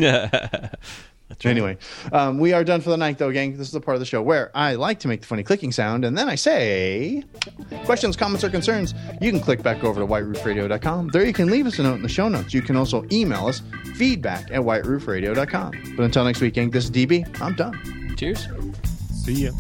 That's 1.29 1.45
right. 1.45 1.51
Anyway, 1.51 1.77
um, 2.13 2.39
we 2.39 2.53
are 2.53 2.65
done 2.65 2.81
for 2.81 2.91
the 2.91 2.97
night, 2.97 3.19
though, 3.19 3.31
gang. 3.31 3.57
This 3.57 3.67
is 3.67 3.73
the 3.73 3.81
part 3.81 3.95
of 3.95 4.01
the 4.01 4.07
show 4.07 4.23
where 4.23 4.51
I 4.55 4.75
like 4.75 4.99
to 5.01 5.09
make 5.09 5.21
the 5.21 5.27
funny 5.27 5.43
clicking 5.43 5.73
sound, 5.73 6.05
and 6.05 6.17
then 6.17 6.29
I 6.29 6.37
say, 6.37 7.23
questions, 7.85 8.17
comments, 8.17 8.45
or 8.45 8.51
concerns, 8.51 8.95
you 9.21 9.31
can 9.31 9.41
click 9.41 9.63
back 9.63 9.85
over 9.85 10.01
to 10.01 10.07
whiteroofradio.com. 10.07 11.09
There 11.09 11.27
you 11.27 11.35
can 11.35 11.49
leave 11.49 11.67
us 11.67 11.79
a 11.79 11.83
note 11.83 11.97
in 11.97 12.03
the 12.03 12.09
show 12.09 12.29
notes. 12.29 12.55
You 12.55 12.63
can 12.63 12.77
also 12.77 13.05
email 13.13 13.47
us 13.47 13.61
feedback 13.97 14.51
at 14.51 14.61
whiteroofradio.com. 14.61 15.95
But 15.97 16.03
until 16.03 16.25
next 16.25 16.41
week, 16.41 16.55
gang, 16.55 16.71
this 16.71 16.85
is 16.85 16.91
DB. 16.91 17.41
I'm 17.43 17.55
done. 17.55 18.15
Cheers. 18.17 18.49
See 19.25 19.45
ya. 19.45 19.51